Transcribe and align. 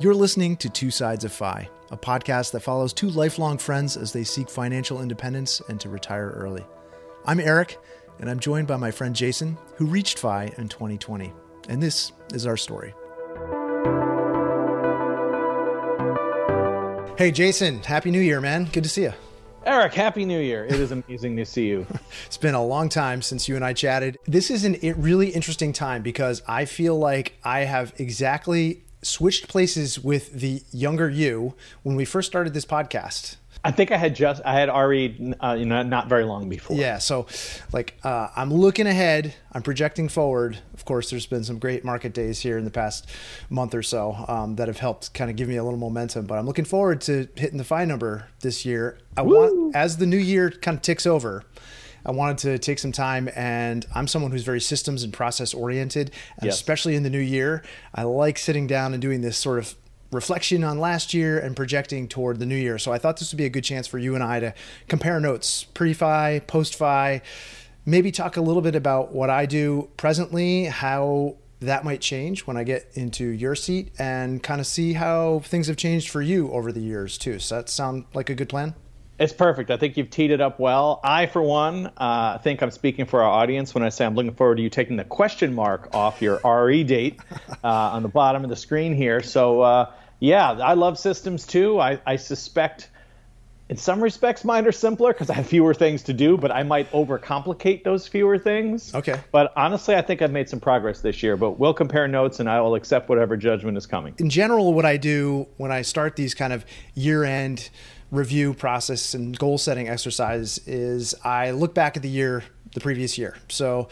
You're 0.00 0.14
listening 0.14 0.56
to 0.56 0.70
Two 0.70 0.90
Sides 0.90 1.26
of 1.26 1.32
Fi, 1.32 1.68
a 1.90 1.96
podcast 1.98 2.52
that 2.52 2.60
follows 2.60 2.94
two 2.94 3.10
lifelong 3.10 3.58
friends 3.58 3.98
as 3.98 4.14
they 4.14 4.24
seek 4.24 4.48
financial 4.48 5.02
independence 5.02 5.60
and 5.68 5.78
to 5.78 5.90
retire 5.90 6.30
early. 6.30 6.64
I'm 7.26 7.38
Eric, 7.38 7.78
and 8.18 8.30
I'm 8.30 8.40
joined 8.40 8.66
by 8.66 8.78
my 8.78 8.90
friend 8.90 9.14
Jason, 9.14 9.58
who 9.76 9.84
reached 9.84 10.18
Fi 10.18 10.54
in 10.56 10.70
2020. 10.70 11.34
And 11.68 11.82
this 11.82 12.12
is 12.32 12.46
our 12.46 12.56
story. 12.56 12.94
Hey, 17.18 17.30
Jason, 17.30 17.82
Happy 17.82 18.10
New 18.10 18.22
Year, 18.22 18.40
man. 18.40 18.70
Good 18.72 18.84
to 18.84 18.88
see 18.88 19.02
you. 19.02 19.12
Eric, 19.66 19.92
Happy 19.92 20.24
New 20.24 20.40
Year. 20.40 20.64
It 20.64 20.76
is 20.80 20.92
amazing 20.92 21.36
to 21.36 21.44
see 21.44 21.66
you. 21.66 21.86
It's 22.24 22.38
been 22.38 22.54
a 22.54 22.64
long 22.64 22.88
time 22.88 23.20
since 23.20 23.50
you 23.50 23.56
and 23.56 23.64
I 23.64 23.74
chatted. 23.74 24.16
This 24.24 24.50
is 24.50 24.64
a 24.64 24.92
really 24.94 25.28
interesting 25.28 25.74
time 25.74 26.00
because 26.00 26.42
I 26.48 26.64
feel 26.64 26.98
like 26.98 27.34
I 27.44 27.64
have 27.64 27.92
exactly 27.98 28.84
switched 29.02 29.48
places 29.48 29.98
with 29.98 30.32
the 30.32 30.62
younger 30.72 31.08
you 31.08 31.54
when 31.82 31.96
we 31.96 32.04
first 32.04 32.28
started 32.28 32.54
this 32.54 32.64
podcast. 32.64 33.36
I 33.62 33.72
think 33.72 33.90
I 33.92 33.98
had 33.98 34.14
just 34.14 34.40
I 34.44 34.54
had 34.54 34.70
already 34.70 35.34
uh, 35.38 35.54
you 35.58 35.66
know 35.66 35.82
not 35.82 36.08
very 36.08 36.24
long 36.24 36.48
before. 36.48 36.76
Yeah, 36.76 36.98
so 36.98 37.26
like 37.72 37.94
uh, 38.02 38.28
I'm 38.34 38.52
looking 38.52 38.86
ahead. 38.86 39.34
I'm 39.52 39.62
projecting 39.62 40.08
forward. 40.08 40.58
Of 40.72 40.86
course, 40.86 41.10
there's 41.10 41.26
been 41.26 41.44
some 41.44 41.58
great 41.58 41.84
market 41.84 42.14
days 42.14 42.40
here 42.40 42.56
in 42.56 42.64
the 42.64 42.70
past 42.70 43.06
month 43.50 43.74
or 43.74 43.82
so 43.82 44.24
um, 44.28 44.56
that 44.56 44.68
have 44.68 44.78
helped 44.78 45.12
kind 45.12 45.30
of 45.30 45.36
give 45.36 45.48
me 45.48 45.56
a 45.56 45.64
little 45.64 45.78
momentum. 45.78 46.24
But 46.24 46.38
I'm 46.38 46.46
looking 46.46 46.64
forward 46.64 47.02
to 47.02 47.28
hitting 47.34 47.58
the 47.58 47.64
FI 47.64 47.84
number 47.84 48.28
this 48.40 48.64
year. 48.64 48.98
I 49.16 49.22
Woo! 49.22 49.34
want 49.34 49.76
as 49.76 49.98
the 49.98 50.06
new 50.06 50.16
year 50.16 50.50
kind 50.50 50.76
of 50.76 50.82
ticks 50.82 51.06
over. 51.06 51.44
I 52.04 52.12
wanted 52.12 52.38
to 52.38 52.58
take 52.58 52.78
some 52.78 52.92
time, 52.92 53.28
and 53.34 53.86
I'm 53.94 54.06
someone 54.06 54.32
who's 54.32 54.44
very 54.44 54.60
systems 54.60 55.02
and 55.02 55.12
process 55.12 55.54
oriented, 55.54 56.10
and 56.36 56.46
yes. 56.46 56.54
especially 56.54 56.96
in 56.96 57.02
the 57.02 57.10
new 57.10 57.20
year, 57.20 57.62
I 57.94 58.04
like 58.04 58.38
sitting 58.38 58.66
down 58.66 58.92
and 58.92 59.02
doing 59.02 59.20
this 59.20 59.36
sort 59.36 59.58
of 59.58 59.74
reflection 60.12 60.64
on 60.64 60.78
last 60.78 61.14
year 61.14 61.38
and 61.38 61.54
projecting 61.54 62.08
toward 62.08 62.38
the 62.38 62.46
new 62.46 62.56
year. 62.56 62.78
So 62.78 62.92
I 62.92 62.98
thought 62.98 63.18
this 63.18 63.32
would 63.32 63.38
be 63.38 63.44
a 63.44 63.50
good 63.50 63.64
chance 63.64 63.86
for 63.86 63.98
you 63.98 64.14
and 64.14 64.24
I 64.24 64.40
to 64.40 64.54
compare 64.88 65.20
notes, 65.20 65.64
pre-fi, 65.64 66.40
post-fi, 66.46 67.22
maybe 67.86 68.10
talk 68.10 68.36
a 68.36 68.40
little 68.40 68.62
bit 68.62 68.74
about 68.74 69.12
what 69.12 69.30
I 69.30 69.46
do 69.46 69.88
presently, 69.96 70.64
how 70.64 71.36
that 71.60 71.84
might 71.84 72.00
change 72.00 72.46
when 72.46 72.56
I 72.56 72.64
get 72.64 72.90
into 72.94 73.24
your 73.24 73.54
seat 73.54 73.92
and 73.98 74.42
kind 74.42 74.60
of 74.60 74.66
see 74.66 74.94
how 74.94 75.40
things 75.40 75.66
have 75.68 75.76
changed 75.76 76.08
for 76.08 76.22
you 76.22 76.50
over 76.50 76.72
the 76.72 76.80
years 76.80 77.18
too. 77.18 77.38
So 77.38 77.56
that 77.56 77.68
sound 77.68 78.06
like 78.14 78.30
a 78.30 78.34
good 78.34 78.48
plan? 78.48 78.74
It's 79.20 79.34
perfect. 79.34 79.70
I 79.70 79.76
think 79.76 79.98
you've 79.98 80.08
teed 80.08 80.30
it 80.30 80.40
up 80.40 80.58
well. 80.58 80.98
I, 81.04 81.26
for 81.26 81.42
one, 81.42 81.92
uh, 81.98 82.38
think 82.38 82.62
I'm 82.62 82.70
speaking 82.70 83.04
for 83.04 83.22
our 83.22 83.28
audience 83.28 83.74
when 83.74 83.84
I 83.84 83.90
say 83.90 84.06
I'm 84.06 84.14
looking 84.14 84.32
forward 84.32 84.56
to 84.56 84.62
you 84.62 84.70
taking 84.70 84.96
the 84.96 85.04
question 85.04 85.54
mark 85.54 85.94
off 85.94 86.22
your 86.22 86.40
RE 86.42 86.82
date 86.84 87.20
uh, 87.62 87.68
on 87.68 88.02
the 88.02 88.08
bottom 88.08 88.44
of 88.44 88.48
the 88.48 88.56
screen 88.56 88.94
here. 88.94 89.22
So, 89.22 89.60
uh, 89.60 89.92
yeah, 90.20 90.52
I 90.52 90.72
love 90.72 90.98
systems 90.98 91.46
too. 91.46 91.78
I, 91.78 92.00
I, 92.06 92.16
suspect, 92.16 92.88
in 93.68 93.76
some 93.76 94.02
respects, 94.02 94.42
mine 94.42 94.66
are 94.66 94.72
simpler 94.72 95.12
because 95.12 95.28
I 95.28 95.34
have 95.34 95.46
fewer 95.46 95.74
things 95.74 96.04
to 96.04 96.14
do, 96.14 96.38
but 96.38 96.50
I 96.50 96.62
might 96.62 96.90
overcomplicate 96.90 97.84
those 97.84 98.08
fewer 98.08 98.38
things. 98.38 98.94
Okay. 98.94 99.20
But 99.32 99.52
honestly, 99.54 99.96
I 99.96 100.00
think 100.00 100.22
I've 100.22 100.32
made 100.32 100.48
some 100.48 100.60
progress 100.60 101.02
this 101.02 101.22
year. 101.22 101.36
But 101.36 101.58
we'll 101.58 101.74
compare 101.74 102.08
notes, 102.08 102.40
and 102.40 102.48
I 102.48 102.62
will 102.62 102.74
accept 102.74 103.10
whatever 103.10 103.36
judgment 103.36 103.76
is 103.76 103.84
coming. 103.84 104.14
In 104.16 104.30
general, 104.30 104.72
what 104.72 104.86
I 104.86 104.96
do 104.96 105.46
when 105.58 105.70
I 105.70 105.82
start 105.82 106.16
these 106.16 106.32
kind 106.32 106.54
of 106.54 106.64
year-end 106.94 107.68
review 108.10 108.54
process 108.54 109.14
and 109.14 109.38
goal 109.38 109.58
setting 109.58 109.88
exercise 109.88 110.58
is 110.66 111.14
I 111.24 111.52
look 111.52 111.74
back 111.74 111.96
at 111.96 112.02
the 112.02 112.08
year 112.08 112.44
the 112.72 112.80
previous 112.80 113.18
year. 113.18 113.36
So 113.48 113.88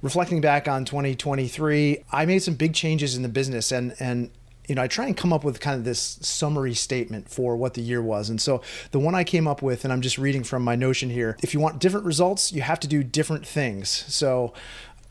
reflecting 0.00 0.40
back 0.40 0.66
on 0.66 0.84
2023, 0.84 2.04
I 2.10 2.26
made 2.26 2.42
some 2.42 2.54
big 2.54 2.74
changes 2.74 3.16
in 3.16 3.22
the 3.22 3.28
business 3.28 3.72
and 3.72 3.94
and 4.00 4.30
you 4.68 4.76
know, 4.76 4.82
I 4.82 4.86
try 4.86 5.06
and 5.06 5.16
come 5.16 5.32
up 5.32 5.42
with 5.42 5.58
kind 5.58 5.76
of 5.76 5.84
this 5.84 6.18
summary 6.22 6.72
statement 6.72 7.28
for 7.28 7.56
what 7.56 7.74
the 7.74 7.82
year 7.82 8.00
was. 8.00 8.30
And 8.30 8.40
so 8.40 8.62
the 8.92 9.00
one 9.00 9.12
I 9.12 9.24
came 9.24 9.48
up 9.48 9.60
with, 9.60 9.82
and 9.82 9.92
I'm 9.92 10.02
just 10.02 10.18
reading 10.18 10.44
from 10.44 10.62
my 10.62 10.76
Notion 10.76 11.10
here 11.10 11.36
if 11.42 11.52
you 11.52 11.58
want 11.58 11.80
different 11.80 12.06
results, 12.06 12.52
you 12.52 12.62
have 12.62 12.78
to 12.80 12.86
do 12.86 13.02
different 13.02 13.44
things. 13.44 13.90
So 13.90 14.54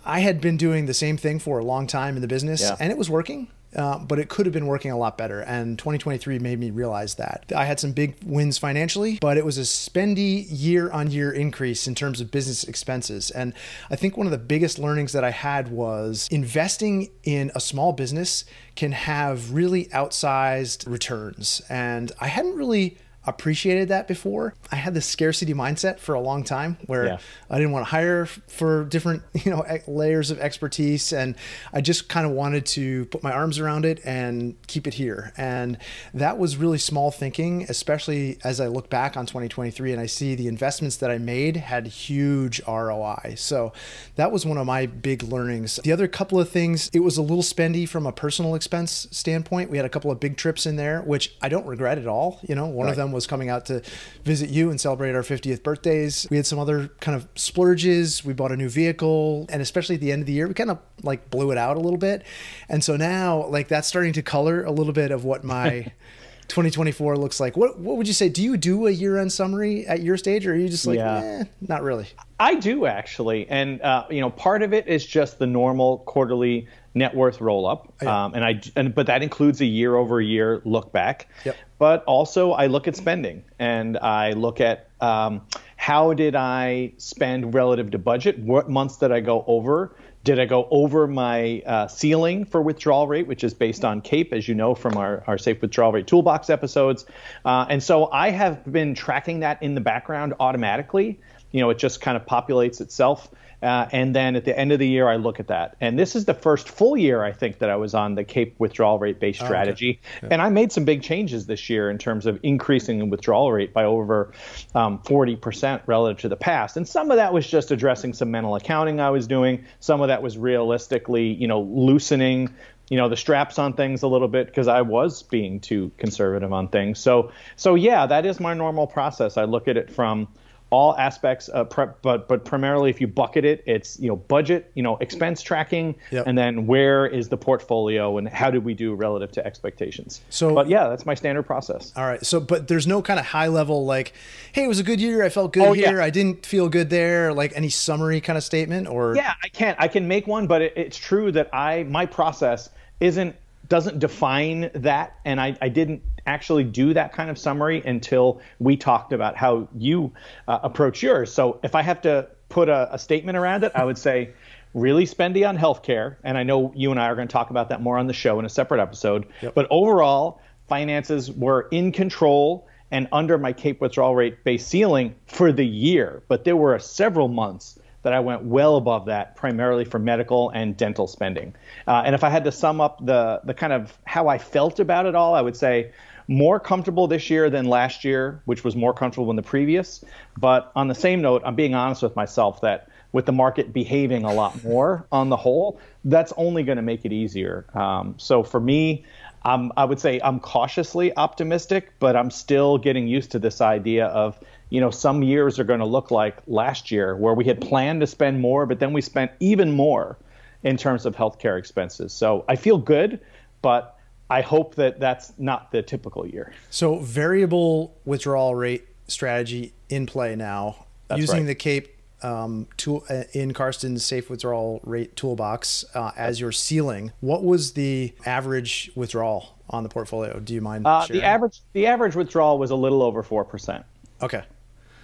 I 0.05 0.21
had 0.21 0.39
been 0.39 0.57
doing 0.57 0.85
the 0.85 0.93
same 0.93 1.17
thing 1.17 1.37
for 1.37 1.59
a 1.59 1.65
long 1.65 1.85
time 1.85 2.15
in 2.15 2.21
the 2.21 2.27
business 2.27 2.61
yeah. 2.61 2.77
and 2.79 2.91
it 2.91 2.97
was 2.97 3.09
working. 3.09 3.49
Uh, 3.75 3.99
but 3.99 4.19
it 4.19 4.27
could 4.29 4.45
have 4.45 4.53
been 4.53 4.67
working 4.67 4.91
a 4.91 4.97
lot 4.97 5.17
better. 5.17 5.41
And 5.41 5.77
2023 5.77 6.39
made 6.39 6.59
me 6.59 6.71
realize 6.71 7.15
that. 7.15 7.51
I 7.55 7.65
had 7.65 7.79
some 7.79 7.93
big 7.93 8.15
wins 8.25 8.57
financially, 8.57 9.17
but 9.21 9.37
it 9.37 9.45
was 9.45 9.57
a 9.57 9.61
spendy 9.61 10.45
year 10.49 10.91
on 10.91 11.09
year 11.09 11.31
increase 11.31 11.87
in 11.87 11.95
terms 11.95 12.19
of 12.19 12.31
business 12.31 12.63
expenses. 12.63 13.31
And 13.31 13.53
I 13.89 13.95
think 13.95 14.17
one 14.17 14.27
of 14.27 14.31
the 14.31 14.37
biggest 14.37 14.79
learnings 14.79 15.13
that 15.13 15.23
I 15.23 15.31
had 15.31 15.69
was 15.69 16.27
investing 16.31 17.09
in 17.23 17.51
a 17.55 17.59
small 17.59 17.93
business 17.93 18.45
can 18.75 18.91
have 18.91 19.53
really 19.53 19.85
outsized 19.85 20.89
returns. 20.89 21.61
And 21.69 22.11
I 22.19 22.27
hadn't 22.27 22.55
really 22.55 22.97
appreciated 23.25 23.89
that 23.89 24.07
before. 24.07 24.55
I 24.71 24.75
had 24.77 24.93
this 24.93 25.05
scarcity 25.05 25.53
mindset 25.53 25.99
for 25.99 26.15
a 26.15 26.19
long 26.21 26.43
time 26.43 26.77
where 26.87 27.05
yeah. 27.05 27.17
I 27.49 27.57
didn't 27.57 27.71
want 27.71 27.85
to 27.85 27.91
hire 27.91 28.25
for 28.25 28.85
different, 28.85 29.21
you 29.33 29.51
know, 29.51 29.65
layers 29.87 30.31
of 30.31 30.39
expertise 30.39 31.13
and 31.13 31.35
I 31.71 31.81
just 31.81 32.09
kind 32.09 32.25
of 32.25 32.33
wanted 32.33 32.65
to 32.67 33.05
put 33.05 33.21
my 33.21 33.31
arms 33.31 33.59
around 33.59 33.85
it 33.85 33.99
and 34.03 34.55
keep 34.67 34.87
it 34.87 34.95
here. 34.95 35.33
And 35.37 35.77
that 36.13 36.37
was 36.37 36.57
really 36.57 36.79
small 36.79 37.11
thinking, 37.11 37.65
especially 37.69 38.39
as 38.43 38.59
I 38.59 38.67
look 38.67 38.89
back 38.89 39.15
on 39.15 39.25
2023 39.25 39.91
and 39.91 40.01
I 40.01 40.07
see 40.07 40.33
the 40.35 40.47
investments 40.47 40.97
that 40.97 41.11
I 41.11 41.17
made 41.17 41.57
had 41.57 41.87
huge 41.87 42.61
ROI. 42.67 43.35
So 43.37 43.71
that 44.15 44.31
was 44.31 44.45
one 44.45 44.57
of 44.57 44.65
my 44.65 44.87
big 44.87 45.23
learnings. 45.23 45.79
The 45.83 45.91
other 45.91 46.07
couple 46.07 46.39
of 46.39 46.49
things, 46.49 46.89
it 46.93 46.99
was 47.01 47.17
a 47.17 47.21
little 47.21 47.43
spendy 47.43 47.87
from 47.87 48.05
a 48.05 48.11
personal 48.11 48.55
expense 48.55 49.07
standpoint. 49.11 49.69
We 49.69 49.77
had 49.77 49.85
a 49.85 49.89
couple 49.89 50.09
of 50.09 50.19
big 50.19 50.37
trips 50.37 50.65
in 50.65 50.75
there, 50.75 51.01
which 51.01 51.35
I 51.41 51.49
don't 51.49 51.65
regret 51.67 51.97
at 51.97 52.07
all. 52.07 52.39
You 52.47 52.55
know, 52.55 52.65
one 52.65 52.85
right. 52.85 52.91
of 52.91 52.97
them 52.97 53.10
was 53.11 53.27
coming 53.27 53.49
out 53.49 53.65
to 53.67 53.81
visit 54.23 54.49
you 54.49 54.69
and 54.69 54.79
celebrate 54.79 55.15
our 55.15 55.21
50th 55.21 55.63
birthdays. 55.63 56.27
We 56.29 56.37
had 56.37 56.45
some 56.45 56.59
other 56.59 56.87
kind 56.99 57.15
of 57.15 57.27
splurges. 57.35 58.23
We 58.25 58.33
bought 58.33 58.51
a 58.51 58.57
new 58.57 58.69
vehicle, 58.69 59.45
and 59.49 59.61
especially 59.61 59.95
at 59.95 60.01
the 60.01 60.11
end 60.11 60.21
of 60.21 60.25
the 60.27 60.33
year, 60.33 60.47
we 60.47 60.53
kind 60.53 60.71
of 60.71 60.79
like 61.03 61.29
blew 61.29 61.51
it 61.51 61.57
out 61.57 61.77
a 61.77 61.79
little 61.79 61.97
bit. 61.97 62.23
And 62.69 62.83
so 62.83 62.97
now, 62.97 63.45
like, 63.47 63.67
that's 63.67 63.87
starting 63.87 64.13
to 64.13 64.21
color 64.21 64.63
a 64.63 64.71
little 64.71 64.93
bit 64.93 65.11
of 65.11 65.23
what 65.25 65.43
my 65.43 65.91
2024 66.51 67.17
looks 67.17 67.39
like. 67.39 67.55
What 67.55 67.79
what 67.79 67.97
would 67.97 68.07
you 68.07 68.13
say? 68.13 68.27
Do 68.27 68.43
you 68.43 68.57
do 68.57 68.87
a 68.87 68.91
year 68.91 69.17
end 69.17 69.31
summary 69.31 69.87
at 69.87 70.01
your 70.01 70.17
stage, 70.17 70.45
or 70.45 70.51
are 70.51 70.55
you 70.55 70.67
just 70.67 70.85
like, 70.85 70.97
yeah. 70.97 71.41
eh, 71.41 71.43
not 71.61 71.81
really? 71.81 72.07
I 72.39 72.55
do 72.55 72.85
actually, 72.85 73.47
and 73.49 73.81
uh, 73.81 74.05
you 74.09 74.19
know, 74.19 74.29
part 74.29 74.61
of 74.61 74.73
it 74.73 74.87
is 74.87 75.05
just 75.05 75.39
the 75.39 75.47
normal 75.47 75.99
quarterly 75.99 76.67
net 76.93 77.15
worth 77.15 77.39
roll 77.41 77.65
up, 77.65 77.93
oh, 78.01 78.05
yeah. 78.05 78.25
um, 78.25 78.33
and 78.33 78.43
I 78.43 78.61
and 78.75 78.93
but 78.93 79.07
that 79.07 79.23
includes 79.23 79.61
a 79.61 79.65
year 79.65 79.95
over 79.95 80.19
year 80.19 80.61
look 80.65 80.91
back. 80.91 81.27
Yep. 81.45 81.55
But 81.77 82.03
also, 82.05 82.51
I 82.51 82.67
look 82.67 82.87
at 82.87 82.95
spending, 82.95 83.43
and 83.57 83.97
I 83.97 84.33
look 84.33 84.61
at 84.61 84.89
um, 84.99 85.41
how 85.77 86.13
did 86.13 86.35
I 86.35 86.93
spend 86.97 87.53
relative 87.53 87.91
to 87.91 87.97
budget? 87.97 88.37
What 88.39 88.69
months 88.69 88.97
did 88.97 89.11
I 89.11 89.19
go 89.19 89.43
over? 89.47 89.95
Did 90.23 90.39
I 90.39 90.45
go 90.45 90.67
over 90.69 91.07
my 91.07 91.63
uh, 91.65 91.87
ceiling 91.87 92.45
for 92.45 92.61
withdrawal 92.61 93.07
rate, 93.07 93.25
which 93.25 93.43
is 93.43 93.55
based 93.55 93.83
on 93.83 94.01
CAPE, 94.01 94.33
as 94.33 94.47
you 94.47 94.53
know 94.53 94.75
from 94.75 94.95
our, 94.95 95.23
our 95.25 95.39
Safe 95.39 95.59
Withdrawal 95.59 95.91
Rate 95.91 96.05
Toolbox 96.05 96.51
episodes? 96.51 97.05
Uh, 97.43 97.65
and 97.67 97.81
so 97.81 98.11
I 98.11 98.29
have 98.29 98.71
been 98.71 98.93
tracking 98.93 99.39
that 99.39 99.63
in 99.63 99.73
the 99.73 99.81
background 99.81 100.35
automatically. 100.39 101.19
You 101.51 101.61
know, 101.61 101.71
it 101.71 101.79
just 101.79 102.01
kind 102.01 102.15
of 102.15 102.27
populates 102.27 102.81
itself. 102.81 103.29
Uh, 103.61 103.87
and 103.91 104.15
then 104.15 104.35
at 104.35 104.45
the 104.45 104.57
end 104.57 104.71
of 104.71 104.79
the 104.79 104.87
year, 104.87 105.07
I 105.07 105.17
look 105.17 105.39
at 105.39 105.47
that. 105.47 105.75
And 105.79 105.97
this 105.97 106.15
is 106.15 106.25
the 106.25 106.33
first 106.33 106.67
full 106.67 106.97
year, 106.97 107.23
I 107.23 107.31
think, 107.31 107.59
that 107.59 107.69
I 107.69 107.75
was 107.75 107.93
on 107.93 108.15
the 108.15 108.23
CAPE 108.23 108.55
withdrawal 108.59 108.97
rate 108.97 109.19
based 109.19 109.39
strategy. 109.39 110.01
Oh, 110.01 110.07
okay. 110.17 110.27
yeah. 110.27 110.29
And 110.31 110.41
I 110.41 110.49
made 110.49 110.71
some 110.71 110.85
big 110.85 111.03
changes 111.03 111.45
this 111.45 111.69
year 111.69 111.89
in 111.89 111.97
terms 111.97 112.25
of 112.25 112.39
increasing 112.43 112.99
the 112.99 113.05
withdrawal 113.05 113.51
rate 113.51 113.73
by 113.73 113.83
over 113.83 114.31
um, 114.73 114.99
40% 114.99 115.81
relative 115.85 116.21
to 116.21 116.29
the 116.29 116.35
past. 116.35 116.77
And 116.77 116.87
some 116.87 117.11
of 117.11 117.17
that 117.17 117.33
was 117.33 117.47
just 117.47 117.71
addressing 117.71 118.13
some 118.13 118.31
mental 118.31 118.55
accounting 118.55 118.99
I 118.99 119.11
was 119.11 119.27
doing. 119.27 119.65
Some 119.79 120.01
of 120.01 120.07
that 120.07 120.23
was 120.23 120.37
realistically, 120.37 121.27
you 121.27 121.47
know, 121.47 121.61
loosening 121.61 122.53
you 122.89 122.97
know 122.97 123.07
the 123.07 123.15
straps 123.15 123.57
on 123.57 123.71
things 123.71 124.03
a 124.03 124.07
little 124.07 124.27
bit 124.27 124.47
because 124.47 124.67
I 124.67 124.81
was 124.81 125.23
being 125.23 125.61
too 125.61 125.93
conservative 125.97 126.51
on 126.51 126.67
things. 126.67 126.99
So 126.99 127.31
so 127.55 127.75
yeah, 127.75 128.05
that 128.05 128.25
is 128.25 128.41
my 128.41 128.53
normal 128.53 128.85
process. 128.85 129.37
I 129.37 129.45
look 129.45 129.69
at 129.69 129.77
it 129.77 129.89
from 129.89 130.27
all 130.71 130.97
aspects, 130.97 131.49
uh, 131.53 131.65
pre- 131.65 131.87
but 132.01 132.27
but 132.27 132.45
primarily 132.45 132.89
if 132.89 132.99
you 132.99 133.07
bucket 133.07 133.45
it, 133.45 133.61
it's 133.67 133.99
you 133.99 134.07
know 134.07 134.15
budget, 134.15 134.71
you 134.73 134.81
know 134.81 134.97
expense 134.97 135.41
tracking, 135.41 135.95
yep. 136.11 136.25
and 136.25 136.37
then 136.37 136.65
where 136.65 137.05
is 137.05 137.29
the 137.29 137.37
portfolio 137.37 138.17
and 138.17 138.27
how 138.27 138.49
did 138.49 138.63
we 138.63 138.73
do 138.73 138.95
relative 138.95 139.31
to 139.33 139.45
expectations. 139.45 140.21
So, 140.29 140.55
but 140.55 140.69
yeah, 140.69 140.87
that's 140.87 141.05
my 141.05 141.13
standard 141.13 141.43
process. 141.43 141.91
All 141.95 142.05
right. 142.05 142.25
So, 142.25 142.39
but 142.39 142.69
there's 142.69 142.87
no 142.87 143.01
kind 143.01 143.19
of 143.19 143.25
high 143.25 143.47
level 143.47 143.85
like, 143.85 144.13
hey, 144.53 144.63
it 144.63 144.67
was 144.67 144.79
a 144.79 144.83
good 144.83 145.01
year, 145.01 145.23
I 145.23 145.29
felt 145.29 145.51
good 145.53 145.63
oh, 145.63 145.73
here, 145.73 145.97
yeah. 145.97 146.03
I 146.03 146.09
didn't 146.09 146.45
feel 146.45 146.69
good 146.69 146.89
there, 146.89 147.33
like 147.33 147.51
any 147.55 147.69
summary 147.69 148.21
kind 148.21 148.37
of 148.37 148.43
statement 148.43 148.87
or. 148.87 149.15
Yeah, 149.15 149.33
I 149.43 149.49
can't. 149.49 149.77
I 149.79 149.89
can 149.89 150.07
make 150.07 150.25
one, 150.25 150.47
but 150.47 150.61
it, 150.61 150.73
it's 150.77 150.97
true 150.97 151.31
that 151.33 151.53
I 151.53 151.83
my 151.83 152.05
process 152.05 152.69
isn't 153.01 153.35
doesn't 153.71 153.99
define 153.99 154.69
that, 154.75 155.17
and 155.23 155.39
I, 155.39 155.57
I 155.61 155.69
didn't 155.69 156.01
actually 156.25 156.63
do 156.63 156.93
that 156.93 157.13
kind 157.13 157.29
of 157.29 157.37
summary 157.37 157.81
until 157.85 158.41
we 158.59 158.77
talked 158.77 159.13
about 159.13 159.35
how 159.35 159.67
you 159.77 160.11
uh, 160.47 160.59
approach 160.63 161.01
yours. 161.03 161.33
So 161.33 161.59
if 161.63 161.75
I 161.75 161.81
have 161.81 162.01
to 162.01 162.27
put 162.49 162.69
a, 162.69 162.93
a 162.93 162.99
statement 162.99 163.37
around 163.37 163.63
it, 163.63 163.71
I 163.75 163.83
would 163.83 163.97
say 163.97 164.31
really 164.73 165.05
spendy 165.05 165.47
on 165.47 165.57
healthcare, 165.57 166.15
and 166.23 166.37
I 166.37 166.43
know 166.43 166.71
you 166.75 166.91
and 166.91 166.99
I 166.99 167.07
are 167.07 167.15
going 167.15 167.27
to 167.27 167.31
talk 167.31 167.49
about 167.49 167.69
that 167.69 167.81
more 167.81 167.97
on 167.97 168.07
the 168.07 168.13
show 168.13 168.39
in 168.39 168.45
a 168.45 168.49
separate 168.49 168.81
episode. 168.81 169.27
Yep. 169.41 169.55
But 169.55 169.67
overall, 169.69 170.41
finances 170.67 171.31
were 171.31 171.67
in 171.71 171.91
control 171.91 172.67
and 172.91 173.07
under 173.11 173.37
my 173.37 173.53
CAPE 173.53 173.81
withdrawal 173.81 174.15
rate 174.15 174.43
base 174.43 174.65
ceiling 174.65 175.15
for 175.25 175.51
the 175.51 175.65
year. 175.65 176.23
But 176.27 176.43
there 176.43 176.55
were 176.55 176.77
several 176.79 177.27
months 177.27 177.79
that 178.03 178.13
I 178.13 178.19
went 178.19 178.43
well 178.43 178.77
above 178.77 179.05
that, 179.05 179.35
primarily 179.35 179.85
for 179.85 179.99
medical 179.99 180.49
and 180.49 180.75
dental 180.75 181.07
spending. 181.07 181.55
Uh, 181.87 182.03
and 182.05 182.15
if 182.15 182.23
I 182.23 182.29
had 182.29 182.43
to 182.45 182.51
sum 182.51 182.81
up 182.81 183.05
the 183.05 183.41
the 183.43 183.53
kind 183.53 183.73
of 183.73 183.97
how 184.05 184.27
I 184.27 184.37
felt 184.37 184.79
about 184.79 185.05
it 185.05 185.15
all, 185.15 185.35
I 185.35 185.41
would 185.41 185.55
say 185.55 185.91
more 186.27 186.59
comfortable 186.59 187.07
this 187.07 187.29
year 187.29 187.49
than 187.49 187.65
last 187.65 188.03
year, 188.03 188.41
which 188.45 188.63
was 188.63 188.75
more 188.75 188.93
comfortable 188.93 189.27
than 189.27 189.35
the 189.35 189.43
previous. 189.43 190.03
But 190.37 190.71
on 190.75 190.87
the 190.87 190.95
same 190.95 191.21
note, 191.21 191.41
I'm 191.45 191.55
being 191.55 191.75
honest 191.75 192.01
with 192.01 192.15
myself 192.15 192.61
that 192.61 192.89
with 193.11 193.25
the 193.25 193.31
market 193.31 193.73
behaving 193.73 194.23
a 194.23 194.33
lot 194.33 194.63
more 194.63 195.05
on 195.11 195.29
the 195.29 195.37
whole, 195.37 195.79
that's 196.05 196.33
only 196.37 196.63
going 196.63 196.77
to 196.77 196.81
make 196.81 197.05
it 197.05 197.11
easier. 197.11 197.65
Um, 197.73 198.15
so 198.17 198.43
for 198.43 198.59
me, 198.59 199.05
um, 199.43 199.73
I 199.75 199.85
would 199.85 199.99
say 199.99 200.19
I'm 200.23 200.39
cautiously 200.39 201.15
optimistic, 201.17 201.93
but 201.99 202.15
I'm 202.15 202.29
still 202.29 202.77
getting 202.77 203.07
used 203.07 203.31
to 203.31 203.39
this 203.39 203.59
idea 203.59 204.05
of, 204.05 204.39
you 204.69 204.79
know, 204.79 204.91
some 204.91 205.23
years 205.23 205.59
are 205.59 205.63
going 205.63 205.79
to 205.79 205.85
look 205.85 206.11
like 206.11 206.37
last 206.47 206.91
year 206.91 207.15
where 207.15 207.33
we 207.33 207.45
had 207.45 207.59
planned 207.59 208.01
to 208.01 208.07
spend 208.07 208.39
more, 208.39 208.65
but 208.65 208.79
then 208.79 208.93
we 208.93 209.01
spent 209.01 209.31
even 209.39 209.71
more 209.71 210.17
in 210.63 210.77
terms 210.77 211.07
of 211.07 211.15
healthcare 211.15 211.57
expenses. 211.57 212.13
So 212.13 212.45
I 212.47 212.55
feel 212.55 212.77
good, 212.77 213.19
but 213.63 213.97
I 214.31 214.41
hope 214.41 214.75
that 214.75 214.99
that's 214.99 215.33
not 215.37 215.71
the 215.71 215.81
typical 215.81 216.25
year. 216.25 216.53
So 216.69 216.99
variable 216.99 217.97
withdrawal 218.05 218.55
rate 218.55 218.87
strategy 219.07 219.73
in 219.89 220.05
play 220.05 220.35
now, 220.35 220.85
That's 221.09 221.19
using 221.19 221.39
right. 221.39 221.47
the 221.47 221.55
CAPE 221.55 221.97
um, 222.23 222.67
tool 222.77 223.03
uh, 223.09 223.23
in 223.33 223.53
Karsten's 223.53 224.05
safe 224.05 224.29
withdrawal 224.29 224.79
rate 224.83 225.15
toolbox 225.15 225.83
uh, 225.93 226.11
as 226.15 226.39
your 226.39 226.51
ceiling. 226.51 227.11
What 227.19 227.43
was 227.43 227.73
the 227.73 228.13
average 228.25 228.91
withdrawal 228.95 229.57
on 229.69 229.83
the 229.83 229.89
portfolio? 229.89 230.39
Do 230.39 230.53
you 230.53 230.61
mind? 230.61 230.87
Uh, 230.87 231.05
sharing? 231.05 231.21
the 231.21 231.27
average 231.27 231.61
the 231.73 231.87
average 231.87 232.15
withdrawal 232.15 232.57
was 232.57 232.71
a 232.71 232.75
little 232.75 233.03
over 233.03 233.23
four 233.23 233.43
percent. 233.43 233.85
Okay. 234.21 234.43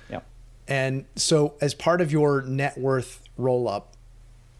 Yeah. 0.09 0.19
And 0.67 1.05
so, 1.15 1.55
as 1.59 1.73
part 1.73 2.01
of 2.01 2.11
your 2.11 2.43
net 2.43 2.77
worth 2.77 3.21
roll 3.35 3.67
up, 3.67 3.96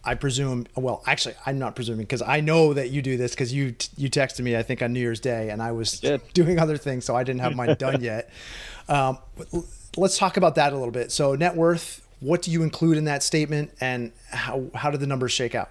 I 0.08 0.14
presume. 0.14 0.66
Well, 0.74 1.02
actually, 1.06 1.34
I'm 1.44 1.58
not 1.58 1.76
presuming 1.76 2.04
because 2.04 2.22
I 2.22 2.40
know 2.40 2.72
that 2.72 2.88
you 2.88 3.02
do 3.02 3.18
this 3.18 3.32
because 3.32 3.52
you 3.52 3.74
you 3.98 4.08
texted 4.08 4.40
me. 4.40 4.56
I 4.56 4.62
think 4.62 4.80
on 4.80 4.94
New 4.94 5.00
Year's 5.00 5.20
Day, 5.20 5.50
and 5.50 5.60
I 5.60 5.72
was 5.72 6.00
doing 6.32 6.58
other 6.58 6.78
things, 6.78 7.04
so 7.04 7.14
I 7.14 7.24
didn't 7.24 7.42
have 7.42 7.54
mine 7.54 7.76
done 7.78 8.02
yet. 8.02 8.30
Um, 8.90 9.18
let's 9.98 10.16
talk 10.16 10.38
about 10.38 10.54
that 10.54 10.72
a 10.72 10.76
little 10.76 10.92
bit. 10.92 11.12
So, 11.12 11.34
net 11.34 11.54
worth. 11.54 12.08
What 12.20 12.40
do 12.40 12.50
you 12.50 12.62
include 12.62 12.96
in 12.96 13.04
that 13.04 13.22
statement, 13.22 13.70
and 13.82 14.12
how 14.30 14.64
how 14.74 14.90
did 14.90 15.00
the 15.00 15.06
numbers 15.06 15.30
shake 15.32 15.54
out? 15.54 15.68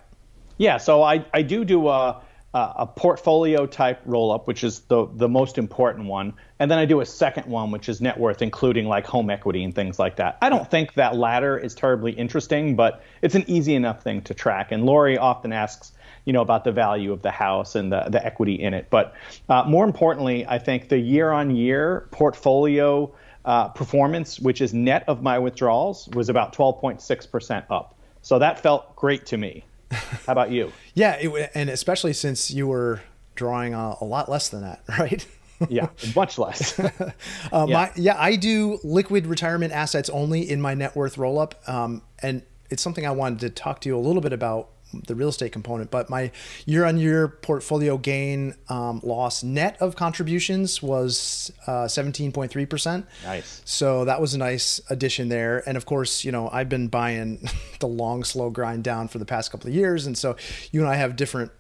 Yeah, 0.58 0.78
so 0.78 1.02
I, 1.02 1.26
I 1.34 1.42
do 1.42 1.66
do 1.66 1.88
a, 1.88 2.22
a 2.58 2.74
a 2.84 2.88
portfolio 2.88 3.66
type 3.66 4.02
roll 4.06 4.32
up, 4.32 4.48
which 4.48 4.64
is 4.64 4.80
the 4.82 5.08
the 5.14 5.30
most 5.30 5.58
important 5.58 6.08
one, 6.08 6.34
and 6.60 6.72
then 6.72 6.80
I 6.80 6.86
do 6.86 7.02
a 7.02 7.06
second 7.06 7.46
one, 7.48 7.72
which 7.72 7.88
is 7.88 8.02
net 8.02 8.20
worth, 8.20 8.42
including 8.42 8.88
like 8.88 9.06
home 9.06 9.30
equity 9.30 9.64
and 9.64 9.74
things 9.76 10.00
like 10.00 10.16
that. 10.16 10.38
I 10.42 10.50
don't 10.50 10.70
think 10.70 10.96
that 10.96 11.16
latter 11.16 11.58
is 11.58 11.76
terribly 11.76 12.14
interesting, 12.14 12.76
but 12.76 13.04
it's 13.22 13.36
an 13.36 13.46
easy 13.48 13.76
enough 13.76 14.02
thing 14.02 14.22
to 14.24 14.34
track. 14.34 14.72
And 14.72 14.86
Lori 14.86 15.18
often 15.18 15.54
asks, 15.54 15.92
you 16.26 16.34
know, 16.34 16.42
about 16.42 16.64
the 16.64 16.72
value 16.72 17.12
of 17.14 17.22
the 17.22 17.32
house 17.32 17.76
and 17.76 17.92
the 17.92 18.06
the 18.10 18.26
equity 18.26 18.56
in 18.56 18.74
it. 18.74 18.88
But 18.90 19.14
uh, 19.50 19.64
more 19.66 19.86
importantly, 19.86 20.46
I 20.48 20.58
think 20.58 20.90
the 20.90 21.00
year 21.00 21.32
on 21.32 21.56
year 21.56 22.08
portfolio. 22.12 23.14
Uh, 23.46 23.70
performance, 23.70 24.42
which 24.42 24.60
is 24.60 24.74
net 24.74 25.06
of 25.08 25.24
my 25.24 25.40
withdrawals, 25.40 26.10
was 26.10 26.28
about 26.28 26.52
12.6% 26.52 27.64
up. 27.70 27.96
So 28.22 28.40
that 28.40 28.60
felt 28.60 28.94
great 28.98 29.28
to 29.28 29.38
me. 29.38 29.64
How 29.92 30.34
about 30.34 30.52
you? 30.52 30.72
Yeah, 30.94 31.14
it, 31.20 31.52
and 31.54 31.70
especially 31.70 32.14
since 32.14 32.52
you 32.52 32.68
were 32.68 33.02
drawing 33.36 33.74
a, 33.74 33.96
a 34.02 34.06
lot 34.06 34.30
less 34.30 34.50
than 34.50 34.62
that, 34.62 34.84
right? 35.00 35.26
yeah, 35.70 35.90
much 36.16 36.38
less. 36.38 36.80
Uh, 37.52 37.66
Yeah. 37.68 37.74
My, 37.74 37.92
yeah, 37.96 38.16
I 38.20 38.36
do 38.36 38.80
liquid 38.84 39.26
retirement 39.26 39.72
assets 39.74 40.10
only 40.10 40.50
in 40.50 40.62
my 40.62 40.74
net 40.74 40.96
worth 40.96 41.18
roll 41.18 41.40
up. 41.40 41.56
Um, 41.68 42.02
and 42.22 42.42
it's 42.70 42.84
something 42.84 43.06
I 43.08 43.12
wanted 43.12 43.40
to 43.40 43.50
talk 43.50 43.80
to 43.82 43.90
you 43.90 43.98
a 43.98 44.00
little 44.00 44.22
bit 44.22 44.34
about 44.34 44.70
the 45.06 45.16
real 45.16 45.30
estate 45.30 45.52
component. 45.52 45.92
But 45.92 46.10
my 46.10 46.32
year 46.66 46.86
on 46.86 46.98
year 46.98 47.28
portfolio 47.28 47.98
gain 47.98 48.56
um, 48.70 49.02
loss 49.04 49.44
net 49.44 49.78
of 49.82 49.96
contributions 49.96 50.82
was 50.82 51.52
uh, 51.68 51.86
17.3%. 51.86 53.04
Nice. 53.24 53.62
So 53.66 54.06
that 54.06 54.22
was 54.22 54.34
a 54.34 54.38
nice 54.38 54.80
addition 54.90 55.30
there. 55.30 55.62
And 55.68 55.76
of 55.78 55.86
course, 55.86 56.24
you 56.24 56.32
know, 56.32 56.50
I've 56.52 56.70
been 56.70 56.88
buying 56.88 57.48
the 57.80 57.88
long, 57.88 58.24
slow 58.24 58.50
grind 58.50 58.84
down 58.84 59.08
for 59.08 59.18
the 59.20 59.26
past 59.26 59.52
couple 59.52 59.68
of 59.70 59.76
years. 59.76 60.06
And 60.08 60.18
so 60.18 60.36
you 60.72 60.80
and 60.82 60.90
I 60.90 60.96
have 60.96 61.16
different. 61.16 61.52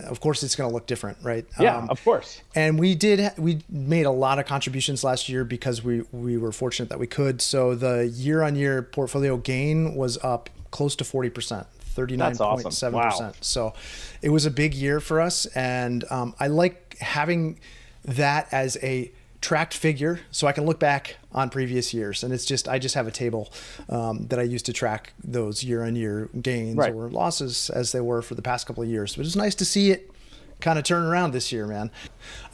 Of 0.00 0.18
course, 0.18 0.42
it's 0.42 0.56
going 0.56 0.68
to 0.68 0.74
look 0.74 0.88
different, 0.88 1.18
right? 1.22 1.46
yeah, 1.60 1.76
Um, 1.76 1.88
of 1.88 2.02
course. 2.02 2.42
and 2.56 2.80
we 2.80 2.96
did 2.96 3.30
we 3.38 3.60
made 3.68 4.06
a 4.06 4.10
lot 4.10 4.40
of 4.40 4.44
contributions 4.44 5.04
last 5.04 5.28
year 5.28 5.44
because 5.44 5.84
we 5.84 6.02
we 6.10 6.36
were 6.36 6.50
fortunate 6.50 6.88
that 6.88 6.98
we 6.98 7.06
could 7.06 7.40
so 7.40 7.76
the 7.76 8.08
year 8.08 8.42
on 8.42 8.56
year 8.56 8.82
portfolio 8.82 9.36
gain 9.36 9.94
was 9.94 10.18
up 10.24 10.50
close 10.72 10.96
to 10.96 11.04
40% 11.04 11.66
39.7% 11.94 12.92
Wow. 12.92 13.32
so 13.40 13.74
it 14.22 14.28
was 14.30 14.46
a 14.46 14.50
big 14.50 14.74
year 14.74 15.00
for 15.00 15.20
us 15.20 15.46
and 15.54 16.04
um, 16.10 16.34
i 16.40 16.46
like 16.46 16.96
having 17.00 17.58
that 18.04 18.48
as 18.52 18.76
a 18.82 19.10
tracked 19.40 19.74
figure 19.74 20.20
so 20.30 20.46
i 20.46 20.52
can 20.52 20.64
look 20.64 20.80
back 20.80 21.16
on 21.32 21.50
previous 21.50 21.92
years 21.92 22.24
and 22.24 22.32
it's 22.32 22.46
just 22.46 22.66
i 22.68 22.78
just 22.78 22.94
have 22.94 23.06
a 23.06 23.10
table 23.10 23.52
um, 23.90 24.26
that 24.28 24.38
i 24.38 24.42
use 24.42 24.62
to 24.62 24.72
track 24.72 25.12
those 25.22 25.62
year 25.62 25.84
on 25.84 25.94
year 25.96 26.30
gains 26.40 26.76
Right. 26.76 26.94
or 26.94 27.10
losses 27.10 27.68
as 27.70 27.92
they 27.92 28.00
were 28.00 28.22
for 28.22 28.34
the 28.34 28.42
past 28.42 28.66
couple 28.66 28.82
of 28.82 28.88
years 28.88 29.16
but 29.16 29.26
it's 29.26 29.36
nice 29.36 29.54
to 29.56 29.64
see 29.66 29.90
it 29.90 30.10
kind 30.64 30.78
of 30.78 30.84
turn 30.84 31.04
around 31.04 31.32
this 31.32 31.52
year, 31.52 31.66
man. 31.66 31.90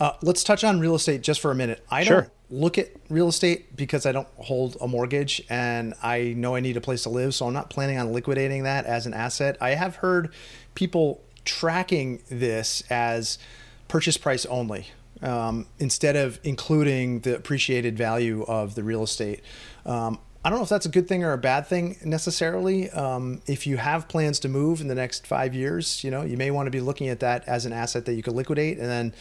Uh, 0.00 0.12
let's 0.20 0.42
touch 0.42 0.64
on 0.64 0.80
real 0.80 0.96
estate 0.96 1.22
just 1.22 1.40
for 1.40 1.52
a 1.52 1.54
minute. 1.54 1.82
I 1.90 2.02
Sure. 2.02 2.22
don't 2.22 2.32
look 2.50 2.76
at 2.76 2.88
real 3.08 3.28
estate 3.28 3.76
because 3.76 4.04
I 4.04 4.10
don't 4.10 4.26
hold 4.36 4.76
a 4.80 4.88
mortgage 4.88 5.40
and 5.48 5.94
I 6.02 6.34
know 6.36 6.56
I 6.56 6.60
need 6.60 6.76
a 6.76 6.80
place 6.80 7.04
to 7.04 7.08
live, 7.08 7.36
so 7.36 7.46
I'm 7.46 7.52
not 7.54 7.70
planning 7.70 7.98
on 7.98 8.12
liquidating 8.12 8.64
that 8.64 8.84
as 8.84 9.06
an 9.06 9.14
asset. 9.14 9.56
I 9.60 9.70
have 9.70 9.96
heard 9.96 10.32
people 10.74 11.22
tracking 11.44 12.20
this 12.28 12.82
as 12.90 13.38
purchase 13.86 14.18
price 14.18 14.44
only. 14.46 14.88
Um, 15.22 15.66
instead 15.78 16.16
of 16.16 16.40
including 16.44 17.20
the 17.20 17.36
appreciated 17.36 17.96
value 17.98 18.42
of 18.44 18.74
the 18.74 18.82
real 18.82 19.02
estate. 19.02 19.42
Um, 19.84 20.18
I 20.42 20.48
don't 20.48 20.58
know 20.58 20.62
if 20.62 20.70
that's 20.70 20.86
a 20.86 20.90
good 20.90 21.06
thing 21.06 21.22
or 21.22 21.32
a 21.32 21.38
bad 21.38 21.66
thing 21.66 21.98
necessarily. 22.02 22.88
Um, 22.90 23.42
if 23.46 23.66
you 23.66 23.76
have 23.76 24.08
plans 24.08 24.40
to 24.40 24.48
move 24.48 24.80
in 24.80 24.88
the 24.88 24.94
next 24.94 25.26
five 25.26 25.54
years, 25.54 26.02
you 26.02 26.10
know, 26.10 26.22
you 26.22 26.38
may 26.38 26.50
want 26.50 26.66
to 26.66 26.70
be 26.70 26.80
looking 26.80 27.08
at 27.08 27.20
that 27.20 27.46
as 27.46 27.66
an 27.66 27.74
asset 27.74 28.06
that 28.06 28.14
you 28.14 28.22
could 28.22 28.32
liquidate 28.32 28.78
and 28.78 28.88
then 28.88 29.12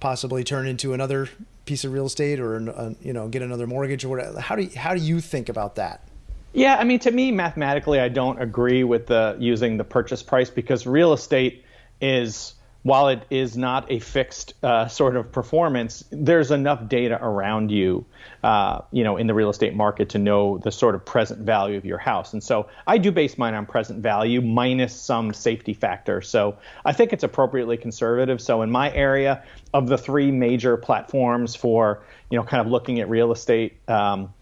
possibly 0.00 0.42
turn 0.42 0.66
into 0.66 0.92
another 0.92 1.28
piece 1.64 1.84
of 1.84 1.92
real 1.92 2.06
estate 2.06 2.40
or, 2.40 2.68
uh, 2.70 2.92
you 3.00 3.12
know, 3.12 3.28
get 3.28 3.40
another 3.40 3.68
mortgage 3.68 4.04
or 4.04 4.08
whatever. 4.08 4.40
How 4.40 4.56
do 4.56 4.64
you, 4.64 4.76
how 4.76 4.94
do 4.94 5.00
you 5.00 5.20
think 5.20 5.48
about 5.48 5.76
that? 5.76 6.08
Yeah, 6.52 6.76
I 6.76 6.82
mean, 6.82 6.98
to 7.00 7.10
me, 7.10 7.30
mathematically, 7.30 8.00
I 8.00 8.08
don't 8.08 8.40
agree 8.42 8.82
with 8.82 9.06
the 9.06 9.36
using 9.38 9.76
the 9.76 9.84
purchase 9.84 10.24
price 10.24 10.50
because 10.50 10.86
real 10.86 11.12
estate 11.12 11.64
is, 12.00 12.54
while 12.84 13.08
it 13.08 13.22
is 13.30 13.56
not 13.56 13.90
a 13.90 13.98
fixed 13.98 14.52
uh, 14.62 14.86
sort 14.86 15.16
of 15.16 15.32
performance, 15.32 16.04
there's 16.10 16.50
enough 16.50 16.86
data 16.86 17.18
around 17.20 17.70
you, 17.70 18.04
uh, 18.42 18.82
you 18.92 19.02
know, 19.02 19.16
in 19.16 19.26
the 19.26 19.32
real 19.32 19.48
estate 19.48 19.74
market 19.74 20.10
to 20.10 20.18
know 20.18 20.58
the 20.58 20.70
sort 20.70 20.94
of 20.94 21.02
present 21.02 21.40
value 21.40 21.78
of 21.78 21.86
your 21.86 21.96
house. 21.96 22.34
And 22.34 22.44
so 22.44 22.68
I 22.86 22.98
do 22.98 23.10
base 23.10 23.38
mine 23.38 23.54
on 23.54 23.64
present 23.64 24.00
value 24.00 24.42
minus 24.42 24.94
some 24.94 25.32
safety 25.32 25.72
factor. 25.72 26.20
So 26.20 26.58
I 26.84 26.92
think 26.92 27.14
it's 27.14 27.24
appropriately 27.24 27.78
conservative. 27.78 28.38
So 28.42 28.60
in 28.60 28.70
my 28.70 28.92
area, 28.92 29.42
of 29.72 29.88
the 29.88 29.98
three 29.98 30.30
major 30.30 30.76
platforms 30.76 31.56
for, 31.56 32.04
you 32.30 32.38
know, 32.38 32.44
kind 32.44 32.60
of 32.60 32.68
looking 32.70 33.00
at 33.00 33.08
real 33.08 33.32
estate. 33.32 33.76
Um, 33.88 34.32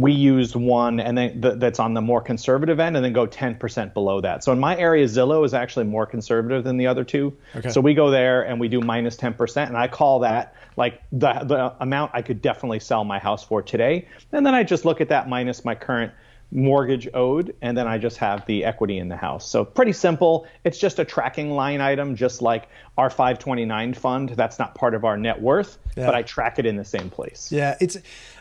we 0.00 0.12
used 0.12 0.56
one 0.56 1.00
and 1.00 1.16
then 1.16 1.40
th- 1.40 1.54
that's 1.58 1.78
on 1.78 1.94
the 1.94 2.00
more 2.00 2.20
conservative 2.20 2.80
end 2.80 2.96
and 2.96 3.04
then 3.04 3.12
go 3.12 3.26
10% 3.26 3.94
below 3.94 4.20
that. 4.20 4.42
So 4.44 4.52
in 4.52 4.58
my 4.58 4.76
area, 4.76 5.04
Zillow 5.06 5.44
is 5.44 5.52
actually 5.54 5.84
more 5.84 6.06
conservative 6.06 6.64
than 6.64 6.76
the 6.76 6.86
other 6.86 7.04
two. 7.04 7.36
Okay. 7.56 7.68
So 7.70 7.80
we 7.80 7.94
go 7.94 8.10
there 8.10 8.42
and 8.42 8.58
we 8.60 8.68
do 8.68 8.80
minus 8.80 9.16
10%. 9.16 9.66
And 9.66 9.76
I 9.76 9.88
call 9.88 10.20
that 10.20 10.54
like 10.76 11.02
the, 11.12 11.32
the 11.44 11.74
amount 11.80 12.12
I 12.14 12.22
could 12.22 12.40
definitely 12.40 12.80
sell 12.80 13.04
my 13.04 13.18
house 13.18 13.44
for 13.44 13.62
today. 13.62 14.08
And 14.32 14.46
then 14.46 14.54
I 14.54 14.62
just 14.62 14.84
look 14.84 15.00
at 15.00 15.08
that 15.08 15.28
minus 15.28 15.64
my 15.64 15.74
current 15.74 16.12
mortgage 16.52 17.08
owed 17.14 17.54
and 17.62 17.76
then 17.76 17.86
I 17.86 17.98
just 17.98 18.16
have 18.18 18.44
the 18.46 18.64
equity 18.64 18.98
in 18.98 19.08
the 19.08 19.16
house. 19.16 19.48
So 19.48 19.64
pretty 19.64 19.92
simple. 19.92 20.46
It's 20.64 20.78
just 20.78 20.98
a 20.98 21.04
tracking 21.04 21.52
line 21.52 21.80
item, 21.80 22.16
just 22.16 22.42
like 22.42 22.68
our 22.98 23.08
529 23.08 23.94
fund. 23.94 24.30
That's 24.30 24.58
not 24.58 24.74
part 24.74 24.94
of 24.94 25.04
our 25.04 25.16
net 25.16 25.40
worth, 25.40 25.78
Yeah. 25.96 26.06
but 26.06 26.14
I 26.14 26.22
track 26.22 26.58
it 26.58 26.66
in 26.66 26.76
the 26.76 26.84
same 26.84 27.08
place. 27.10 27.52
Yeah, 27.52 27.76
it's, 27.80 27.96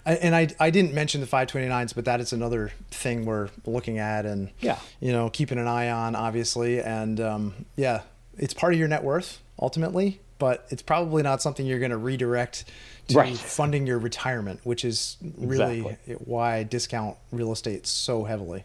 and 0.06 0.36
I, 0.36 0.48
I 0.60 0.70
didn't 0.72 0.94
mention 0.94 1.22
the 1.22 1.28
529s, 1.28 1.94
but 1.94 2.06
that 2.06 2.20
is 2.20 2.34
another 2.34 2.72
thing 2.89 3.25
we're 3.25 3.50
looking 3.66 4.00
at 4.00 4.25
and, 4.25 4.50
Yeah. 4.60 4.80
you 5.00 5.12
know, 5.12 5.30
keeping 5.30 5.60
an 5.60 5.68
eye 5.68 5.89
on, 5.92 6.16
obviously. 6.16 6.82
And 6.82 7.20
um, 7.22 7.66
yeah, 7.75 8.01
it's 8.38 8.54
part 8.56 8.74
of 8.74 8.80
your 8.80 8.88
net 8.88 9.04
worth 9.04 9.39
ultimately, 9.62 10.20
but 10.39 10.65
it's 10.69 10.81
probably 10.81 11.22
not 11.22 11.41
something 11.41 11.65
you're 11.65 11.79
going 11.79 11.91
to 11.91 11.98
redirect 11.98 12.65
to 13.10 13.17
Right. 13.17 13.36
funding 13.36 13.86
your 13.86 14.00
retirement, 14.00 14.62
which 14.63 14.84
is 14.84 15.17
really 15.38 15.79
Exactly. 15.81 16.15
why 16.25 16.55
I 16.55 16.63
discount 16.63 17.17
real 17.31 17.51
estate 17.51 17.86
so 17.86 18.24
heavily. 18.24 18.63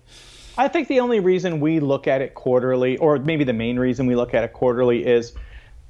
I 0.57 0.69
think 0.69 0.89
the 0.89 1.01
only 1.01 1.19
reason 1.21 1.61
we 1.61 1.81
look 1.81 2.07
at 2.07 2.23
it 2.23 2.35
quarterly, 2.35 2.97
or 2.97 3.19
maybe 3.19 3.45
the 3.45 3.53
main 3.53 3.79
reason 3.79 4.07
we 4.07 4.15
look 4.15 4.35
at 4.35 4.45
it 4.45 4.53
quarterly, 4.53 5.05
is 5.05 5.33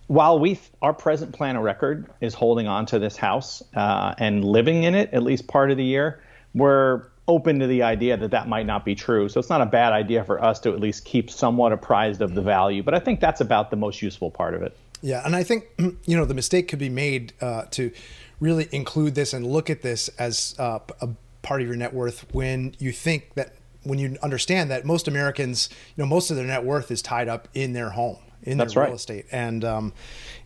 while 0.07 0.38
we 0.38 0.59
our 0.83 0.95
present 0.95 1.33
plan 1.33 1.57
of 1.57 1.62
record 1.62 2.07
is 2.21 2.35
holding 2.35 2.67
on 2.67 2.87
to 2.87 2.99
this 2.99 3.17
house 3.17 3.62
uh, 3.75 4.14
and 4.19 4.45
living 4.45 4.85
in 4.85 4.95
it 4.95 5.12
at 5.12 5.23
least 5.23 5.47
part 5.47 5.71
of 5.71 5.76
the 5.76 5.85
year, 5.85 6.23
we're 6.55 7.03
open 7.26 7.59
to 7.59 7.67
the 7.67 7.83
idea 7.83 8.17
that 8.17 8.31
that 8.33 8.49
might 8.49 8.67
not 8.67 8.85
be 8.85 8.95
true. 8.95 9.29
So 9.29 9.41
it's 9.41 9.49
not 9.49 9.62
a 9.62 9.67
bad 9.67 9.93
idea 9.93 10.25
for 10.25 10.43
us 10.43 10.61
to 10.61 10.73
at 10.73 10.81
least 10.81 11.05
keep 11.07 11.31
somewhat 11.31 11.73
apprised 11.73 12.21
of 12.21 12.35
the 12.35 12.43
value. 12.43 12.83
But 12.83 12.95
I 12.95 13.00
think 13.00 13.21
that's 13.21 13.41
about 13.41 13.71
the 13.71 13.76
most 13.76 14.03
useful 14.03 14.31
part 14.31 14.55
of 14.55 14.62
it. 14.62 14.76
Yeah, 15.05 15.21
and 15.23 15.37
I 15.37 15.43
think 15.45 15.67
you 15.79 16.17
know 16.17 16.25
the 16.25 16.35
mistake 16.35 16.67
could 16.67 16.79
be 16.79 16.89
made 16.89 17.35
uh, 17.41 17.65
to 17.73 17.93
really 18.41 18.69
include 18.73 19.15
this 19.15 19.35
and 19.35 19.47
look 19.47 19.69
at 19.69 19.83
this 19.83 20.09
as 20.19 20.55
uh, 20.59 20.79
a 21.01 21.09
part 21.43 21.61
of 21.61 21.67
your 21.67 21.77
net 21.77 21.93
worth 21.93 22.27
when 22.33 22.75
you 22.79 22.91
think 22.91 23.35
that 23.35 23.55
when 23.83 23.99
you 23.99 24.17
understand 24.23 24.71
that 24.71 24.87
most 24.87 25.07
Americans, 25.07 25.69
you 25.95 26.03
know, 26.03 26.09
most 26.09 26.31
of 26.31 26.37
their 26.37 26.47
net 26.47 26.65
worth 26.65 26.91
is 26.91 27.03
tied 27.03 27.29
up 27.29 27.49
in 27.53 27.75
their 27.75 27.91
home 27.91 28.17
in 28.45 28.57
That's 28.57 28.73
their 28.73 28.83
right. 28.83 28.87
real 28.89 28.97
estate. 28.97 29.27
And 29.31 29.63
um, 29.63 29.93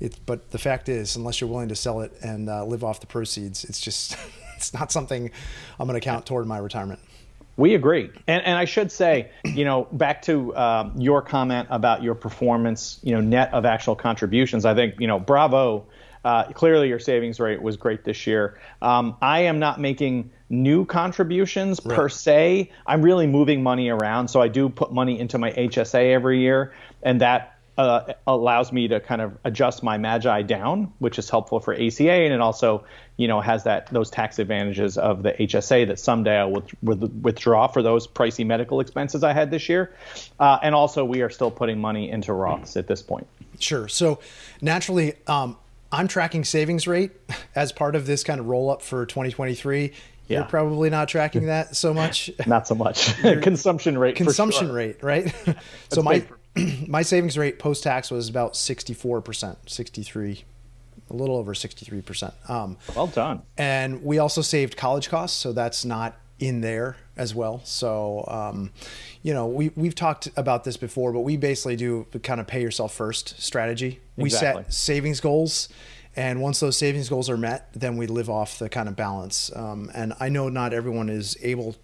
it, 0.01 0.19
but 0.27 0.51
the 0.51 0.59
fact 0.59 0.89
is, 0.89 1.15
unless 1.15 1.41
you're 1.41 1.49
willing 1.49 1.69
to 1.69 1.77
sell 1.77 2.01
it 2.01 2.13
and 2.21 2.49
uh, 2.49 2.65
live 2.65 2.83
off 2.83 2.99
the 2.99 3.07
proceeds, 3.07 3.63
it's 3.65 3.81
just 3.81 4.17
it's 4.57 4.75
not 4.75 4.91
something 4.91 5.31
I'm 5.79 5.87
going 5.87 5.99
to 5.99 6.05
count 6.05 6.27
toward 6.27 6.49
my 6.49 6.59
retirement. 6.59 6.99
We 7.59 7.75
agree, 7.75 8.09
and 8.29 8.45
and 8.45 8.57
I 8.57 8.67
should 8.67 8.93
say, 8.93 9.33
you 9.45 9.65
know, 9.65 9.89
back 9.91 10.23
to 10.23 10.57
um, 10.57 10.93
your 10.97 11.21
comment 11.21 11.67
about 11.71 12.05
your 12.05 12.15
performance, 12.15 13.01
you 13.03 13.13
know, 13.13 13.21
net 13.21 13.53
of 13.53 13.65
actual 13.65 13.97
contributions. 13.97 14.65
I 14.65 14.75
think, 14.75 14.95
you 15.01 15.09
know, 15.09 15.19
bravo. 15.19 15.87
Uh, 16.25 16.45
clearly, 16.53 16.89
your 16.89 16.99
savings 17.01 17.41
rate 17.41 17.61
was 17.61 17.77
great 17.77 18.05
this 18.05 18.27
year. 18.27 18.61
Um, 18.81 19.17
I 19.21 19.41
am 19.41 19.59
not 19.59 19.81
making 19.81 20.31
new 20.49 20.85
contributions 20.85 21.81
right. 21.85 21.97
per 21.97 22.09
se. 22.09 22.71
I'm 22.87 23.03
really 23.03 23.27
moving 23.27 23.63
money 23.63 23.89
around, 23.89 24.29
so 24.29 24.41
I 24.41 24.49
do 24.49 24.69
put 24.69 24.93
money 24.93 25.19
into 25.19 25.39
my 25.39 25.51
HSA 25.51 26.13
every 26.13 26.41
year, 26.41 26.73
and 27.03 27.21
that 27.21 27.58
uh, 27.79 28.13
allows 28.27 28.73
me 28.73 28.89
to 28.89 28.99
kind 28.99 29.23
of 29.23 29.39
adjust 29.45 29.85
my 29.85 29.97
magi 29.97 30.43
down, 30.43 30.93
which 30.99 31.17
is 31.19 31.31
helpful 31.31 31.61
for 31.61 31.73
ACA, 31.73 32.11
and 32.11 32.35
it 32.35 32.41
also, 32.41 32.85
you 33.17 33.29
know, 33.29 33.41
has 33.41 33.65
that 33.65 33.87
those 33.93 34.11
tax 34.11 34.41
advantages 34.41 34.99
of 34.99 35.23
the 35.23 35.33
HSA 35.33 35.87
that 35.87 36.01
someday 36.01 36.37
I 36.37 36.45
will 36.45 36.65
withdraw 36.83 37.69
for 37.69 37.81
those 37.81 38.09
pricey 38.09 38.45
medical 38.45 38.81
expenses 38.81 39.23
I 39.23 39.33
had 39.33 39.53
this 39.53 39.69
year, 39.69 39.95
uh, 40.41 40.59
and 40.61 40.75
also 40.75 41.05
we 41.05 41.23
are 41.23 41.31
still 41.31 41.53
putting 41.53 41.81
money 41.81 42.11
into 42.11 42.33
Roths 42.33 42.77
at 42.77 42.89
this 42.89 43.01
point. 43.01 43.29
Sure. 43.61 43.87
So 43.87 44.19
naturally, 44.61 45.15
um, 45.29 45.57
I'm 45.93 46.09
tracking 46.09 46.45
savings 46.45 46.89
rate 46.89 47.13
as 47.55 47.71
part 47.71 47.95
of 47.95 48.07
this 48.07 48.25
kind 48.25 48.41
of 48.41 48.47
roll 48.47 48.71
up 48.71 48.83
for 48.83 49.07
2023. 49.07 49.93
Yeah. 50.27 50.39
You're 50.41 50.47
probably 50.47 50.91
not 50.91 51.09
tracking 51.09 51.47
that 51.47 51.75
so 51.75 51.95
much. 51.95 52.31
not 52.47 52.67
so 52.67 52.75
much. 52.75 53.17
consumption 53.23 53.97
rate. 53.97 54.17
Consumption 54.17 54.67
sure. 54.67 54.75
rate, 54.75 55.03
right? 55.03 55.35
so 55.89 56.03
my 56.03 56.25
my 56.89 57.03
savings 57.03 57.37
rate 57.37 57.59
post 57.59 57.83
tax 57.83 58.11
was 58.11 58.29
about 58.29 58.55
64%, 58.55 59.57
63, 59.67 60.45
a 61.11 61.15
little 61.15 61.37
over 61.37 61.55
63%. 61.55 62.51
Um, 62.51 62.77
well 62.95 63.07
done. 63.07 63.43
And 63.57 64.03
we 64.03 64.19
also 64.19 64.43
saved 64.43 64.77
college 64.77 65.09
costs, 65.09 65.39
so 65.39 65.53
that's 65.53 65.85
not 65.85 66.17
in 66.39 66.61
there 66.61 66.97
as 67.17 67.35
well. 67.35 67.61
So, 67.65 68.25
um, 68.29 68.71
you 69.23 69.35
know, 69.35 69.47
we, 69.47 69.71
we've 69.75 69.95
talked 69.95 70.29
about 70.37 70.65
this 70.65 70.77
before, 70.77 71.13
but 71.13 71.21
we 71.21 71.37
basically 71.37 71.77
do 71.77 72.07
kind 72.23 72.41
of 72.41 72.47
pay 72.47 72.63
yourself 72.63 72.95
first 72.95 73.41
strategy. 73.43 74.01
We 74.17 74.31
set 74.31 74.73
savings 74.73 75.21
goals. 75.21 75.69
And 76.17 76.41
once 76.41 76.61
those 76.61 76.77
savings 76.77 77.09
goals 77.09 77.31
are 77.31 77.37
met, 77.37 77.69
then 77.75 77.97
we 77.97 78.07
live 78.07 78.29
off 78.29 78.59
the 78.59 78.69
kind 78.69 78.89
of 78.89 78.97
balance. 78.97 79.55
Um, 79.55 79.91
and 79.95 80.15
I 80.19 80.29
know 80.29 80.49
not 80.49 80.73
everyone 80.73 81.09
is 81.09 81.37
able 81.43 81.77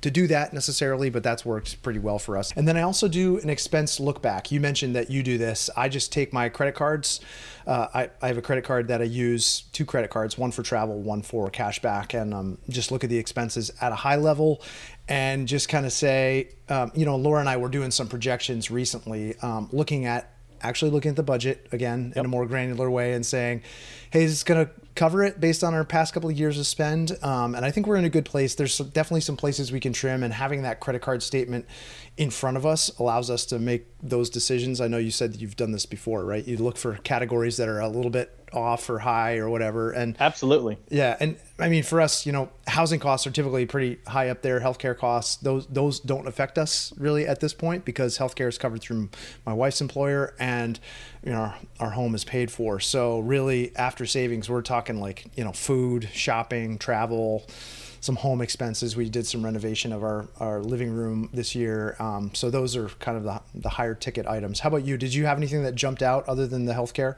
to 0.00 0.10
do 0.10 0.26
that 0.28 0.52
necessarily, 0.52 1.10
but 1.10 1.22
that's 1.22 1.44
worked 1.44 1.82
pretty 1.82 1.98
well 1.98 2.18
for 2.18 2.36
us. 2.36 2.52
And 2.56 2.68
then 2.68 2.76
I 2.76 2.82
also 2.82 3.08
do 3.08 3.38
an 3.40 3.50
expense 3.50 3.98
look 3.98 4.22
back. 4.22 4.52
You 4.52 4.60
mentioned 4.60 4.94
that 4.94 5.10
you 5.10 5.22
do 5.22 5.38
this. 5.38 5.68
I 5.76 5.88
just 5.88 6.12
take 6.12 6.32
my 6.32 6.48
credit 6.48 6.74
cards. 6.74 7.20
Uh, 7.66 7.88
I, 7.92 8.10
I, 8.22 8.28
have 8.28 8.38
a 8.38 8.42
credit 8.42 8.64
card 8.64 8.88
that 8.88 9.02
I 9.02 9.04
use, 9.04 9.62
two 9.72 9.84
credit 9.84 10.08
cards, 10.08 10.38
one 10.38 10.52
for 10.52 10.62
travel, 10.62 11.00
one 11.00 11.20
for 11.22 11.50
cash 11.50 11.82
back, 11.82 12.14
and 12.14 12.32
um, 12.32 12.58
just 12.68 12.90
look 12.90 13.04
at 13.04 13.10
the 13.10 13.18
expenses 13.18 13.70
at 13.80 13.92
a 13.92 13.96
high 13.96 14.16
level 14.16 14.62
and 15.08 15.46
just 15.46 15.68
kind 15.68 15.84
of 15.84 15.92
say, 15.92 16.48
um, 16.68 16.92
you 16.94 17.04
know, 17.04 17.16
Laura 17.16 17.40
and 17.40 17.48
I 17.48 17.56
were 17.56 17.68
doing 17.68 17.90
some 17.90 18.08
projections 18.08 18.70
recently, 18.70 19.36
um, 19.40 19.68
looking 19.72 20.06
at 20.06 20.32
actually 20.60 20.90
looking 20.90 21.10
at 21.10 21.16
the 21.16 21.22
budget 21.22 21.66
again 21.72 22.08
yep. 22.08 22.16
in 22.18 22.24
a 22.24 22.28
more 22.28 22.46
granular 22.46 22.90
way 22.90 23.12
and 23.12 23.24
saying, 23.24 23.62
hey, 24.10 24.24
is 24.24 24.32
this 24.32 24.44
going 24.44 24.66
to 24.66 24.72
cover 24.98 25.22
it 25.22 25.38
based 25.38 25.62
on 25.62 25.74
our 25.74 25.84
past 25.84 26.12
couple 26.12 26.28
of 26.28 26.36
years 26.36 26.58
of 26.58 26.66
spend. 26.66 27.16
Um, 27.22 27.54
and 27.54 27.64
I 27.64 27.70
think 27.70 27.86
we're 27.86 27.96
in 27.96 28.04
a 28.04 28.10
good 28.10 28.24
place. 28.24 28.56
There's 28.56 28.74
some, 28.74 28.88
definitely 28.88 29.20
some 29.20 29.36
places 29.36 29.70
we 29.70 29.78
can 29.78 29.92
trim, 29.92 30.24
and 30.24 30.34
having 30.34 30.62
that 30.62 30.80
credit 30.80 31.02
card 31.02 31.22
statement 31.22 31.66
in 32.16 32.30
front 32.30 32.56
of 32.56 32.66
us 32.66 32.90
allows 32.98 33.30
us 33.30 33.46
to 33.46 33.60
make 33.60 33.86
those 34.02 34.28
decisions. 34.28 34.80
I 34.80 34.88
know 34.88 34.98
you 34.98 35.12
said 35.12 35.36
you've 35.36 35.56
done 35.56 35.70
this 35.70 35.86
before, 35.86 36.24
right? 36.24 36.44
You 36.44 36.56
look 36.56 36.76
for 36.76 36.94
categories 37.04 37.56
that 37.58 37.68
are 37.68 37.78
a 37.78 37.88
little 37.88 38.10
bit 38.10 38.34
off 38.52 38.88
or 38.90 38.98
high 38.98 39.36
or 39.36 39.48
whatever. 39.48 39.92
And 39.92 40.16
absolutely, 40.18 40.78
yeah. 40.88 41.16
And 41.20 41.36
I 41.58 41.68
mean, 41.68 41.82
for 41.82 42.00
us, 42.00 42.26
you 42.26 42.32
know, 42.32 42.50
housing 42.66 42.98
costs 42.98 43.26
are 43.26 43.30
typically 43.30 43.66
pretty 43.66 43.98
high 44.06 44.30
up 44.30 44.42
there. 44.42 44.60
Healthcare 44.60 44.96
costs, 44.96 45.36
those 45.36 45.66
those 45.66 46.00
don't 46.00 46.26
affect 46.26 46.58
us 46.58 46.92
really 46.96 47.26
at 47.26 47.40
this 47.40 47.54
point 47.54 47.84
because 47.84 48.18
healthcare 48.18 48.48
is 48.48 48.58
covered 48.58 48.80
through 48.80 49.10
my 49.46 49.52
wife's 49.52 49.80
employer, 49.80 50.34
and 50.38 50.80
you 51.24 51.32
know, 51.32 51.38
our, 51.38 51.58
our 51.80 51.90
home 51.90 52.14
is 52.14 52.24
paid 52.24 52.50
for. 52.50 52.80
So 52.80 53.20
really, 53.20 53.74
after 53.76 54.06
savings, 54.06 54.48
we're 54.48 54.62
talking 54.62 55.00
like 55.00 55.26
you 55.36 55.44
know, 55.44 55.52
food, 55.52 56.08
shopping, 56.12 56.78
travel 56.78 57.46
some 58.00 58.16
home 58.16 58.40
expenses. 58.40 58.96
We 58.96 59.08
did 59.08 59.26
some 59.26 59.44
renovation 59.44 59.92
of 59.92 60.02
our, 60.02 60.28
our 60.38 60.60
living 60.60 60.90
room 60.90 61.28
this 61.32 61.54
year. 61.54 61.96
Um, 61.98 62.30
so 62.34 62.50
those 62.50 62.76
are 62.76 62.88
kind 63.00 63.16
of 63.16 63.24
the, 63.24 63.40
the 63.54 63.68
higher 63.68 63.94
ticket 63.94 64.26
items. 64.26 64.60
How 64.60 64.68
about 64.68 64.84
you? 64.84 64.96
Did 64.96 65.14
you 65.14 65.26
have 65.26 65.36
anything 65.36 65.62
that 65.64 65.74
jumped 65.74 66.02
out 66.02 66.28
other 66.28 66.46
than 66.46 66.64
the 66.64 66.72
healthcare? 66.72 67.16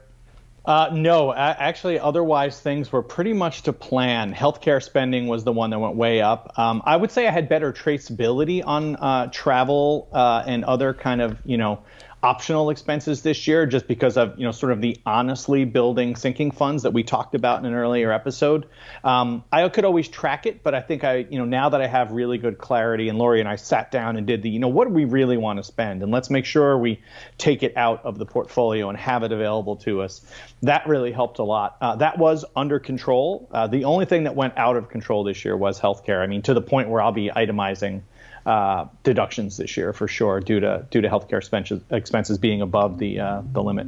Uh, 0.64 0.90
no, 0.92 1.32
actually, 1.32 1.98
otherwise 1.98 2.60
things 2.60 2.92
were 2.92 3.02
pretty 3.02 3.32
much 3.32 3.62
to 3.62 3.72
plan. 3.72 4.34
Healthcare 4.34 4.82
spending 4.82 5.26
was 5.26 5.42
the 5.42 5.52
one 5.52 5.70
that 5.70 5.78
went 5.78 5.96
way 5.96 6.20
up. 6.20 6.52
Um, 6.58 6.82
I 6.84 6.96
would 6.96 7.10
say 7.10 7.26
I 7.26 7.30
had 7.30 7.48
better 7.48 7.72
traceability 7.72 8.62
on 8.64 8.96
uh, 8.96 9.28
travel 9.32 10.08
uh, 10.12 10.44
and 10.46 10.64
other 10.64 10.92
kind 10.92 11.22
of 11.22 11.38
you 11.46 11.56
know 11.56 11.82
optional 12.22 12.68
expenses 12.68 13.22
this 13.22 13.46
year 13.46 13.64
just 13.64 13.88
because 13.88 14.16
of 14.16 14.38
you 14.38 14.44
know 14.44 14.52
sort 14.52 14.72
of 14.72 14.80
the 14.80 14.96
honestly 15.06 15.64
building 15.64 16.14
sinking 16.16 16.50
funds 16.50 16.82
that 16.82 16.92
we 16.92 17.02
talked 17.02 17.34
about 17.34 17.60
in 17.60 17.64
an 17.64 17.74
earlier 17.74 18.12
episode. 18.12 18.66
Um, 19.02 19.42
I 19.50 19.68
could 19.68 19.84
always 19.84 20.08
track 20.08 20.44
it, 20.46 20.62
but 20.62 20.74
I 20.74 20.80
think 20.82 21.02
I 21.02 21.26
you 21.30 21.38
know 21.38 21.46
now 21.46 21.70
that 21.70 21.80
I 21.80 21.86
have 21.86 22.12
really 22.12 22.36
good 22.36 22.58
clarity 22.58 23.08
and 23.08 23.18
Lori 23.18 23.40
and 23.40 23.48
I 23.48 23.56
sat 23.56 23.90
down 23.90 24.16
and 24.16 24.26
did 24.26 24.42
the 24.42 24.50
you 24.50 24.58
know 24.58 24.68
what 24.68 24.88
do 24.88 24.94
we 24.94 25.06
really 25.06 25.38
want 25.38 25.58
to 25.58 25.62
spend 25.62 26.02
and 26.02 26.12
let's 26.12 26.28
make 26.28 26.44
sure 26.44 26.76
we 26.76 27.00
take 27.38 27.62
it 27.62 27.76
out 27.76 28.04
of 28.04 28.18
the 28.18 28.26
portfolio 28.26 28.90
and 28.90 28.98
have 28.98 29.22
it 29.22 29.32
available 29.32 29.76
to 29.76 30.02
us. 30.02 30.20
That 30.62 30.86
really 30.86 31.12
helped 31.12 31.38
a 31.38 31.44
lot. 31.44 31.78
Uh, 31.80 31.96
that 31.96 32.18
was 32.18 32.44
under 32.54 32.78
control. 32.78 33.48
Uh, 33.50 33.66
the 33.66 33.84
only 33.84 34.04
thing 34.04 34.24
that 34.24 34.34
went 34.36 34.58
out 34.58 34.76
of 34.76 34.90
control 34.90 35.24
this 35.24 35.44
year 35.44 35.56
was 35.56 35.80
healthcare. 35.80 36.20
I 36.20 36.26
mean 36.26 36.42
to 36.42 36.54
the 36.54 36.62
point 36.62 36.90
where 36.90 37.00
I'll 37.00 37.12
be 37.12 37.30
itemizing 37.34 38.02
uh, 38.46 38.86
deductions 39.02 39.56
this 39.56 39.76
year 39.76 39.92
for 39.92 40.08
sure, 40.08 40.40
due 40.40 40.60
to 40.60 40.86
due 40.90 41.00
to 41.00 41.08
healthcare 41.08 41.38
expenses 41.38 41.82
expenses 41.90 42.38
being 42.38 42.62
above 42.62 42.98
the 42.98 43.20
uh, 43.20 43.42
the 43.52 43.62
limit. 43.62 43.86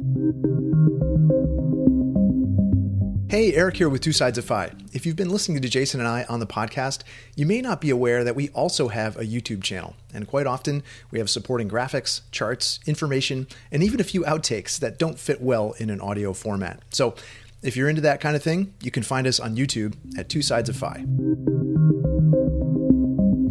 Hey, 3.33 3.51
Eric 3.55 3.77
here 3.77 3.89
with 3.89 4.01
Two 4.01 4.11
Sides 4.11 4.37
of 4.37 4.45
Fi. 4.45 4.71
If 4.91 5.07
you've 5.07 5.15
been 5.15 5.31
listening 5.31 5.59
to 5.59 5.67
Jason 5.67 5.99
and 5.99 6.07
I 6.07 6.23
on 6.25 6.39
the 6.39 6.45
podcast, 6.45 7.01
you 7.35 7.47
may 7.47 7.61
not 7.61 7.81
be 7.81 7.89
aware 7.89 8.23
that 8.23 8.35
we 8.35 8.49
also 8.49 8.89
have 8.89 9.17
a 9.17 9.23
YouTube 9.23 9.63
channel. 9.63 9.95
And 10.13 10.27
quite 10.27 10.45
often, 10.45 10.83
we 11.09 11.17
have 11.17 11.31
supporting 11.31 11.67
graphics, 11.67 12.21
charts, 12.29 12.79
information, 12.85 13.47
and 13.71 13.81
even 13.81 13.99
a 13.99 14.03
few 14.03 14.21
outtakes 14.21 14.77
that 14.77 14.99
don't 14.99 15.17
fit 15.17 15.41
well 15.41 15.73
in 15.79 15.89
an 15.89 15.99
audio 15.99 16.31
format. 16.33 16.83
So 16.91 17.15
if 17.63 17.75
you're 17.75 17.89
into 17.89 18.01
that 18.01 18.21
kind 18.21 18.35
of 18.35 18.43
thing, 18.43 18.75
you 18.83 18.91
can 18.91 19.01
find 19.01 19.25
us 19.25 19.39
on 19.39 19.55
YouTube 19.55 19.95
at 20.15 20.29
Two 20.29 20.43
Sides 20.43 20.69
of 20.69 20.75
Fi. 20.75 21.03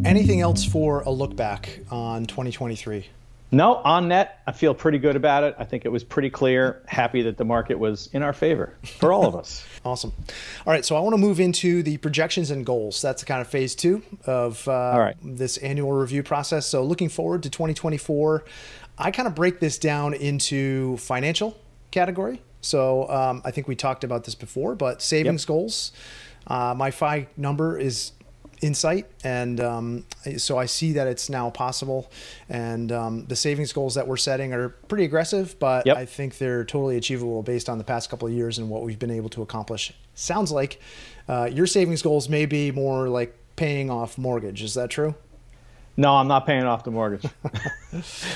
Anything 0.04 0.40
else 0.40 0.64
for 0.64 1.02
a 1.02 1.10
look 1.10 1.36
back 1.36 1.78
on 1.90 2.26
2023? 2.26 3.06
No, 3.52 3.76
on 3.76 4.08
net, 4.08 4.40
I 4.46 4.52
feel 4.52 4.74
pretty 4.74 4.98
good 4.98 5.14
about 5.14 5.44
it. 5.44 5.54
I 5.58 5.64
think 5.64 5.84
it 5.84 5.90
was 5.90 6.02
pretty 6.02 6.30
clear. 6.30 6.82
Happy 6.86 7.22
that 7.22 7.36
the 7.36 7.44
market 7.44 7.78
was 7.78 8.08
in 8.12 8.22
our 8.22 8.32
favor 8.32 8.74
for 8.98 9.12
all 9.12 9.26
of 9.26 9.36
us. 9.36 9.64
awesome. 9.84 10.12
All 10.66 10.72
right, 10.72 10.84
so 10.84 10.96
I 10.96 11.00
want 11.00 11.12
to 11.14 11.18
move 11.18 11.38
into 11.38 11.82
the 11.82 11.98
projections 11.98 12.50
and 12.50 12.64
goals. 12.66 13.00
That's 13.02 13.22
the 13.22 13.26
kind 13.26 13.40
of 13.40 13.48
phase 13.48 13.74
two 13.74 14.02
of 14.26 14.66
uh, 14.66 15.12
this 15.22 15.58
annual 15.58 15.92
review 15.92 16.22
process. 16.22 16.66
So 16.66 16.82
looking 16.82 17.10
forward 17.10 17.42
to 17.42 17.50
2024, 17.50 18.44
I 18.98 19.10
kind 19.10 19.28
of 19.28 19.34
break 19.34 19.60
this 19.60 19.78
down 19.78 20.14
into 20.14 20.96
financial 20.96 21.56
category. 21.90 22.40
So 22.62 23.08
um, 23.10 23.42
I 23.44 23.50
think 23.50 23.68
we 23.68 23.76
talked 23.76 24.02
about 24.02 24.24
this 24.24 24.34
before, 24.34 24.74
but 24.74 25.02
savings 25.02 25.42
yep. 25.42 25.48
goals. 25.48 25.92
Uh, 26.46 26.74
my 26.76 26.90
FI 26.90 27.28
number 27.36 27.78
is 27.78 28.12
insight 28.62 29.10
and 29.24 29.60
um, 29.60 30.06
so 30.36 30.56
i 30.56 30.64
see 30.66 30.92
that 30.92 31.06
it's 31.06 31.28
now 31.28 31.50
possible. 31.50 32.10
And 32.48 32.92
um, 32.92 33.26
the 33.26 33.36
savings 33.36 33.72
goals 33.72 33.94
that 33.96 34.06
we're 34.06 34.16
setting 34.16 34.52
are 34.52 34.68
pretty 34.68 35.04
aggressive 35.04 35.58
but 35.58 35.84
yep. 35.84 35.96
i 35.96 36.06
think 36.06 36.38
they're 36.38 36.64
totally 36.64 36.96
achievable 36.96 37.42
based 37.42 37.68
on 37.68 37.78
the 37.78 37.84
past 37.84 38.08
couple 38.08 38.28
of 38.28 38.34
years 38.34 38.58
and 38.58 38.70
what 38.70 38.82
we've 38.82 38.98
been 38.98 39.10
able 39.10 39.28
to 39.30 39.42
accomplish. 39.42 39.92
Sounds 40.14 40.52
like 40.52 40.80
uh, 41.28 41.48
your 41.52 41.66
savings 41.66 42.02
goals 42.02 42.28
may 42.28 42.46
be 42.46 42.70
more 42.70 43.08
like 43.08 43.36
paying 43.56 43.90
off 43.90 44.16
mortgage. 44.16 44.62
Is 44.62 44.74
that 44.74 44.90
true 44.90 45.14
No, 45.96 46.14
I'm 46.16 46.28
not 46.28 46.46
paying 46.46 46.64
off 46.64 46.84
the 46.84 46.90
mortgage. 46.90 47.30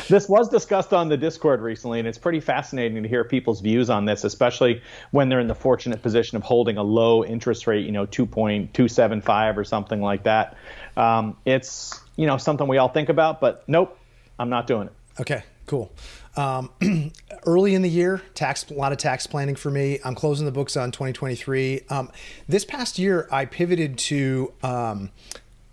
this 0.08 0.28
was 0.28 0.50
discussed 0.50 0.92
on 0.92 1.08
the 1.08 1.16
Discord 1.16 1.62
recently, 1.62 1.98
and 1.98 2.06
it's 2.06 2.18
pretty 2.18 2.40
fascinating 2.40 3.02
to 3.02 3.08
hear 3.08 3.24
people's 3.24 3.62
views 3.62 3.88
on 3.88 4.04
this, 4.04 4.24
especially 4.24 4.82
when 5.10 5.30
they're 5.30 5.40
in 5.40 5.48
the 5.48 5.54
fortunate 5.54 6.02
position 6.02 6.36
of 6.36 6.42
holding 6.42 6.76
a 6.76 6.82
low 6.82 7.24
interest 7.24 7.66
rate, 7.66 7.86
you 7.86 7.92
know, 7.92 8.06
2.275 8.06 9.56
or 9.56 9.64
something 9.64 10.02
like 10.02 10.24
that. 10.24 10.56
Um, 10.98 11.36
it's, 11.46 11.98
you 12.16 12.26
know, 12.26 12.36
something 12.36 12.68
we 12.68 12.76
all 12.76 12.88
think 12.88 13.08
about, 13.08 13.40
but 13.40 13.64
nope, 13.66 13.98
I'm 14.38 14.50
not 14.50 14.66
doing 14.66 14.88
it. 14.88 14.92
Okay, 15.20 15.42
cool. 15.66 15.90
Um, 16.36 16.70
early 17.46 17.74
in 17.74 17.80
the 17.80 17.88
year, 17.88 18.20
tax 18.34 18.68
a 18.70 18.74
lot 18.74 18.92
of 18.92 18.98
tax 18.98 19.26
planning 19.26 19.56
for 19.56 19.70
me. 19.70 19.98
I'm 20.04 20.14
closing 20.14 20.44
the 20.44 20.52
books 20.52 20.76
on 20.76 20.90
2023. 20.90 21.82
Um, 21.88 22.10
this 22.46 22.66
past 22.66 22.98
year, 22.98 23.26
I 23.32 23.46
pivoted 23.46 23.96
to 23.98 24.52
um, 24.62 25.10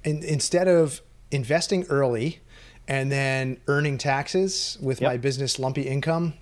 in, 0.05 0.23
instead 0.23 0.69
of 0.69 1.01
investing 1.33 1.85
early 1.89 2.39
and 2.87 3.11
then 3.11 3.57
earning 3.67 3.97
taxes 3.97 4.77
with 4.81 5.01
yep. 5.01 5.11
my 5.11 5.17
business 5.17 5.59
lumpy 5.59 5.83
income. 5.83 6.33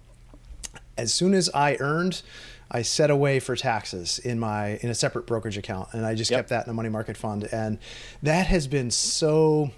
As 0.98 1.14
soon 1.14 1.34
as 1.34 1.50
I 1.54 1.78
earned, 1.80 2.22
I 2.70 2.82
set 2.82 3.10
away 3.10 3.40
for 3.40 3.56
taxes 3.56 4.20
in 4.20 4.40
my 4.40 4.78
in 4.82 4.90
a 4.90 4.96
separate 4.96 5.26
brokerage 5.26 5.58
account, 5.58 5.90
and 5.94 6.06
I 6.06 6.16
just 6.16 6.32
yep. 6.32 6.40
kept 6.40 6.50
that 6.50 6.66
in 6.66 6.72
a 6.72 6.74
money 6.74 6.90
market 6.90 7.18
fund, 7.18 7.48
and 7.52 7.80
that 8.24 8.48
has 8.48 8.68
been 8.68 8.92
so 8.92 9.72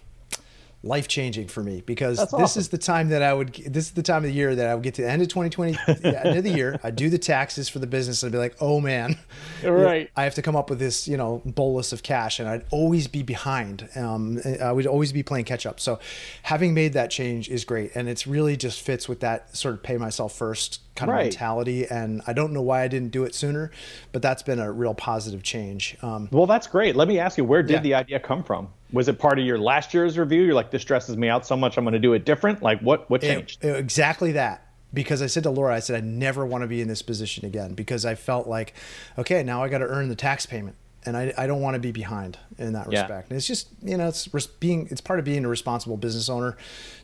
life 0.83 1.07
changing 1.07 1.47
for 1.47 1.63
me 1.63 1.81
because 1.85 2.29
this 2.31 2.57
is 2.57 2.67
the 2.67 2.77
time 2.77 3.07
that 3.07 3.21
I 3.21 3.33
would 3.33 3.53
this 3.53 3.85
is 3.85 3.91
the 3.91 4.03
time 4.03 4.17
of 4.17 4.23
the 4.23 4.33
year 4.33 4.53
that 4.53 4.67
I 4.67 4.75
would 4.75 4.83
get 4.83 4.95
to 4.95 5.03
the 5.03 5.09
end 5.09 5.21
of 5.21 5.29
2020 5.29 5.77
end 6.03 6.37
of 6.37 6.43
the 6.43 6.49
year 6.49 6.77
I 6.83 6.91
do 6.91 7.09
the 7.09 7.17
taxes 7.17 7.69
for 7.69 7.79
the 7.79 7.87
business 7.87 8.21
and 8.21 8.29
I'd 8.29 8.33
be 8.35 8.37
like 8.37 8.55
oh 8.59 8.81
man. 8.81 9.17
Right. 9.63 10.09
I 10.15 10.23
have 10.23 10.35
to 10.35 10.41
come 10.41 10.55
up 10.55 10.69
with 10.69 10.79
this 10.79 11.07
you 11.07 11.15
know 11.15 11.41
bolus 11.45 11.93
of 11.93 12.03
cash 12.03 12.39
and 12.39 12.49
I'd 12.49 12.65
always 12.69 13.07
be 13.07 13.23
behind 13.23 13.87
um, 13.95 14.41
I 14.61 14.71
would 14.71 14.85
always 14.85 15.13
be 15.13 15.23
playing 15.23 15.45
catch 15.45 15.65
up. 15.65 15.79
So 15.79 15.99
having 16.43 16.73
made 16.73 16.93
that 16.93 17.09
change 17.09 17.49
is 17.49 17.63
great 17.63 17.91
and 17.95 18.09
it's 18.09 18.27
really 18.27 18.57
just 18.57 18.81
fits 18.81 19.07
with 19.07 19.21
that 19.21 19.55
sort 19.55 19.75
of 19.75 19.83
pay 19.83 19.97
myself 19.97 20.35
first 20.35 20.81
kind 20.95 21.09
of 21.09 21.15
right. 21.15 21.23
mentality 21.23 21.85
and 21.87 22.21
I 22.27 22.33
don't 22.33 22.51
know 22.51 22.61
why 22.61 22.83
I 22.83 22.87
didn't 22.87 23.11
do 23.11 23.23
it 23.23 23.33
sooner 23.33 23.71
but 24.11 24.21
that's 24.21 24.43
been 24.43 24.59
a 24.59 24.71
real 24.71 24.93
positive 24.93 25.43
change 25.43 25.97
um, 26.01 26.27
well 26.31 26.47
that's 26.47 26.67
great. 26.67 26.95
Let 26.95 27.07
me 27.07 27.19
ask 27.19 27.37
you 27.37 27.45
where 27.45 27.63
did 27.63 27.73
yeah. 27.73 27.79
the 27.79 27.93
idea 27.95 28.19
come 28.19 28.43
from 28.43 28.69
was 28.93 29.07
it 29.09 29.19
part 29.19 29.39
of 29.39 29.45
your 29.45 29.57
last 29.57 29.93
year's 29.93 30.17
review? 30.17 30.43
You're 30.43 30.53
like, 30.53 30.71
this 30.71 30.81
stresses 30.81 31.17
me 31.17 31.27
out 31.27 31.45
so 31.45 31.57
much, 31.57 31.77
I'm 31.77 31.83
going 31.83 31.93
to 31.93 31.99
do 31.99 32.13
it 32.13 32.23
different. 32.23 32.61
Like, 32.61 32.79
what 32.79 33.09
what 33.09 33.21
changed? 33.21 33.65
It, 33.65 33.75
exactly 33.75 34.31
that. 34.33 34.67
Because 34.93 35.23
I 35.23 35.25
said 35.25 35.41
to 35.43 35.49
Laura, 35.49 35.73
I 35.75 35.79
said 35.79 35.97
I 35.97 36.05
never 36.05 36.45
want 36.45 36.61
to 36.61 36.67
be 36.67 36.79
in 36.79 36.87
this 36.87 37.01
position 37.01 37.45
again 37.45 37.73
because 37.73 38.05
I 38.05 38.13
felt 38.13 38.47
like, 38.47 38.75
okay, 39.17 39.41
now 39.41 39.63
I 39.63 39.67
got 39.67 39.79
to 39.79 39.87
earn 39.87 40.07
the 40.07 40.15
tax 40.15 40.45
payment 40.45 40.75
and 41.05 41.17
I, 41.17 41.33
I 41.37 41.47
don't 41.47 41.61
want 41.61 41.75
to 41.75 41.79
be 41.79 41.91
behind 41.91 42.37
in 42.57 42.73
that 42.73 42.87
respect. 42.87 43.27
Yeah. 43.27 43.29
And 43.29 43.37
it's 43.37 43.47
just 43.47 43.69
you 43.81 43.97
know 43.97 44.07
it's 44.07 44.27
being 44.59 44.87
it's 44.91 45.01
part 45.01 45.19
of 45.19 45.25
being 45.25 45.45
a 45.45 45.49
responsible 45.49 45.97
business 45.97 46.29
owner 46.29 46.57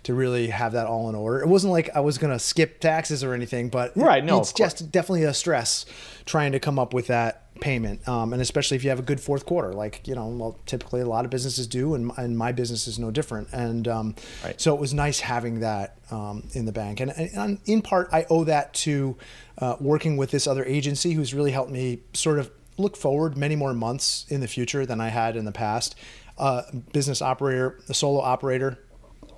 to 0.03 0.13
really 0.13 0.47
have 0.47 0.73
that 0.73 0.87
all 0.87 1.09
in 1.09 1.15
order. 1.15 1.41
It 1.41 1.47
wasn't 1.47 1.73
like 1.73 1.89
I 1.95 1.99
was 1.99 2.17
going 2.17 2.33
to 2.33 2.39
skip 2.39 2.79
taxes 2.79 3.23
or 3.23 3.33
anything, 3.33 3.69
but 3.69 3.91
right, 3.95 4.23
no, 4.23 4.39
it's 4.39 4.53
just 4.53 4.91
definitely 4.91 5.23
a 5.23 5.33
stress 5.33 5.85
trying 6.25 6.51
to 6.51 6.59
come 6.59 6.77
up 6.77 6.93
with 6.93 7.07
that 7.07 7.49
payment, 7.59 8.07
um, 8.07 8.33
and 8.33 8.41
especially 8.41 8.77
if 8.77 8.83
you 8.83 8.89
have 8.89 8.99
a 8.99 9.03
good 9.03 9.19
fourth 9.19 9.45
quarter, 9.45 9.73
like 9.73 10.07
you 10.07 10.15
know, 10.15 10.27
well, 10.27 10.59
typically 10.65 11.01
a 11.01 11.05
lot 11.05 11.25
of 11.25 11.31
businesses 11.31 11.67
do, 11.67 11.95
and, 11.95 12.11
and 12.17 12.37
my 12.37 12.51
business 12.51 12.87
is 12.87 12.99
no 12.99 13.11
different. 13.11 13.49
And 13.51 13.87
um, 13.87 14.15
right. 14.43 14.59
so 14.59 14.73
it 14.73 14.79
was 14.79 14.93
nice 14.93 15.19
having 15.19 15.59
that 15.59 15.97
um, 16.11 16.47
in 16.53 16.65
the 16.65 16.71
bank, 16.71 16.99
and, 16.99 17.11
and, 17.11 17.59
in 17.65 17.81
part 17.81 18.09
I 18.11 18.25
owe 18.29 18.43
that 18.45 18.73
to 18.75 19.17
uh, 19.57 19.75
working 19.79 20.17
with 20.17 20.31
this 20.31 20.47
other 20.47 20.65
agency 20.65 21.13
who's 21.13 21.33
really 21.33 21.51
helped 21.51 21.71
me 21.71 21.99
sort 22.13 22.39
of 22.39 22.51
look 22.79 22.97
forward 22.97 23.37
many 23.37 23.55
more 23.55 23.73
months 23.73 24.25
in 24.29 24.41
the 24.41 24.47
future 24.47 24.85
than 24.85 25.01
I 25.01 25.09
had 25.09 25.35
in 25.35 25.45
the 25.45 25.51
past. 25.51 25.95
Uh, 26.37 26.63
business 26.93 27.21
operator, 27.21 27.79
a 27.89 27.93
solo 27.93 28.21
operator, 28.21 28.79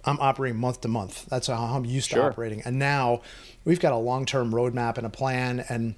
I'm 0.05 0.19
operating 0.19 0.59
month 0.59 0.81
to 0.81 0.87
month. 0.87 1.25
That's 1.27 1.47
how 1.47 1.55
I'm 1.55 1.85
used 1.85 2.09
sure. 2.09 2.21
to 2.21 2.27
operating. 2.27 2.61
And 2.63 2.79
now 2.79 3.21
we've 3.65 3.79
got 3.79 3.93
a 3.93 3.97
long 3.97 4.25
term 4.25 4.51
roadmap 4.51 4.97
and 4.97 5.05
a 5.05 5.09
plan, 5.09 5.63
and 5.69 5.95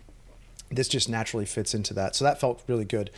this 0.70 0.88
just 0.88 1.10
naturally 1.10 1.46
fits 1.46 1.74
into 1.74 1.94
that. 1.96 2.15
So 2.15 2.26
that 2.26 2.39
felt 2.39 2.63
really 2.67 2.86
good. 2.86 3.12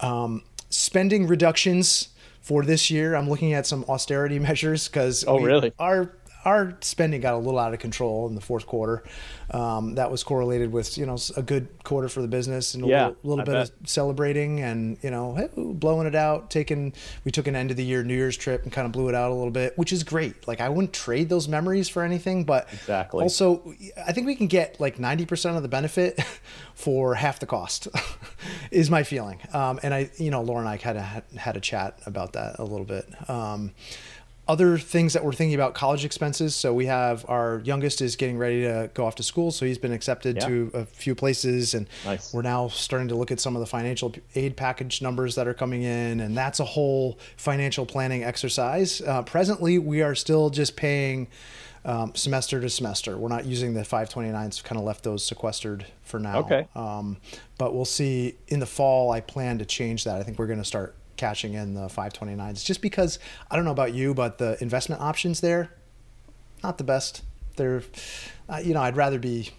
Um, 0.00 0.42
spending 0.70 1.26
reductions 1.26 2.08
for 2.40 2.64
this 2.64 2.90
year, 2.90 3.14
I'm 3.14 3.28
looking 3.28 3.52
at 3.52 3.66
some 3.66 3.84
austerity 3.88 4.38
measures 4.38 4.88
because 4.88 5.24
oh, 5.26 5.40
really? 5.40 5.72
Our 5.78 6.12
our 6.44 6.76
spending 6.80 7.20
got 7.20 7.34
a 7.34 7.38
little 7.38 7.58
out 7.58 7.72
of 7.72 7.80
control 7.80 8.26
in 8.26 8.34
the 8.34 8.40
fourth 8.40 8.66
quarter. 8.66 9.04
Um, 9.50 9.96
that 9.96 10.10
was 10.10 10.24
correlated 10.24 10.72
with 10.72 10.96
you 10.96 11.06
know 11.06 11.16
a 11.36 11.42
good 11.42 11.68
quarter 11.84 12.08
for 12.08 12.22
the 12.22 12.28
business 12.28 12.74
and 12.74 12.84
a 12.84 12.86
yeah, 12.86 13.06
little, 13.06 13.16
little 13.22 13.44
bit 13.44 13.52
bet. 13.52 13.70
of 13.70 13.88
celebrating 13.88 14.60
and 14.60 14.98
you 15.02 15.10
know 15.10 15.34
hey, 15.34 15.48
blowing 15.54 16.06
it 16.06 16.14
out. 16.14 16.50
Taking 16.50 16.92
we 17.24 17.30
took 17.30 17.46
an 17.46 17.54
end 17.54 17.70
of 17.70 17.76
the 17.76 17.84
year 17.84 18.02
New 18.02 18.14
Year's 18.14 18.36
trip 18.36 18.62
and 18.62 18.72
kind 18.72 18.86
of 18.86 18.92
blew 18.92 19.08
it 19.08 19.14
out 19.14 19.30
a 19.30 19.34
little 19.34 19.50
bit, 19.50 19.76
which 19.76 19.92
is 19.92 20.04
great. 20.04 20.48
Like 20.48 20.60
I 20.60 20.68
wouldn't 20.68 20.92
trade 20.92 21.28
those 21.28 21.48
memories 21.48 21.88
for 21.88 22.02
anything, 22.02 22.44
but 22.44 22.68
exactly. 22.72 23.22
Also, 23.22 23.74
I 24.06 24.12
think 24.12 24.26
we 24.26 24.34
can 24.34 24.46
get 24.46 24.80
like 24.80 24.98
ninety 24.98 25.26
percent 25.26 25.56
of 25.56 25.62
the 25.62 25.68
benefit 25.68 26.20
for 26.74 27.14
half 27.14 27.38
the 27.40 27.46
cost. 27.46 27.88
is 28.70 28.90
my 28.90 29.02
feeling. 29.02 29.40
Um, 29.52 29.78
and 29.82 29.92
I 29.92 30.10
you 30.16 30.30
know 30.30 30.42
Laura 30.42 30.60
and 30.60 30.68
I 30.68 30.76
kind 30.76 30.98
of 30.98 31.04
had, 31.04 31.24
had 31.36 31.56
a 31.56 31.60
chat 31.60 31.98
about 32.06 32.32
that 32.34 32.58
a 32.58 32.64
little 32.64 32.86
bit. 32.86 33.06
Um, 33.28 33.72
other 34.52 34.76
things 34.76 35.14
that 35.14 35.24
we're 35.24 35.32
thinking 35.32 35.54
about 35.54 35.72
college 35.72 36.04
expenses. 36.04 36.54
So 36.54 36.74
we 36.74 36.84
have 36.84 37.24
our 37.26 37.62
youngest 37.64 38.02
is 38.02 38.16
getting 38.16 38.36
ready 38.36 38.64
to 38.64 38.90
go 38.92 39.06
off 39.06 39.14
to 39.14 39.22
school, 39.22 39.50
so 39.50 39.64
he's 39.64 39.78
been 39.78 39.94
accepted 39.94 40.36
yeah. 40.36 40.46
to 40.46 40.70
a 40.74 40.84
few 40.84 41.14
places, 41.14 41.72
and 41.72 41.88
nice. 42.04 42.34
we're 42.34 42.42
now 42.42 42.68
starting 42.68 43.08
to 43.08 43.14
look 43.14 43.30
at 43.30 43.40
some 43.40 43.56
of 43.56 43.60
the 43.60 43.66
financial 43.66 44.12
aid 44.34 44.54
package 44.54 45.00
numbers 45.00 45.36
that 45.36 45.48
are 45.48 45.54
coming 45.54 45.84
in, 45.84 46.20
and 46.20 46.36
that's 46.36 46.60
a 46.60 46.66
whole 46.66 47.18
financial 47.38 47.86
planning 47.86 48.24
exercise. 48.24 49.00
Uh, 49.00 49.22
presently, 49.22 49.78
we 49.78 50.02
are 50.02 50.14
still 50.14 50.50
just 50.50 50.76
paying. 50.76 51.28
Um, 51.84 52.14
semester 52.14 52.60
to 52.60 52.70
semester. 52.70 53.18
We're 53.18 53.28
not 53.28 53.44
using 53.44 53.74
the 53.74 53.80
529s, 53.80 54.62
kind 54.62 54.78
of 54.78 54.84
left 54.84 55.02
those 55.02 55.26
sequestered 55.26 55.84
for 56.04 56.20
now. 56.20 56.38
Okay. 56.38 56.68
Um, 56.76 57.16
but 57.58 57.74
we'll 57.74 57.84
see 57.84 58.36
in 58.46 58.60
the 58.60 58.66
fall. 58.66 59.10
I 59.10 59.20
plan 59.20 59.58
to 59.58 59.64
change 59.64 60.04
that. 60.04 60.14
I 60.14 60.22
think 60.22 60.38
we're 60.38 60.46
going 60.46 60.60
to 60.60 60.64
start 60.64 60.94
cashing 61.22 61.54
in 61.54 61.74
the 61.74 61.86
529s 61.86 62.64
just 62.64 62.82
because 62.82 63.20
I 63.48 63.54
don't 63.54 63.64
know 63.64 63.70
about 63.70 63.94
you, 63.94 64.12
but 64.12 64.38
the 64.38 64.60
investment 64.60 65.00
options 65.00 65.40
there, 65.40 65.70
not 66.64 66.78
the 66.78 66.84
best. 66.84 67.22
They're, 67.54 67.84
uh, 68.48 68.60
you 68.64 68.74
know, 68.74 68.80
I'd 68.80 68.96
rather 68.96 69.20
be, 69.20 69.50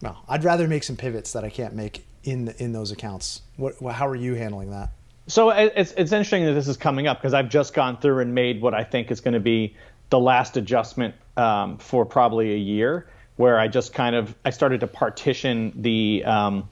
well, 0.00 0.24
I'd 0.26 0.42
rather 0.42 0.66
make 0.66 0.84
some 0.84 0.96
pivots 0.96 1.34
that 1.34 1.44
I 1.44 1.50
can't 1.50 1.74
make 1.74 2.06
in 2.24 2.48
in 2.58 2.72
those 2.72 2.92
accounts. 2.92 3.42
What, 3.58 3.74
how 3.92 4.08
are 4.08 4.16
you 4.16 4.34
handling 4.36 4.70
that? 4.70 4.88
So 5.26 5.50
it's 5.50 5.92
it's 5.92 6.12
interesting 6.12 6.46
that 6.46 6.54
this 6.54 6.66
is 6.66 6.78
coming 6.78 7.06
up 7.06 7.18
because 7.18 7.34
I've 7.34 7.50
just 7.50 7.74
gone 7.74 7.98
through 7.98 8.20
and 8.20 8.34
made 8.34 8.62
what 8.62 8.72
I 8.72 8.82
think 8.82 9.10
is 9.10 9.20
going 9.20 9.34
to 9.34 9.40
be 9.40 9.76
the 10.08 10.18
last 10.18 10.56
adjustment 10.56 11.14
um, 11.36 11.76
for 11.76 12.06
probably 12.06 12.54
a 12.54 12.58
year, 12.58 13.06
where 13.36 13.58
I 13.58 13.68
just 13.68 13.92
kind 13.92 14.16
of 14.16 14.34
I 14.46 14.50
started 14.50 14.80
to 14.80 14.86
partition 14.86 15.72
the 15.82 16.24
um, 16.24 16.70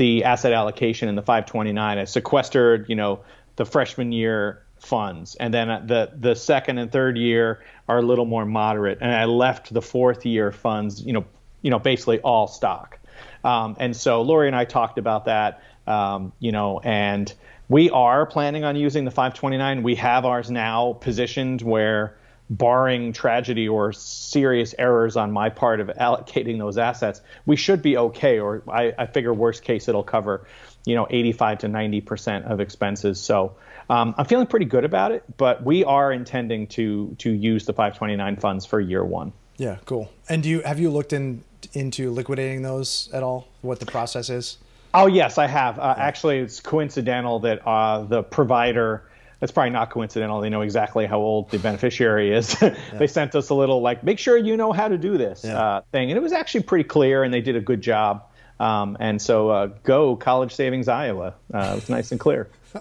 the 0.00 0.24
asset 0.24 0.54
allocation 0.54 1.10
in 1.10 1.14
the 1.14 1.20
529. 1.20 1.98
I 1.98 2.04
sequestered, 2.04 2.88
you 2.88 2.96
know, 2.96 3.20
the 3.60 3.66
freshman 3.66 4.10
year 4.10 4.62
funds, 4.78 5.34
and 5.34 5.52
then 5.52 5.86
the 5.86 6.10
the 6.18 6.34
second 6.34 6.78
and 6.78 6.90
third 6.90 7.18
year 7.18 7.62
are 7.90 7.98
a 7.98 8.02
little 8.02 8.24
more 8.24 8.46
moderate. 8.46 8.96
And 9.02 9.12
I 9.12 9.26
left 9.26 9.74
the 9.74 9.82
fourth 9.82 10.24
year 10.24 10.50
funds, 10.50 11.04
you 11.04 11.12
know, 11.12 11.26
you 11.60 11.70
know, 11.70 11.78
basically 11.78 12.20
all 12.20 12.46
stock. 12.46 12.98
Um, 13.44 13.76
and 13.78 13.94
so 13.94 14.22
Lori 14.22 14.46
and 14.46 14.56
I 14.56 14.64
talked 14.64 14.96
about 14.96 15.26
that, 15.26 15.62
um, 15.86 16.32
you 16.38 16.52
know, 16.52 16.80
and 16.82 17.30
we 17.68 17.90
are 17.90 18.24
planning 18.24 18.64
on 18.64 18.76
using 18.76 19.04
the 19.04 19.10
529. 19.10 19.82
We 19.82 19.94
have 19.96 20.24
ours 20.24 20.50
now 20.50 20.94
positioned 20.94 21.60
where, 21.60 22.16
barring 22.48 23.12
tragedy 23.12 23.68
or 23.68 23.92
serious 23.92 24.74
errors 24.78 25.16
on 25.16 25.32
my 25.32 25.50
part 25.50 25.80
of 25.80 25.88
allocating 25.88 26.58
those 26.58 26.78
assets, 26.78 27.20
we 27.44 27.56
should 27.56 27.82
be 27.82 27.98
okay. 27.98 28.40
Or 28.40 28.62
I, 28.68 28.94
I 28.96 29.04
figure 29.04 29.34
worst 29.34 29.64
case 29.64 29.86
it'll 29.86 30.02
cover 30.02 30.46
you 30.84 30.94
know 30.94 31.06
85 31.10 31.58
to 31.58 31.68
90 31.68 32.00
percent 32.00 32.44
of 32.46 32.60
expenses. 32.60 33.20
So 33.20 33.56
um, 33.88 34.14
I'm 34.16 34.24
feeling 34.24 34.46
pretty 34.46 34.66
good 34.66 34.84
about 34.84 35.12
it, 35.12 35.24
but 35.36 35.64
we 35.64 35.84
are 35.84 36.12
intending 36.12 36.68
to 36.68 37.14
to 37.18 37.30
use 37.30 37.66
the 37.66 37.72
529 37.72 38.36
funds 38.36 38.64
for 38.64 38.80
year 38.80 39.04
one. 39.04 39.32
Yeah, 39.56 39.76
cool. 39.84 40.10
And 40.28 40.42
do 40.42 40.48
you 40.48 40.60
have 40.62 40.78
you 40.78 40.90
looked 40.90 41.12
in 41.12 41.44
into 41.72 42.10
liquidating 42.10 42.62
those 42.62 43.10
at 43.12 43.22
all? 43.22 43.48
What 43.62 43.80
the 43.80 43.86
process 43.86 44.30
is? 44.30 44.58
Oh 44.94 45.06
yes, 45.06 45.38
I 45.38 45.46
have. 45.46 45.78
Uh, 45.78 45.94
yeah. 45.96 46.02
Actually, 46.02 46.38
it's 46.38 46.60
coincidental 46.60 47.40
that 47.40 47.66
uh, 47.66 48.02
the 48.02 48.22
provider. 48.22 49.04
It's 49.42 49.52
probably 49.52 49.70
not 49.70 49.90
coincidental. 49.90 50.40
They 50.40 50.50
know 50.50 50.60
exactly 50.60 51.06
how 51.06 51.18
old 51.18 51.50
the 51.50 51.58
beneficiary 51.58 52.30
is. 52.30 52.54
yeah. 52.62 52.74
They 52.98 53.06
sent 53.06 53.34
us 53.34 53.48
a 53.48 53.54
little 53.54 53.80
like, 53.80 54.04
make 54.04 54.18
sure 54.18 54.36
you 54.36 54.54
know 54.56 54.70
how 54.70 54.86
to 54.88 54.98
do 54.98 55.16
this 55.16 55.44
yeah. 55.44 55.58
uh, 55.58 55.80
thing, 55.92 56.10
and 56.10 56.18
it 56.18 56.22
was 56.22 56.32
actually 56.32 56.64
pretty 56.64 56.84
clear, 56.84 57.22
and 57.22 57.32
they 57.32 57.40
did 57.40 57.56
a 57.56 57.60
good 57.60 57.80
job. 57.80 58.24
Um, 58.60 58.96
and 59.00 59.20
so 59.20 59.48
uh, 59.48 59.66
go 59.82 60.14
College 60.16 60.54
Savings 60.54 60.86
Iowa. 60.86 61.34
Uh, 61.52 61.74
it's 61.78 61.88
nice 61.88 62.12
and 62.12 62.20
clear. 62.20 62.48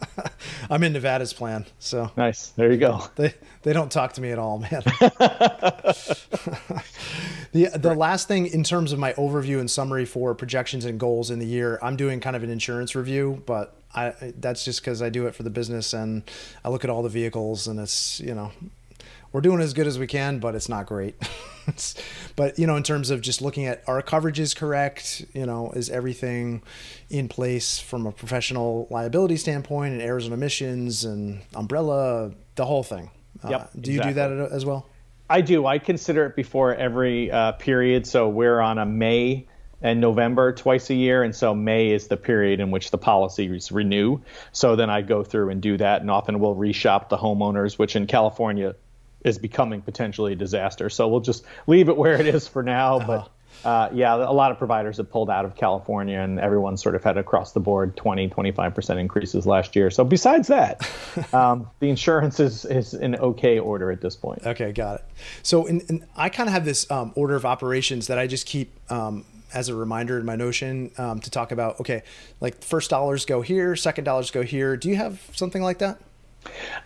I'm 0.70 0.84
in 0.84 0.94
Nevada's 0.94 1.34
plan, 1.34 1.66
so 1.80 2.12
nice. 2.16 2.50
There 2.50 2.72
you 2.72 2.78
go. 2.78 3.06
They 3.16 3.34
they 3.64 3.74
don't 3.74 3.92
talk 3.92 4.14
to 4.14 4.22
me 4.22 4.32
at 4.32 4.38
all, 4.38 4.60
man. 4.60 4.70
the 7.54 7.70
the 7.76 7.96
last 7.96 8.28
thing 8.28 8.46
in 8.46 8.64
terms 8.64 8.92
of 8.92 9.00
my 9.00 9.14
overview 9.14 9.60
and 9.60 9.72
summary 9.72 10.06
for 10.06 10.36
projections 10.36 10.86
and 10.86 11.00
goals 11.00 11.32
in 11.32 11.40
the 11.40 11.48
year, 11.48 11.80
I'm 11.82 11.96
doing 11.96 12.20
kind 12.20 12.36
of 12.36 12.44
an 12.44 12.52
insurance 12.52 12.94
review, 12.94 13.42
but 13.48 13.74
I 13.96 14.14
that's 14.38 14.64
just 14.66 14.82
because 14.82 15.02
I 15.02 15.10
do 15.10 15.26
it 15.26 15.34
for 15.34 15.42
the 15.44 15.50
business 15.50 15.94
and 15.94 16.22
I 16.64 16.70
look 16.70 16.84
at 16.84 16.92
all 16.92 17.02
the 17.02 17.10
vehicles 17.10 17.68
and 17.68 17.80
it's 17.80 18.20
you 18.20 18.36
know 18.36 18.52
we're 19.32 19.42
doing 19.42 19.62
as 19.62 19.74
good 19.74 19.88
as 19.88 20.00
we 20.00 20.08
can, 20.08 20.40
but 20.40 20.56
it's 20.56 20.70
not 20.70 20.86
great. 20.86 21.16
but 22.36 22.58
you 22.58 22.66
know, 22.66 22.76
in 22.76 22.84
terms 22.84 23.10
of 23.10 23.22
just 23.22 23.42
looking 23.42 23.66
at 23.66 23.84
our 23.88 24.02
coverage 24.02 24.40
is 24.40 24.54
correct, 24.54 25.26
you 25.34 25.46
know, 25.46 25.72
is 25.72 25.90
everything 25.90 26.64
in 27.10 27.28
place 27.28 27.80
from 27.80 28.06
a 28.06 28.12
professional 28.12 28.88
liability 28.90 29.38
standpoint 29.38 29.94
and 29.94 30.02
errors 30.02 30.26
and 30.26 30.34
omissions 30.34 31.06
and 31.06 31.42
umbrella, 31.56 32.32
the 32.56 32.66
whole 32.66 32.84
thing. 32.84 33.12
Uh, 33.44 33.66
do 33.80 33.92
you 33.92 34.02
do 34.02 34.14
that 34.14 34.32
as 34.32 34.66
well? 34.66 34.88
I 35.30 35.42
do. 35.42 35.66
I 35.66 35.78
consider 35.78 36.26
it 36.26 36.36
before 36.36 36.74
every 36.74 37.32
uh, 37.32 37.52
period. 37.54 38.08
So 38.08 38.28
we're 38.28 38.60
on 38.60 38.80
a 38.80 38.86
May 38.86 39.48
and 39.82 40.02
November 40.02 40.52
twice 40.52 40.90
a 40.90 40.96
year, 40.96 41.24
and 41.24 41.36
so 41.36 41.54
May 41.54 41.92
is 41.92 42.08
the 42.08 42.18
period 42.18 42.60
in 42.60 42.72
which 42.72 42.92
the 42.92 42.98
policies 42.98 43.72
renew. 43.72 44.20
So 44.52 44.76
then 44.76 44.90
I 44.90 45.02
go 45.02 45.24
through 45.24 45.52
and 45.52 45.62
do 45.62 45.78
that, 45.78 46.02
and 46.02 46.10
often 46.12 46.40
we'll 46.40 46.56
reshop 46.56 47.10
the 47.10 47.18
homeowners, 47.18 47.78
which 47.78 47.96
in 47.96 48.08
California 48.08 48.76
is 49.24 49.38
becoming 49.38 49.82
potentially 49.82 50.34
a 50.34 50.36
disaster. 50.36 50.90
So 50.90 51.08
we'll 51.08 51.20
just 51.20 51.46
leave 51.68 51.90
it 51.90 51.98
where 51.98 52.14
it 52.14 52.28
is 52.28 52.48
for 52.48 52.64
now. 52.64 53.00
But 53.00 53.30
uh, 53.66 53.90
yeah, 53.94 54.16
a 54.16 54.32
lot 54.32 54.52
of 54.52 54.58
providers 54.58 54.98
have 54.98 55.12
pulled 55.12 55.30
out 55.30 55.44
of 55.44 55.56
California, 55.56 56.18
and 56.20 56.40
everyone 56.40 56.78
sort 56.78 56.96
of 56.96 57.04
had 57.04 57.18
across 57.18 57.52
the 57.52 57.60
board 57.60 57.96
20, 57.98 58.30
25% 58.30 58.98
increases 58.98 59.46
last 59.46 59.76
year. 59.76 59.90
So 59.90 60.04
besides 60.06 60.48
that, 60.48 60.90
um, 61.34 61.70
the 61.80 61.90
insurance 61.90 62.40
is, 62.40 62.64
is 62.66 62.94
in 62.94 63.16
okay 63.18 63.60
order 63.60 63.92
at 63.92 64.02
this 64.02 64.16
point. 64.16 64.46
Okay, 64.46 64.72
got 64.72 65.00
it. 65.00 65.06
So, 65.44 65.66
in, 65.66 65.82
in, 65.82 66.06
I 66.16 66.30
kind 66.30 66.48
of 66.48 66.54
have 66.54 66.64
this 66.64 66.90
um, 66.90 67.12
order 67.16 67.36
of 67.36 67.46
operations 67.46 68.08
that 68.08 68.18
I 68.18 68.28
just 68.28 68.46
keep 68.46 68.72
um, 68.90 69.26
as 69.54 69.68
a 69.68 69.76
reminder 69.76 70.18
in 70.18 70.26
my 70.26 70.36
Notion 70.36 70.92
um, 70.98 71.20
to 71.20 71.30
talk 71.30 71.52
about. 71.52 71.80
Okay, 71.82 72.04
like 72.40 72.64
first 72.64 72.90
dollars 72.90 73.26
go 73.26 73.42
here, 73.42 73.76
second 73.76 74.06
dollars 74.06 74.32
go 74.32 74.42
here. 74.42 74.78
Do 74.78 74.88
you 74.88 74.96
have 74.96 75.22
something 75.34 75.62
like 75.62 75.80
that? 75.80 76.00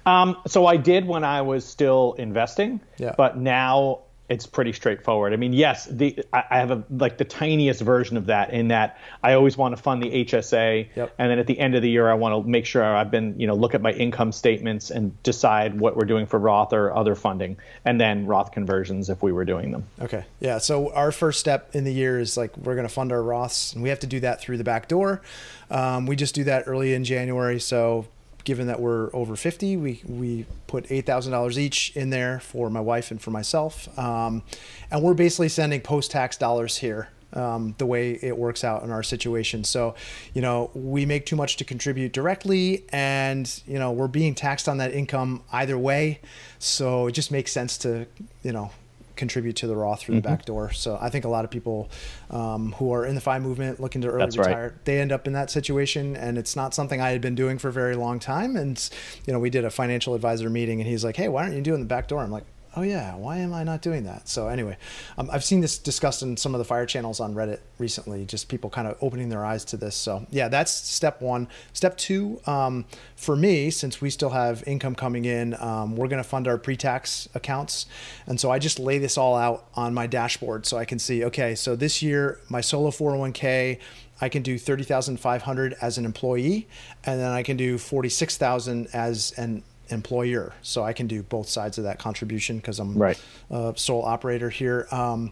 Um, 0.05 0.37
so 0.47 0.65
I 0.65 0.77
did 0.77 1.05
when 1.07 1.23
I 1.23 1.41
was 1.41 1.65
still 1.65 2.13
investing, 2.17 2.81
Yeah. 2.97 3.15
but 3.17 3.37
now 3.37 3.99
it's 4.29 4.47
pretty 4.47 4.71
straightforward. 4.71 5.33
I 5.33 5.35
mean, 5.35 5.51
yes, 5.53 5.85
the 5.85 6.17
I, 6.31 6.43
have 6.57 6.71
a 6.71 6.83
like 6.89 7.17
the 7.17 7.25
tiniest 7.25 7.81
version 7.81 8.15
of 8.17 8.27
that 8.27 8.51
in 8.53 8.69
that 8.69 8.97
I 9.21 9.33
always 9.33 9.57
want 9.57 9.75
to 9.75 9.81
fund 9.81 10.01
the 10.01 10.23
HSA, 10.25 10.87
Yep. 10.95 11.13
and 11.19 11.29
then 11.29 11.39
at 11.39 11.45
the 11.45 11.59
end 11.59 11.75
of 11.75 11.81
the 11.81 11.89
year 11.89 12.09
I 12.09 12.13
want 12.13 12.43
to 12.43 12.49
make 12.49 12.65
sure 12.65 12.83
I've 12.83 13.11
been 13.11 13.35
you 13.39 13.47
know 13.47 13.53
look 13.53 13.75
at 13.75 13.81
my 13.81 13.91
income 13.91 14.31
statements 14.31 14.89
and 14.91 15.21
decide 15.23 15.77
what 15.79 15.97
we're 15.97 16.05
doing 16.05 16.25
for 16.25 16.39
Roth 16.39 16.71
or 16.73 16.95
other 16.95 17.15
funding, 17.15 17.57
and 17.83 17.99
then 17.99 18.25
Roth 18.25 18.53
conversions 18.53 19.09
if 19.09 19.21
we 19.21 19.31
were 19.33 19.45
doing 19.45 19.71
them. 19.71 19.83
Okay. 20.01 20.23
Yeah. 20.39 20.57
So 20.59 20.91
our 20.93 21.11
first 21.11 21.39
step 21.41 21.75
in 21.75 21.83
the 21.83 21.93
year 21.93 22.17
is 22.19 22.37
like 22.37 22.55
we're 22.57 22.75
going 22.75 22.87
to 22.87 22.93
fund 22.93 23.11
our 23.11 23.21
Roths, 23.21 23.73
and 23.73 23.83
we 23.83 23.89
have 23.89 23.99
to 23.99 24.07
do 24.07 24.21
that 24.21 24.39
through 24.39 24.57
the 24.57 24.63
back 24.63 24.87
door. 24.87 25.21
Um, 25.69 26.05
we 26.05 26.15
just 26.15 26.33
do 26.33 26.45
that 26.45 26.63
early 26.65 26.93
in 26.93 27.03
January. 27.03 27.59
So 27.59 28.05
given 28.43 28.67
that 28.67 28.79
we're 28.79 29.09
over 29.13 29.35
50, 29.35 29.77
we 29.77 30.01
we 30.07 30.45
put 30.67 30.91
eight 30.91 31.05
thousand 31.05 31.31
dollars 31.31 31.57
each 31.57 31.95
in 31.95 32.09
there 32.09 32.39
for 32.39 32.69
my 32.69 32.79
wife 32.79 33.11
and 33.11 33.21
for 33.21 33.31
myself, 33.31 33.97
um, 33.97 34.43
and 34.91 35.01
we're 35.01 35.13
basically 35.13 35.49
sending 35.49 35.81
post 35.81 36.11
tax 36.11 36.37
dollars 36.37 36.77
here. 36.77 37.09
Um, 37.35 37.73
the 37.79 37.87
way 37.87 38.19
it 38.21 38.37
works 38.37 38.63
out 38.63 38.83
in 38.83 38.91
our 38.91 39.01
situation. 39.01 39.63
So, 39.63 39.95
you 40.35 40.41
know, 40.43 40.69
we 40.75 41.07
make 41.07 41.25
too 41.25 41.35
much 41.35 41.57
to 41.57 41.63
contribute 41.63 42.13
directly, 42.13 42.85
and 42.89 43.51
you 43.65 43.79
know, 43.79 43.91
we're 43.91 44.07
being 44.07 44.35
taxed 44.35 44.69
on 44.69 44.77
that 44.77 44.93
income 44.93 45.41
either 45.51 45.75
way. 45.75 46.19
So 46.59 47.07
it 47.07 47.13
just 47.13 47.31
makes 47.31 47.51
sense 47.51 47.79
to, 47.79 48.05
you 48.43 48.51
know, 48.51 48.69
contribute 49.15 49.55
to 49.57 49.67
the 49.67 49.75
Roth 49.75 50.01
through 50.01 50.15
the 50.15 50.21
back 50.21 50.45
door. 50.45 50.71
So 50.71 50.97
I 50.99 51.09
think 51.09 51.25
a 51.25 51.29
lot 51.29 51.45
of 51.45 51.51
people 51.51 51.89
um, 52.29 52.73
who 52.73 52.93
are 52.93 53.05
in 53.05 53.15
the 53.15 53.21
FI 53.21 53.39
movement 53.39 53.79
looking 53.79 54.01
to 54.01 54.07
early 54.07 54.25
That's 54.25 54.37
right. 54.37 54.47
retire, 54.47 54.75
they 54.85 54.99
end 54.99 55.11
up 55.11 55.27
in 55.27 55.33
that 55.33 55.49
situation, 55.49 56.15
and 56.15 56.37
it's 56.37 56.55
not 56.55 56.73
something 56.73 57.01
I 57.01 57.09
had 57.09 57.21
been 57.21 57.35
doing 57.35 57.57
for 57.57 57.69
a 57.69 57.73
very 57.73 57.95
long 57.95 58.19
time. 58.19 58.55
And 58.55 58.89
you 59.25 59.33
know, 59.33 59.39
we 59.39 59.49
did 59.49 59.65
a 59.65 59.69
financial 59.69 60.15
advisor 60.15 60.49
meeting, 60.49 60.79
and 60.79 60.89
he's 60.89 61.03
like, 61.03 61.15
"Hey, 61.15 61.27
why 61.29 61.43
aren't 61.43 61.55
you 61.55 61.61
doing 61.61 61.79
the 61.79 61.85
back 61.85 62.07
door?" 62.07 62.21
I'm 62.21 62.31
like. 62.31 62.45
Oh 62.75 62.81
yeah, 62.81 63.15
why 63.15 63.37
am 63.37 63.53
I 63.53 63.63
not 63.63 63.83
doing 63.83 64.03
that? 64.05 64.27
So 64.27 64.47
anyway, 64.47 64.77
um, 65.19 65.29
I've 65.31 65.43
seen 65.43 65.61
this 65.61 65.77
discussed 65.77 66.23
in 66.23 66.35
some 66.37 66.55
of 66.55 66.59
the 66.59 66.65
fire 66.65 66.87
channels 66.87 67.19
on 67.19 67.35
Reddit 67.35 67.59
recently. 67.77 68.25
Just 68.25 68.49
people 68.49 68.71
kind 68.71 68.87
of 68.87 68.97
opening 68.99 69.29
their 69.29 69.45
eyes 69.45 69.63
to 69.65 69.77
this. 69.77 69.95
So 69.95 70.25
yeah, 70.31 70.47
that's 70.47 70.71
step 70.71 71.21
one. 71.21 71.47
Step 71.73 71.95
two, 71.97 72.41
um, 72.47 72.85
for 73.15 73.35
me, 73.35 73.69
since 73.69 74.01
we 74.01 74.09
still 74.09 74.31
have 74.31 74.63
income 74.65 74.95
coming 74.95 75.25
in, 75.25 75.53
um, 75.61 75.95
we're 75.95 76.07
going 76.07 76.21
to 76.21 76.27
fund 76.27 76.47
our 76.47 76.57
pre-tax 76.57 77.29
accounts, 77.35 77.85
and 78.25 78.39
so 78.39 78.49
I 78.49 78.57
just 78.57 78.79
lay 78.79 78.97
this 78.97 79.19
all 79.19 79.35
out 79.35 79.67
on 79.75 79.93
my 79.93 80.07
dashboard 80.07 80.65
so 80.65 80.77
I 80.77 80.85
can 80.85 80.97
see. 80.97 81.23
Okay, 81.25 81.53
so 81.53 81.75
this 81.75 82.01
year 82.01 82.39
my 82.49 82.61
solo 82.61 82.89
401k. 82.89 83.79
I 84.21 84.29
can 84.29 84.41
do 84.41 84.57
thirty 84.57 84.83
thousand 84.83 85.19
five 85.19 85.41
hundred 85.41 85.75
as 85.81 85.97
an 85.97 86.05
employee, 86.05 86.67
and 87.03 87.19
then 87.19 87.31
I 87.31 87.43
can 87.43 87.57
do 87.57 87.77
forty 87.77 88.07
six 88.07 88.37
thousand 88.37 88.87
as 88.93 89.33
an 89.37 89.63
employer. 89.89 90.53
So 90.61 90.83
I 90.83 90.93
can 90.93 91.07
do 91.07 91.23
both 91.23 91.49
sides 91.49 91.77
of 91.77 91.83
that 91.85 91.99
contribution 91.99 92.57
because 92.57 92.79
I'm 92.79 92.97
Right. 92.97 93.19
a 93.49 93.73
sole 93.75 94.03
operator 94.03 94.49
here. 94.49 94.87
Um, 94.91 95.31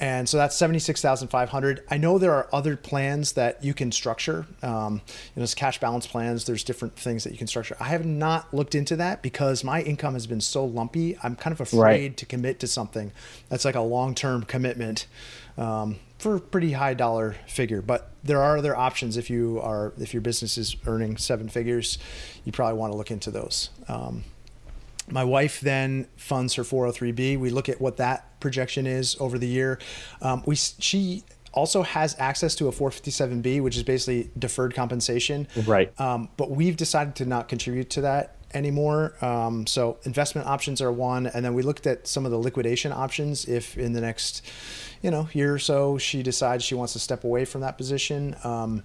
and 0.00 0.26
so 0.28 0.38
that's 0.38 0.56
76,500. 0.56 1.84
I 1.90 1.98
know 1.98 2.18
there 2.18 2.32
are 2.32 2.48
other 2.52 2.76
plans 2.76 3.32
that 3.34 3.62
you 3.62 3.74
can 3.74 3.92
structure. 3.92 4.46
Um, 4.62 4.94
you 5.04 5.40
know, 5.40 5.42
it's 5.42 5.54
cash 5.54 5.78
balance 5.78 6.06
plans. 6.06 6.46
There's 6.46 6.64
different 6.64 6.96
things 6.96 7.22
that 7.24 7.32
you 7.32 7.38
can 7.38 7.46
structure. 7.46 7.76
I 7.78 7.84
have 7.88 8.06
not 8.06 8.52
looked 8.54 8.74
into 8.74 8.96
that 8.96 9.22
because 9.22 9.62
my 9.62 9.82
income 9.82 10.14
has 10.14 10.26
been 10.26 10.40
so 10.40 10.64
lumpy. 10.64 11.18
I'm 11.22 11.36
kind 11.36 11.52
of 11.52 11.60
afraid 11.60 11.80
Right. 11.80 12.16
to 12.16 12.26
commit 12.26 12.58
to 12.60 12.66
something 12.66 13.12
that's 13.50 13.64
like 13.64 13.74
a 13.74 13.80
long-term 13.82 14.44
commitment 14.44 15.06
um, 15.58 15.96
for 16.18 16.36
a 16.36 16.40
pretty 16.40 16.72
high 16.72 16.94
dollar 16.94 17.36
figure. 17.46 17.82
But 17.82 18.10
there 18.24 18.40
are 18.42 18.56
other 18.56 18.74
options 18.74 19.16
if 19.18 19.28
you 19.28 19.60
are 19.62 19.92
if 19.98 20.14
your 20.14 20.22
business 20.22 20.56
is 20.56 20.76
earning 20.86 21.18
seven 21.18 21.48
figures, 21.48 21.98
you 22.44 22.52
probably 22.52 22.78
want 22.78 22.92
to 22.92 22.96
look 22.96 23.10
into 23.10 23.30
those. 23.30 23.68
Um, 23.88 24.24
my 25.08 25.24
wife 25.24 25.60
then 25.60 26.06
funds 26.16 26.54
her 26.54 26.62
403b. 26.62 27.38
We 27.38 27.50
look 27.50 27.68
at 27.68 27.80
what 27.80 27.96
that 27.98 28.40
projection 28.40 28.86
is 28.86 29.16
over 29.20 29.38
the 29.38 29.48
year. 29.48 29.78
Um, 30.20 30.42
we 30.46 30.56
she 30.56 31.24
also 31.52 31.82
has 31.82 32.14
access 32.18 32.54
to 32.56 32.68
a 32.68 32.72
457b, 32.72 33.60
which 33.62 33.76
is 33.76 33.82
basically 33.82 34.30
deferred 34.38 34.74
compensation. 34.74 35.48
Right. 35.66 35.98
Um, 36.00 36.28
but 36.36 36.50
we've 36.50 36.76
decided 36.76 37.16
to 37.16 37.26
not 37.26 37.48
contribute 37.48 37.90
to 37.90 38.02
that 38.02 38.36
anymore. 38.54 39.14
Um, 39.24 39.66
so 39.66 39.98
investment 40.04 40.46
options 40.46 40.80
are 40.80 40.92
one, 40.92 41.26
and 41.26 41.44
then 41.44 41.54
we 41.54 41.62
looked 41.62 41.86
at 41.86 42.06
some 42.06 42.24
of 42.24 42.30
the 42.30 42.38
liquidation 42.38 42.92
options. 42.92 43.46
If 43.46 43.76
in 43.78 43.92
the 43.92 44.00
next, 44.00 44.44
you 45.02 45.10
know, 45.10 45.28
year 45.32 45.54
or 45.54 45.58
so 45.58 45.98
she 45.98 46.22
decides 46.22 46.64
she 46.64 46.74
wants 46.74 46.92
to 46.94 46.98
step 46.98 47.24
away 47.24 47.44
from 47.44 47.60
that 47.62 47.76
position, 47.76 48.36
um, 48.44 48.82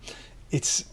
it's 0.52 0.86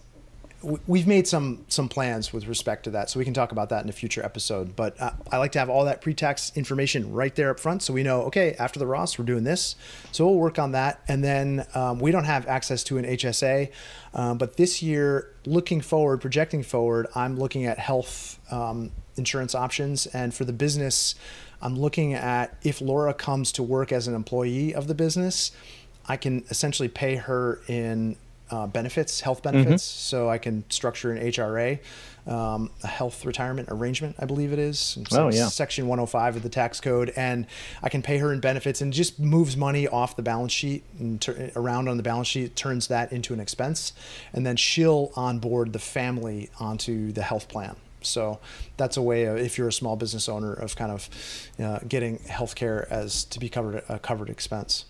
we've 0.86 1.06
made 1.06 1.26
some 1.26 1.64
some 1.68 1.88
plans 1.88 2.32
with 2.32 2.46
respect 2.46 2.84
to 2.84 2.90
that, 2.90 3.10
so 3.10 3.18
we 3.18 3.24
can 3.24 3.34
talk 3.34 3.52
about 3.52 3.68
that 3.70 3.82
in 3.82 3.88
a 3.88 3.92
future 3.92 4.24
episode. 4.24 4.76
But 4.76 5.00
uh, 5.00 5.12
I 5.30 5.38
like 5.38 5.52
to 5.52 5.58
have 5.58 5.68
all 5.68 5.84
that 5.84 6.00
pre-tax 6.00 6.52
information 6.54 7.12
right 7.12 7.34
there 7.34 7.50
up 7.50 7.60
front, 7.60 7.82
so 7.82 7.92
we 7.92 8.02
know 8.02 8.22
okay 8.22 8.54
after 8.58 8.78
the 8.78 8.86
Roths 8.86 9.18
we're 9.18 9.24
doing 9.24 9.44
this, 9.44 9.76
so 10.10 10.26
we'll 10.26 10.36
work 10.36 10.58
on 10.58 10.72
that. 10.72 11.02
And 11.08 11.22
then 11.22 11.66
um, 11.74 11.98
we 11.98 12.10
don't 12.10 12.24
have 12.24 12.46
access 12.46 12.84
to 12.84 12.98
an 12.98 13.04
HSA, 13.04 13.70
um, 14.14 14.38
but 14.38 14.56
this 14.56 14.82
year, 14.82 15.34
looking 15.46 15.80
forward, 15.80 16.20
projecting 16.20 16.62
forward, 16.62 17.06
I'm 17.14 17.36
looking 17.36 17.64
at 17.64 17.78
health 17.78 18.38
um, 18.52 18.90
insurance 19.16 19.54
options, 19.54 20.06
and 20.06 20.34
for 20.34 20.44
the 20.44 20.52
business, 20.52 21.14
I'm 21.60 21.78
looking 21.78 22.14
at 22.14 22.56
if 22.62 22.80
Laura 22.80 23.14
comes 23.14 23.52
to 23.52 23.62
work 23.62 23.92
as 23.92 24.08
an 24.08 24.14
employee 24.14 24.74
of 24.74 24.88
the 24.88 24.94
business, 24.94 25.52
I 26.06 26.16
can 26.16 26.44
essentially 26.50 26.88
pay 26.88 27.16
her 27.16 27.60
in 27.68 28.16
uh, 28.52 28.66
benefits, 28.68 29.20
health 29.20 29.42
benefits. 29.42 29.82
So 29.82 30.28
I 30.28 30.38
can 30.38 30.64
structure 30.70 31.10
an 31.10 31.26
HRA, 31.32 31.78
um, 32.26 32.70
a 32.84 32.86
health 32.86 33.24
retirement 33.24 33.68
arrangement, 33.70 34.16
I 34.18 34.26
believe 34.26 34.52
it 34.52 34.58
is. 34.58 34.98
It's 35.00 35.14
Oh, 35.14 35.30
yeah. 35.30 35.48
Section 35.48 35.88
105 35.88 36.36
of 36.36 36.42
the 36.42 36.48
tax 36.48 36.80
code, 36.80 37.12
and 37.16 37.46
I 37.82 37.88
can 37.88 38.02
pay 38.02 38.18
her 38.18 38.32
in 38.32 38.40
benefits, 38.40 38.80
and 38.82 38.92
just 38.92 39.18
moves 39.18 39.56
money 39.56 39.88
off 39.88 40.14
the 40.16 40.22
balance 40.22 40.52
sheet 40.52 40.84
and 41.00 41.20
tur- 41.20 41.50
around 41.56 41.88
on 41.88 41.96
the 41.96 42.02
balance 42.02 42.28
sheet, 42.28 42.54
turns 42.54 42.86
that 42.88 43.10
into 43.12 43.32
an 43.34 43.40
expense, 43.40 43.92
and 44.34 44.46
then 44.46 44.56
she'll 44.56 45.10
onboard 45.16 45.72
the 45.72 45.78
family 45.80 46.50
onto 46.60 47.10
the 47.10 47.22
health 47.22 47.48
plan. 47.48 47.74
So 48.02 48.38
that's 48.76 48.96
a 48.96 49.02
way, 49.02 49.24
of, 49.24 49.38
if 49.38 49.56
you're 49.56 49.68
a 49.68 49.72
small 49.72 49.96
business 49.96 50.28
owner, 50.28 50.52
of 50.52 50.76
kind 50.76 50.92
of 50.92 51.08
uh, 51.58 51.78
getting 51.88 52.18
healthcare 52.18 52.86
as 52.90 53.24
to 53.26 53.38
be 53.40 53.48
covered 53.48 53.82
a 53.88 53.98
covered 53.98 54.28
expense. 54.28 54.84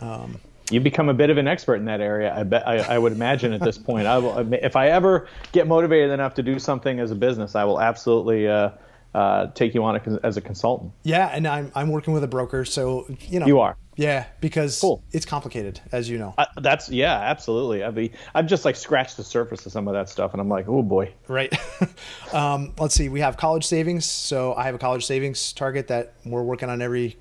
Um, 0.00 0.40
You 0.70 0.80
become 0.80 1.08
a 1.08 1.14
bit 1.14 1.30
of 1.30 1.38
an 1.38 1.46
expert 1.46 1.76
in 1.76 1.84
that 1.84 2.00
area. 2.00 2.34
I 2.34 2.42
bet. 2.42 2.66
I, 2.66 2.78
I 2.78 2.98
would 2.98 3.12
imagine 3.12 3.52
at 3.52 3.60
this 3.60 3.78
point. 3.78 4.06
I 4.06 4.18
will, 4.18 4.52
if 4.54 4.74
I 4.74 4.88
ever 4.88 5.28
get 5.52 5.66
motivated 5.68 6.10
enough 6.10 6.34
to 6.34 6.42
do 6.42 6.58
something 6.58 6.98
as 6.98 7.10
a 7.10 7.14
business, 7.14 7.54
I 7.54 7.64
will 7.64 7.80
absolutely 7.80 8.48
uh, 8.48 8.70
uh, 9.14 9.46
take 9.54 9.74
you 9.74 9.84
on 9.84 9.96
a, 9.96 10.20
as 10.24 10.36
a 10.36 10.40
consultant. 10.40 10.92
Yeah, 11.02 11.28
and 11.32 11.46
I'm 11.46 11.72
I'm 11.74 11.90
working 11.90 12.12
with 12.12 12.24
a 12.24 12.28
broker, 12.28 12.64
so 12.64 13.06
you 13.20 13.40
know 13.40 13.46
You 13.46 13.60
are. 13.60 13.76
Yeah, 13.96 14.26
because 14.42 14.78
Cool. 14.78 15.02
it's 15.12 15.24
complicated, 15.24 15.80
as 15.90 16.10
you 16.10 16.18
know. 16.18 16.34
I, 16.36 16.46
that's 16.60 16.90
yeah, 16.90 17.14
absolutely. 17.14 17.82
I've 17.82 17.94
be, 17.94 18.12
I've 18.34 18.46
just 18.46 18.66
like 18.66 18.76
scratched 18.76 19.16
the 19.16 19.24
surface 19.24 19.64
of 19.64 19.72
some 19.72 19.88
of 19.88 19.94
that 19.94 20.10
stuff, 20.10 20.32
and 20.34 20.40
I'm 20.40 20.50
like, 20.50 20.68
oh 20.68 20.82
boy. 20.82 21.14
right. 21.28 21.50
um, 22.34 22.74
let's 22.78 22.94
see. 22.94 23.08
We 23.08 23.20
have 23.20 23.38
college 23.38 23.64
savings, 23.64 24.04
so 24.04 24.52
I 24.54 24.64
have 24.64 24.74
a 24.74 24.78
college 24.78 25.06
savings 25.06 25.52
target 25.54 25.88
that 25.88 26.12
we're 26.26 26.42
working 26.42 26.68
on 26.68 26.82
every 26.82 27.16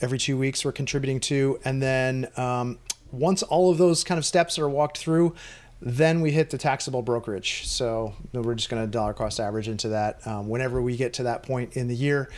every 0.00 0.18
two 0.18 0.38
weeks. 0.38 0.64
We're 0.64 0.70
contributing 0.70 1.18
to, 1.20 1.58
and 1.64 1.82
then 1.82 2.28
um, 2.36 2.78
once 3.12 3.42
all 3.42 3.70
of 3.70 3.78
those 3.78 4.04
kind 4.04 4.18
of 4.18 4.24
steps 4.24 4.58
are 4.58 4.68
walked 4.68 4.98
through. 4.98 5.34
Then 5.82 6.20
we 6.20 6.30
hit 6.30 6.50
the 6.50 6.58
taxable 6.58 7.00
brokerage. 7.00 7.66
So 7.66 8.12
we're 8.34 8.54
just 8.54 8.68
going 8.68 8.84
to 8.84 8.90
dollar 8.90 9.14
cost 9.14 9.40
average 9.40 9.66
into 9.66 9.88
that. 9.88 10.26
Um, 10.26 10.48
whenever 10.48 10.82
we 10.82 10.94
get 10.94 11.14
to 11.14 11.22
that 11.22 11.42
point 11.42 11.74
in 11.74 11.88
the 11.88 11.94
year, 11.94 12.28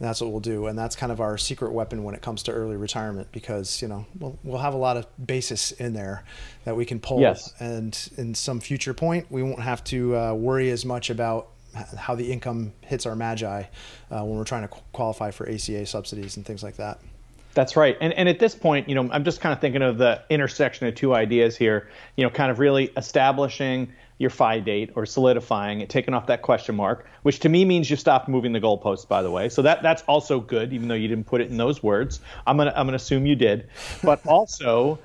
that's 0.00 0.20
what 0.20 0.30
we'll 0.30 0.40
do. 0.40 0.66
And 0.66 0.78
that's 0.78 0.96
kind 0.96 1.10
of 1.10 1.20
our 1.20 1.38
secret 1.38 1.72
weapon 1.72 2.04
when 2.04 2.14
it 2.14 2.20
comes 2.20 2.42
to 2.44 2.52
early 2.52 2.76
retirement 2.76 3.28
because, 3.32 3.80
you 3.80 3.88
know, 3.88 4.04
we'll, 4.18 4.38
we'll 4.44 4.58
have 4.58 4.74
a 4.74 4.78
lot 4.78 4.98
of 4.98 5.06
basis 5.24 5.72
in 5.72 5.94
there 5.94 6.24
that 6.64 6.76
we 6.76 6.84
can 6.84 7.00
pull. 7.00 7.20
Yes. 7.20 7.54
And 7.58 7.98
in 8.18 8.34
some 8.34 8.60
future 8.60 8.92
point, 8.92 9.30
we 9.30 9.42
won't 9.42 9.60
have 9.60 9.82
to 9.84 10.16
uh, 10.16 10.34
worry 10.34 10.70
as 10.70 10.84
much 10.84 11.08
about 11.08 11.48
how 11.96 12.14
the 12.14 12.32
income 12.32 12.72
hits 12.82 13.06
our 13.06 13.14
magi 13.14 13.64
uh, 14.10 14.22
when 14.24 14.36
we're 14.36 14.44
trying 14.44 14.66
to 14.66 14.74
qualify 14.92 15.30
for 15.30 15.48
ACA 15.48 15.86
subsidies 15.86 16.36
and 16.36 16.44
things 16.44 16.62
like 16.62 16.76
that. 16.76 16.98
That's 17.54 17.76
right. 17.76 17.96
And 18.00 18.12
and 18.12 18.28
at 18.28 18.38
this 18.38 18.54
point, 18.54 18.88
you 18.88 18.94
know, 18.94 19.08
I'm 19.10 19.24
just 19.24 19.40
kind 19.40 19.52
of 19.52 19.60
thinking 19.60 19.82
of 19.82 19.98
the 19.98 20.22
intersection 20.30 20.86
of 20.86 20.94
two 20.94 21.14
ideas 21.14 21.56
here, 21.56 21.88
you 22.16 22.24
know, 22.24 22.30
kind 22.30 22.50
of 22.50 22.58
really 22.58 22.92
establishing 22.96 23.92
your 24.18 24.30
FI 24.30 24.60
date 24.60 24.90
or 24.96 25.06
solidifying 25.06 25.80
it, 25.80 25.88
taking 25.88 26.12
off 26.14 26.26
that 26.26 26.42
question 26.42 26.76
mark, 26.76 27.06
which 27.22 27.40
to 27.40 27.48
me 27.48 27.64
means 27.64 27.88
you 27.88 27.96
stopped 27.96 28.28
moving 28.28 28.52
the 28.52 28.60
goalposts, 28.60 29.08
by 29.08 29.22
the 29.22 29.30
way. 29.30 29.48
So 29.48 29.62
that 29.62 29.82
that's 29.82 30.02
also 30.02 30.38
good, 30.40 30.72
even 30.72 30.88
though 30.88 30.94
you 30.94 31.08
didn't 31.08 31.26
put 31.26 31.40
it 31.40 31.50
in 31.50 31.56
those 31.56 31.82
words. 31.82 32.20
I'm 32.46 32.56
gonna 32.56 32.72
I'm 32.76 32.86
gonna 32.86 32.96
assume 32.96 33.26
you 33.26 33.34
did. 33.34 33.68
But 34.04 34.24
also 34.26 34.98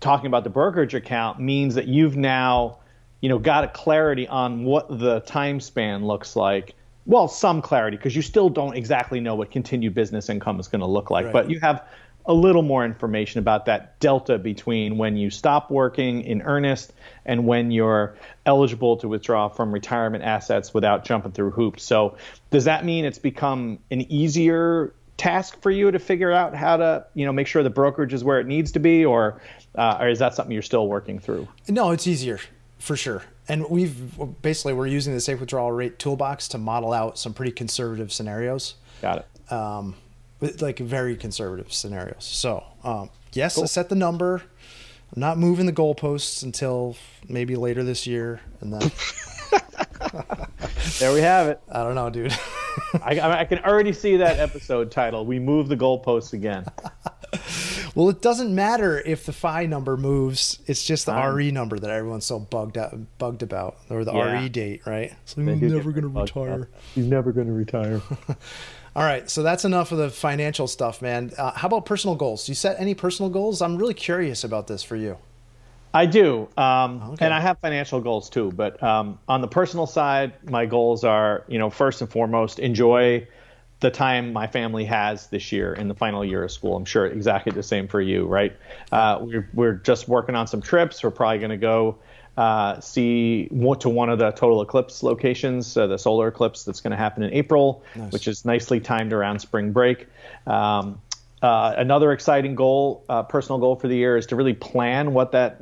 talking 0.00 0.26
about 0.26 0.42
the 0.42 0.50
brokerage 0.50 0.94
account 0.94 1.38
means 1.38 1.76
that 1.76 1.86
you've 1.86 2.16
now, 2.16 2.78
you 3.20 3.28
know, 3.28 3.38
got 3.38 3.62
a 3.62 3.68
clarity 3.68 4.26
on 4.26 4.64
what 4.64 4.88
the 4.98 5.20
time 5.20 5.60
span 5.60 6.04
looks 6.04 6.34
like 6.34 6.74
well, 7.06 7.28
some 7.28 7.62
clarity 7.62 7.96
because 7.96 8.14
you 8.14 8.22
still 8.22 8.48
don't 8.48 8.76
exactly 8.76 9.20
know 9.20 9.34
what 9.34 9.50
continued 9.50 9.94
business 9.94 10.28
income 10.28 10.60
is 10.60 10.68
going 10.68 10.80
to 10.80 10.86
look 10.86 11.10
like, 11.10 11.26
right. 11.26 11.32
but 11.32 11.50
you 11.50 11.58
have 11.60 11.84
a 12.26 12.32
little 12.32 12.62
more 12.62 12.84
information 12.84 13.40
about 13.40 13.66
that 13.66 13.98
delta 13.98 14.38
between 14.38 14.96
when 14.96 15.16
you 15.16 15.28
stop 15.28 15.70
working 15.70 16.22
in 16.22 16.42
earnest 16.42 16.92
and 17.26 17.46
when 17.46 17.72
you're 17.72 18.16
eligible 18.46 18.96
to 18.96 19.08
withdraw 19.08 19.48
from 19.48 19.72
retirement 19.72 20.22
assets 20.22 20.72
without 20.72 21.04
jumping 21.04 21.32
through 21.32 21.50
hoops. 21.50 21.82
So, 21.82 22.16
does 22.50 22.64
that 22.64 22.84
mean 22.84 23.04
it's 23.04 23.18
become 23.18 23.80
an 23.90 24.02
easier 24.12 24.94
task 25.16 25.60
for 25.60 25.70
you 25.70 25.90
to 25.90 25.98
figure 25.98 26.30
out 26.30 26.54
how 26.54 26.76
to, 26.76 27.06
you 27.14 27.26
know, 27.26 27.32
make 27.32 27.46
sure 27.48 27.62
the 27.62 27.70
brokerage 27.70 28.12
is 28.12 28.22
where 28.22 28.38
it 28.38 28.46
needs 28.46 28.72
to 28.72 28.78
be, 28.78 29.04
or, 29.04 29.40
uh, 29.74 29.98
or 30.00 30.08
is 30.08 30.20
that 30.20 30.34
something 30.34 30.52
you're 30.52 30.62
still 30.62 30.86
working 30.86 31.18
through? 31.18 31.48
No, 31.68 31.90
it's 31.90 32.06
easier 32.06 32.38
for 32.78 32.96
sure 32.96 33.22
and 33.52 33.68
we've 33.68 34.18
basically 34.40 34.72
we're 34.72 34.86
using 34.86 35.12
the 35.12 35.20
safe 35.20 35.38
withdrawal 35.38 35.70
rate 35.70 35.98
toolbox 35.98 36.48
to 36.48 36.58
model 36.58 36.90
out 36.92 37.18
some 37.18 37.34
pretty 37.34 37.52
conservative 37.52 38.10
scenarios. 38.10 38.76
Got 39.02 39.18
it. 39.18 39.52
Um, 39.52 39.94
like 40.60 40.78
very 40.78 41.16
conservative 41.16 41.70
scenarios. 41.70 42.24
So 42.24 42.64
um, 42.82 43.10
yes, 43.34 43.56
cool. 43.56 43.64
I 43.64 43.66
set 43.66 43.90
the 43.90 43.94
number. 43.94 44.42
I'm 45.14 45.20
not 45.20 45.36
moving 45.36 45.66
the 45.66 45.72
goalposts 45.72 46.42
until 46.42 46.96
maybe 47.28 47.54
later 47.54 47.84
this 47.84 48.06
year, 48.06 48.40
and 48.62 48.72
then. 48.72 48.90
there 50.98 51.12
we 51.12 51.20
have 51.20 51.48
it. 51.48 51.60
I 51.70 51.82
don't 51.82 51.94
know, 51.94 52.08
dude. 52.08 52.32
I, 53.02 53.20
I 53.20 53.44
can 53.44 53.58
already 53.58 53.92
see 53.92 54.16
that 54.16 54.38
episode 54.38 54.90
title. 54.90 55.26
We 55.26 55.38
move 55.38 55.68
the 55.68 55.76
goalposts 55.76 56.32
again. 56.32 56.64
Well, 57.94 58.08
it 58.08 58.22
doesn't 58.22 58.54
matter 58.54 59.00
if 59.00 59.26
the 59.26 59.32
FI 59.32 59.66
number 59.66 59.96
moves. 59.96 60.58
It's 60.66 60.82
just 60.84 61.06
the 61.06 61.14
um, 61.14 61.34
RE 61.34 61.50
number 61.50 61.78
that 61.78 61.90
everyone's 61.90 62.24
so 62.24 62.38
bugged 62.38 62.78
out, 62.78 62.96
bugged 63.18 63.42
about, 63.42 63.76
or 63.90 64.04
the 64.04 64.12
yeah. 64.12 64.40
RE 64.40 64.48
date, 64.48 64.86
right? 64.86 65.12
So 65.26 65.42
he's 65.42 65.60
never 65.60 65.92
going 65.92 66.02
to 66.02 66.08
retire. 66.08 66.68
He's 66.94 67.06
never 67.06 67.32
going 67.32 67.48
to 67.48 67.52
retire. 67.52 68.00
All 68.96 69.04
right, 69.04 69.28
so 69.30 69.42
that's 69.42 69.64
enough 69.64 69.90
of 69.92 69.98
the 69.98 70.10
financial 70.10 70.66
stuff, 70.66 71.00
man. 71.00 71.32
Uh, 71.38 71.52
how 71.52 71.66
about 71.66 71.86
personal 71.86 72.14
goals? 72.14 72.44
Do 72.44 72.52
you 72.52 72.56
set 72.56 72.78
any 72.78 72.94
personal 72.94 73.30
goals? 73.30 73.62
I'm 73.62 73.76
really 73.76 73.94
curious 73.94 74.44
about 74.44 74.66
this 74.66 74.82
for 74.82 74.96
you. 74.96 75.16
I 75.94 76.06
do, 76.06 76.48
um, 76.56 77.02
okay. 77.12 77.24
and 77.24 77.34
I 77.34 77.40
have 77.40 77.58
financial 77.58 78.00
goals 78.00 78.30
too. 78.30 78.50
But 78.52 78.82
um, 78.82 79.18
on 79.28 79.42
the 79.42 79.48
personal 79.48 79.86
side, 79.86 80.32
my 80.48 80.64
goals 80.66 81.04
are, 81.04 81.44
you 81.48 81.58
know, 81.58 81.68
first 81.68 82.00
and 82.00 82.10
foremost, 82.10 82.58
enjoy 82.58 83.26
the 83.82 83.90
time 83.90 84.32
my 84.32 84.46
family 84.46 84.86
has 84.86 85.26
this 85.26 85.52
year 85.52 85.74
in 85.74 85.88
the 85.88 85.94
final 85.94 86.24
year 86.24 86.42
of 86.42 86.50
school. 86.50 86.76
I'm 86.76 86.86
sure 86.86 87.04
exactly 87.04 87.52
the 87.52 87.62
same 87.62 87.88
for 87.88 88.00
you, 88.00 88.24
right? 88.26 88.56
Uh, 88.90 89.18
we're, 89.20 89.50
we're 89.52 89.74
just 89.74 90.08
working 90.08 90.34
on 90.34 90.46
some 90.46 90.62
trips. 90.62 91.04
We're 91.04 91.10
probably 91.10 91.38
going 91.38 91.50
to 91.50 91.56
go 91.58 91.98
uh, 92.36 92.80
see 92.80 93.48
to 93.48 93.88
one 93.88 94.08
of 94.08 94.18
the 94.18 94.30
total 94.30 94.62
eclipse 94.62 95.02
locations, 95.02 95.76
uh, 95.76 95.86
the 95.86 95.98
solar 95.98 96.28
eclipse 96.28 96.64
that's 96.64 96.80
going 96.80 96.92
to 96.92 96.96
happen 96.96 97.22
in 97.22 97.34
April, 97.34 97.84
nice. 97.94 98.12
which 98.12 98.28
is 98.28 98.44
nicely 98.44 98.80
timed 98.80 99.12
around 99.12 99.40
spring 99.40 99.72
break. 99.72 100.06
Um, 100.46 101.02
uh, 101.42 101.74
another 101.76 102.12
exciting 102.12 102.54
goal, 102.54 103.04
uh, 103.08 103.24
personal 103.24 103.58
goal 103.58 103.74
for 103.74 103.88
the 103.88 103.96
year, 103.96 104.16
is 104.16 104.26
to 104.26 104.36
really 104.36 104.54
plan 104.54 105.12
what 105.12 105.32
that, 105.32 105.60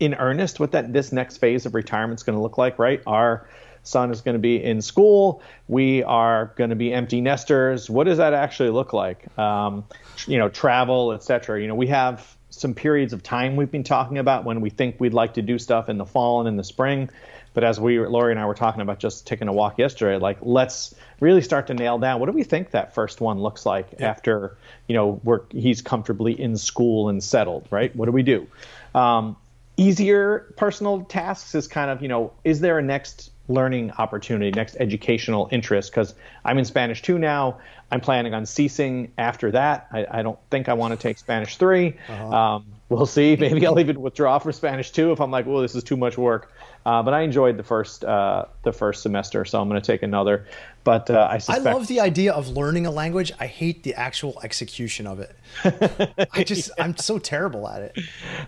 in 0.00 0.14
earnest, 0.14 0.58
what 0.58 0.72
that 0.72 0.92
this 0.92 1.12
next 1.12 1.38
phase 1.38 1.66
of 1.66 1.74
retirement 1.74 2.18
is 2.18 2.24
going 2.24 2.36
to 2.36 2.42
look 2.42 2.58
like. 2.58 2.80
Right, 2.80 3.00
our 3.06 3.48
son 3.82 4.10
is 4.10 4.20
going 4.20 4.34
to 4.34 4.40
be 4.40 4.62
in 4.62 4.82
school. 4.82 5.42
We 5.68 6.02
are 6.02 6.52
going 6.56 6.70
to 6.70 6.76
be 6.76 6.92
empty 6.92 7.20
nesters. 7.20 7.88
What 7.88 8.04
does 8.04 8.18
that 8.18 8.34
actually 8.34 8.70
look 8.70 8.92
like? 8.92 9.26
Um, 9.38 9.84
you 10.26 10.38
know, 10.38 10.48
travel, 10.48 11.12
etc. 11.12 11.60
You 11.60 11.68
know, 11.68 11.74
we 11.74 11.88
have 11.88 12.36
some 12.50 12.74
periods 12.74 13.12
of 13.12 13.22
time 13.22 13.56
we've 13.56 13.70
been 13.70 13.84
talking 13.84 14.18
about 14.18 14.44
when 14.44 14.60
we 14.60 14.70
think 14.70 14.96
we'd 14.98 15.14
like 15.14 15.34
to 15.34 15.42
do 15.42 15.58
stuff 15.58 15.88
in 15.88 15.98
the 15.98 16.04
fall 16.04 16.40
and 16.40 16.48
in 16.48 16.56
the 16.56 16.64
spring. 16.64 17.08
But 17.52 17.64
as 17.64 17.80
we, 17.80 17.98
Lori 17.98 18.32
and 18.32 18.40
I 18.40 18.46
were 18.46 18.54
talking 18.54 18.80
about 18.80 18.98
just 18.98 19.26
taking 19.26 19.48
a 19.48 19.52
walk 19.52 19.78
yesterday, 19.78 20.18
like 20.18 20.38
let's 20.42 20.94
really 21.18 21.42
start 21.42 21.66
to 21.66 21.74
nail 21.74 21.98
down 21.98 22.20
what 22.20 22.26
do 22.26 22.32
we 22.32 22.44
think 22.44 22.70
that 22.70 22.94
first 22.94 23.20
one 23.20 23.40
looks 23.40 23.66
like 23.66 23.88
yeah. 23.98 24.08
after 24.08 24.56
you 24.86 24.94
know 24.94 25.20
we're 25.22 25.42
he's 25.50 25.82
comfortably 25.82 26.40
in 26.40 26.56
school 26.56 27.08
and 27.08 27.22
settled, 27.22 27.66
right? 27.70 27.94
What 27.94 28.06
do 28.06 28.12
we 28.12 28.22
do? 28.22 28.46
Um, 28.94 29.36
easier 29.76 30.52
personal 30.56 31.02
tasks 31.02 31.54
is 31.54 31.66
kind 31.66 31.90
of 31.90 32.02
you 32.02 32.08
know 32.08 32.32
is 32.44 32.60
there 32.60 32.78
a 32.78 32.82
next 32.82 33.30
learning 33.50 33.90
opportunity, 33.92 34.50
next 34.50 34.76
educational 34.78 35.48
interest. 35.50 35.90
Because 35.90 36.14
I'm 36.44 36.58
in 36.58 36.64
Spanish 36.64 37.02
2 37.02 37.18
now. 37.18 37.58
I'm 37.90 38.00
planning 38.00 38.34
on 38.34 38.46
ceasing 38.46 39.12
after 39.18 39.50
that. 39.50 39.88
I, 39.92 40.06
I 40.10 40.22
don't 40.22 40.38
think 40.50 40.68
I 40.68 40.74
want 40.74 40.92
to 40.92 40.96
take 40.96 41.18
Spanish 41.18 41.56
3. 41.56 41.96
Uh-huh. 42.08 42.28
Um, 42.28 42.66
we'll 42.88 43.06
see. 43.06 43.36
Maybe 43.40 43.66
I'll 43.66 43.80
even 43.80 44.00
withdraw 44.00 44.38
for 44.38 44.52
Spanish 44.52 44.92
2 44.92 45.12
if 45.12 45.20
I'm 45.20 45.30
like, 45.30 45.46
well, 45.46 45.60
this 45.60 45.74
is 45.74 45.82
too 45.82 45.96
much 45.96 46.16
work. 46.16 46.52
Uh, 46.86 47.02
but 47.02 47.12
I 47.12 47.22
enjoyed 47.22 47.56
the 47.56 47.62
first 47.62 48.04
uh, 48.04 48.46
the 48.62 48.72
first 48.72 49.02
semester, 49.02 49.44
so 49.44 49.60
I'm 49.60 49.68
going 49.68 49.80
to 49.80 49.86
take 49.86 50.02
another. 50.02 50.46
But 50.82 51.10
uh, 51.10 51.28
I 51.30 51.38
suspect 51.38 51.66
I 51.66 51.72
love 51.72 51.86
the 51.88 52.00
idea 52.00 52.32
of 52.32 52.48
learning 52.48 52.86
a 52.86 52.90
language. 52.90 53.32
I 53.38 53.46
hate 53.46 53.82
the 53.82 53.94
actual 53.94 54.40
execution 54.42 55.06
of 55.06 55.20
it. 55.20 55.36
I 56.32 56.42
just 56.42 56.70
yeah. 56.76 56.84
I'm 56.84 56.96
so 56.96 57.18
terrible 57.18 57.68
at 57.68 57.82
it. 57.82 57.98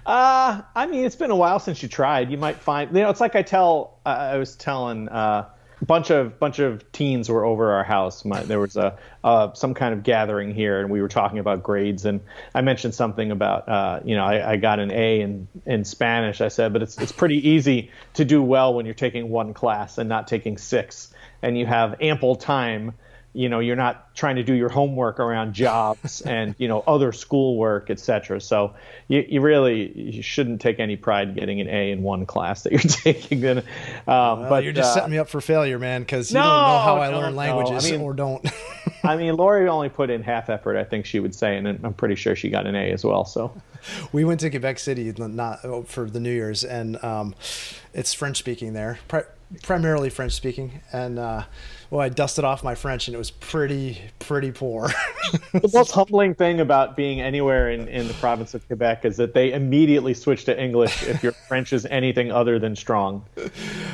Uh, 0.07 0.63
I 0.75 0.87
mean, 0.87 1.05
it's 1.05 1.17
been 1.17 1.31
a 1.31 1.37
while 1.37 1.59
since 1.59 1.83
you 1.83 1.89
tried. 1.89 2.31
You 2.31 2.39
might 2.39 2.57
find 2.57 2.95
you 2.97 3.03
know 3.03 3.11
it's 3.11 3.21
like 3.21 3.37
I 3.37 3.43
tell 3.43 3.99
I 4.07 4.39
was 4.39 4.57
telling 4.57 5.09
uh, 5.11 5.49
a 5.83 5.85
bunch 5.85 6.11
of 6.11 6.39
bunch 6.39 6.61
of 6.61 6.91
teens 6.93 7.29
were 7.29 7.45
over 7.45 7.73
our 7.73 7.85
house. 7.85 8.25
My, 8.25 8.43
there 8.45 8.61
was 8.61 8.77
a 8.77 8.97
uh, 9.25 9.53
some 9.53 9.75
kind 9.75 9.93
of 9.93 10.05
gathering 10.05 10.55
here, 10.55 10.81
and 10.81 10.91
we 10.91 11.03
were 11.03 11.09
talking 11.09 11.41
about 11.41 11.63
grades. 11.63 12.05
And 12.05 12.21
I 12.55 12.61
mentioned 12.61 12.95
something 12.95 13.33
about 13.33 13.69
uh, 13.69 14.01
you 14.05 14.15
know 14.15 14.25
I, 14.25 14.53
I, 14.53 14.57
got 14.57 14.79
an 14.79 14.93
A 14.93 15.21
in 15.21 15.49
in 15.67 15.85
Spanish. 15.85 16.41
I 16.41 16.49
said, 16.49 16.73
but 16.73 16.83
it's 16.83 16.97
it's 16.99 17.13
pretty 17.13 17.49
easy 17.49 17.91
to 18.15 18.25
do 18.25 18.43
well 18.43 18.75
when 18.75 18.87
you're 18.87 18.95
taking 18.95 19.29
one 19.29 19.55
class 19.55 19.99
and 19.99 20.09
not 20.09 20.29
taking 20.29 20.57
six, 20.57 21.13
and 21.43 21.59
you 21.59 21.67
have 21.67 22.01
ample 22.01 22.37
time 22.37 22.93
you 23.35 23.49
know 23.49 23.61
you're 23.61 23.77
not 23.77 24.15
trying 24.15 24.37
to 24.37 24.43
do 24.43 24.53
your 24.53 24.69
homework 24.69 25.19
around 25.19 25.55
jobs 25.55 26.21
and 26.27 26.55
you 26.59 26.69
know 26.69 26.83
other 26.87 27.13
schoolwork 27.13 27.91
etc 27.91 28.41
so 28.41 28.75
you, 29.09 29.25
you 29.27 29.41
really 29.41 29.99
you 29.99 30.23
shouldn't 30.23 30.61
take 30.61 30.79
any 30.79 30.97
pride 30.97 31.29
in 31.29 31.35
getting 31.35 31.61
an 31.61 31.69
a 31.69 31.91
in 31.91 32.03
one 32.03 32.27
class 32.27 32.63
that 32.63 32.73
you're 32.73 32.81
taking 32.81 33.41
then. 33.41 33.59
Um, 33.59 33.65
well, 34.07 34.49
but 34.49 34.65
you're 34.65 34.73
just 34.73 34.91
uh, 34.91 34.95
setting 34.95 35.11
me 35.11 35.19
up 35.19 35.29
for 35.29 35.41
failure 35.41 35.79
man 35.79 36.03
because 36.03 36.31
you 36.31 36.39
no, 36.39 36.43
don't 36.43 36.51
know 36.51 36.79
how 36.79 36.97
i 36.97 37.09
learn 37.09 37.35
languages 37.35 37.87
I 37.87 37.93
mean, 37.93 38.01
or 38.01 38.13
don't. 38.13 38.47
I 39.05 39.17
mean 39.17 39.37
lori 39.37 39.69
only 39.69 39.89
put 39.89 40.11
in 40.11 40.23
half 40.23 40.51
effort 40.51 40.77
i 40.77 40.85
think 40.85 41.07
she 41.07 41.21
would 41.21 41.35
say 41.35 41.57
and 41.57 41.67
i'm 41.69 41.95
pretty 41.95 42.15
sure 42.15 42.37
she 42.37 42.51
got 42.51 42.67
an 42.67 42.75
a 42.75 42.91
as 42.93 43.05
well 43.05 43.25
so. 43.25 43.53
We 44.13 44.25
went 44.25 44.39
to 44.41 44.51
quebec 44.51 44.79
city 44.79 45.13
not 45.19 45.89
for 45.89 46.09
the 46.09 46.21
new 46.21 46.33
year's 46.33 46.63
and 46.63 47.03
um, 47.03 47.35
it's 47.95 48.15
french 48.15 48.39
speaking 48.39 48.73
there 48.73 48.99
pri- 49.09 49.25
primarily 49.63 50.11
french 50.11 50.33
speaking 50.33 50.81
and 50.93 51.19
uh, 51.19 51.43
well, 51.93 52.01
I 52.01 52.09
dusted 52.09 52.43
off 52.43 52.65
my 52.65 52.75
French 52.75 53.07
and 53.07 53.15
it 53.15 53.19
was 53.19 53.31
pretty, 53.31 54.01
pretty 54.19 54.51
poor. 54.51 54.89
the 55.53 55.71
most 55.75 55.91
humbling 55.91 56.35
thing 56.35 56.59
about 56.59 56.97
being 56.97 57.21
anywhere 57.21 57.71
in, 57.71 57.87
in 57.87 58.09
the 58.09 58.15
province 58.15 58.55
of 58.55 58.67
Quebec 58.67 59.05
is 59.05 59.19
that 59.19 59.35
they 59.35 59.53
immediately 59.53 60.15
switch 60.15 60.47
to 60.47 60.59
English 60.59 61.03
if 61.03 61.23
your 61.23 61.33
French 61.49 61.75
is 61.75 61.85
anything 61.85 62.33
other 62.33 62.59
than 62.59 62.75
strong. 62.75 63.23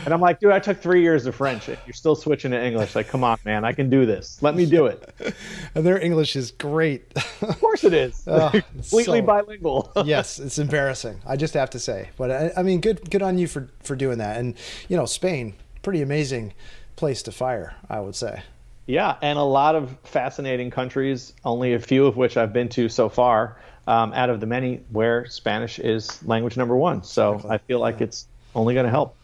And 0.05 0.15
I'm 0.15 0.21
like, 0.21 0.39
dude, 0.39 0.53
I 0.53 0.61
took 0.61 0.81
three 0.81 1.03
years 1.03 1.27
of 1.27 1.35
French. 1.35 1.67
And 1.67 1.77
you're 1.87 1.93
still 1.93 2.15
switching 2.15 2.53
to 2.53 2.65
English. 2.65 2.95
Like, 2.95 3.09
come 3.09 3.25
on, 3.25 3.37
man, 3.45 3.65
I 3.65 3.73
can 3.73 3.91
do 3.91 4.07
this. 4.07 4.41
Let 4.43 4.55
me 4.55 4.65
do 4.65 4.87
it. 4.87 5.13
And 5.75 5.85
their 5.85 6.01
English 6.01 6.37
is 6.37 6.53
great. 6.53 7.13
of 7.43 7.59
course 7.59 7.83
it 7.83 7.95
is. 7.95 8.29
Uh, 8.29 8.51
Completely 8.75 9.19
so, 9.19 9.23
bilingual. 9.23 9.91
yes, 10.05 10.39
it's 10.39 10.61
embarrassing. 10.61 11.21
I 11.27 11.37
just 11.37 11.55
have 11.55 11.71
to 11.71 11.81
say. 11.81 12.11
But 12.17 12.31
I, 12.31 12.53
I 12.59 12.63
mean, 12.63 12.81
good, 12.81 13.11
good 13.11 13.23
on 13.23 13.39
you 13.39 13.49
for, 13.49 13.69
for 13.89 13.97
doing 13.97 14.19
that. 14.19 14.37
And, 14.37 14.55
you 14.89 14.97
know, 14.97 15.07
Spain, 15.07 15.55
pretty 15.83 16.03
amazing 16.03 16.55
place 16.95 17.23
to 17.25 17.33
fire, 17.33 17.75
I 17.91 18.01
would 18.01 18.15
say. 18.15 18.43
Yeah, 18.87 19.17
and 19.21 19.39
a 19.39 19.43
lot 19.43 19.75
of 19.75 19.99
fascinating 20.05 20.71
countries, 20.71 21.35
only 21.45 21.75
a 21.75 21.79
few 21.79 22.07
of 22.07 22.17
which 22.17 22.37
I've 22.37 22.53
been 22.53 22.69
to 22.71 22.89
so 22.89 23.09
far, 23.09 23.59
um, 23.87 24.13
out 24.15 24.31
of 24.31 24.41
the 24.41 24.47
many 24.47 24.81
where 24.91 25.27
Spanish 25.27 25.79
is 25.79 26.23
language 26.25 26.57
number 26.57 26.77
one. 26.77 27.03
So 27.03 27.35
exactly. 27.35 27.55
I 27.55 27.59
feel 27.59 27.81
like 27.81 28.01
yeah. 28.01 28.05
it's 28.05 28.27
Only 28.55 28.75
going 28.75 28.87
to 28.87 28.91
help. 28.91 29.17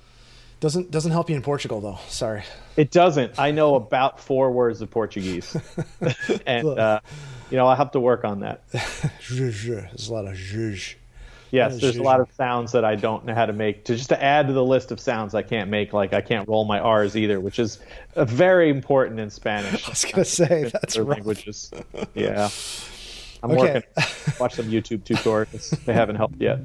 Doesn't 0.60 0.90
doesn't 0.90 1.12
help 1.12 1.28
you 1.28 1.36
in 1.36 1.42
Portugal 1.42 1.80
though. 1.80 1.98
Sorry. 2.08 2.42
It 2.76 2.90
doesn't. 2.90 3.38
I 3.38 3.50
know 3.50 3.74
about 3.74 4.20
four 4.20 4.50
words 4.50 4.80
of 4.80 4.90
Portuguese, 4.90 5.54
and 6.46 6.66
uh, 6.66 7.00
you 7.50 7.56
know 7.56 7.66
I 7.66 7.74
have 7.74 7.90
to 7.92 8.00
work 8.00 8.24
on 8.24 8.40
that. 8.40 8.62
There's 9.30 10.08
a 10.08 10.12
lot 10.12 10.26
of 10.26 10.34
zhuzh. 10.34 10.94
Yes, 11.54 11.80
there's 11.80 11.98
a 11.98 12.02
lot 12.02 12.18
of 12.18 12.32
sounds 12.32 12.72
that 12.72 12.84
I 12.84 12.96
don't 12.96 13.24
know 13.24 13.32
how 13.32 13.46
to 13.46 13.52
make. 13.52 13.84
To 13.84 13.94
just 13.94 14.08
to 14.08 14.20
add 14.20 14.48
to 14.48 14.52
the 14.52 14.64
list 14.64 14.90
of 14.90 14.98
sounds 14.98 15.36
I 15.36 15.42
can't 15.42 15.70
make, 15.70 15.92
like 15.92 16.12
I 16.12 16.20
can't 16.20 16.48
roll 16.48 16.64
my 16.64 16.80
R's 16.80 17.16
either, 17.16 17.38
which 17.38 17.60
is 17.60 17.78
very 18.16 18.70
important 18.70 19.20
in 19.20 19.30
Spanish. 19.30 19.84
I 19.86 19.90
was 19.90 20.04
gonna 20.04 20.24
say 20.24 20.64
that's 20.72 20.98
rough. 20.98 21.08
languages. 21.08 21.70
Yeah, 22.14 22.50
I'm 23.42 23.52
okay. 23.52 23.74
working. 23.74 23.82
Watch 24.40 24.54
some 24.54 24.66
YouTube 24.66 25.04
tutorials. 25.04 25.78
They 25.84 25.92
haven't 25.92 26.16
helped 26.16 26.40
yet. 26.40 26.58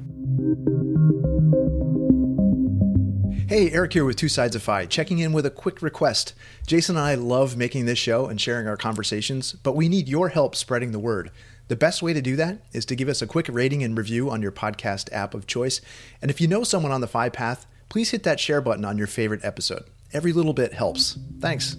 Hey, 3.48 3.70
Eric 3.70 3.92
here 3.92 4.04
with 4.04 4.16
Two 4.16 4.28
Sides 4.28 4.56
of 4.56 4.62
Fi, 4.62 4.86
checking 4.86 5.20
in 5.20 5.32
with 5.32 5.46
a 5.46 5.50
quick 5.50 5.82
request. 5.82 6.34
Jason 6.66 6.96
and 6.96 7.04
I 7.04 7.14
love 7.14 7.56
making 7.56 7.86
this 7.86 7.98
show 7.98 8.26
and 8.26 8.40
sharing 8.40 8.66
our 8.66 8.76
conversations, 8.76 9.52
but 9.52 9.76
we 9.76 9.88
need 9.88 10.08
your 10.08 10.30
help 10.30 10.56
spreading 10.56 10.90
the 10.90 10.98
word. 10.98 11.30
The 11.70 11.76
best 11.76 12.02
way 12.02 12.12
to 12.12 12.20
do 12.20 12.34
that 12.34 12.58
is 12.72 12.84
to 12.86 12.96
give 12.96 13.08
us 13.08 13.22
a 13.22 13.28
quick 13.28 13.46
rating 13.48 13.84
and 13.84 13.96
review 13.96 14.28
on 14.28 14.42
your 14.42 14.50
podcast 14.50 15.08
app 15.12 15.34
of 15.34 15.46
choice. 15.46 15.80
And 16.20 16.28
if 16.28 16.40
you 16.40 16.48
know 16.48 16.64
someone 16.64 16.90
on 16.90 17.00
the 17.00 17.06
FI 17.06 17.28
path, 17.28 17.64
please 17.88 18.10
hit 18.10 18.24
that 18.24 18.40
share 18.40 18.60
button 18.60 18.84
on 18.84 18.98
your 18.98 19.06
favorite 19.06 19.44
episode. 19.44 19.84
Every 20.12 20.32
little 20.32 20.52
bit 20.52 20.72
helps. 20.72 21.16
Thanks. 21.38 21.76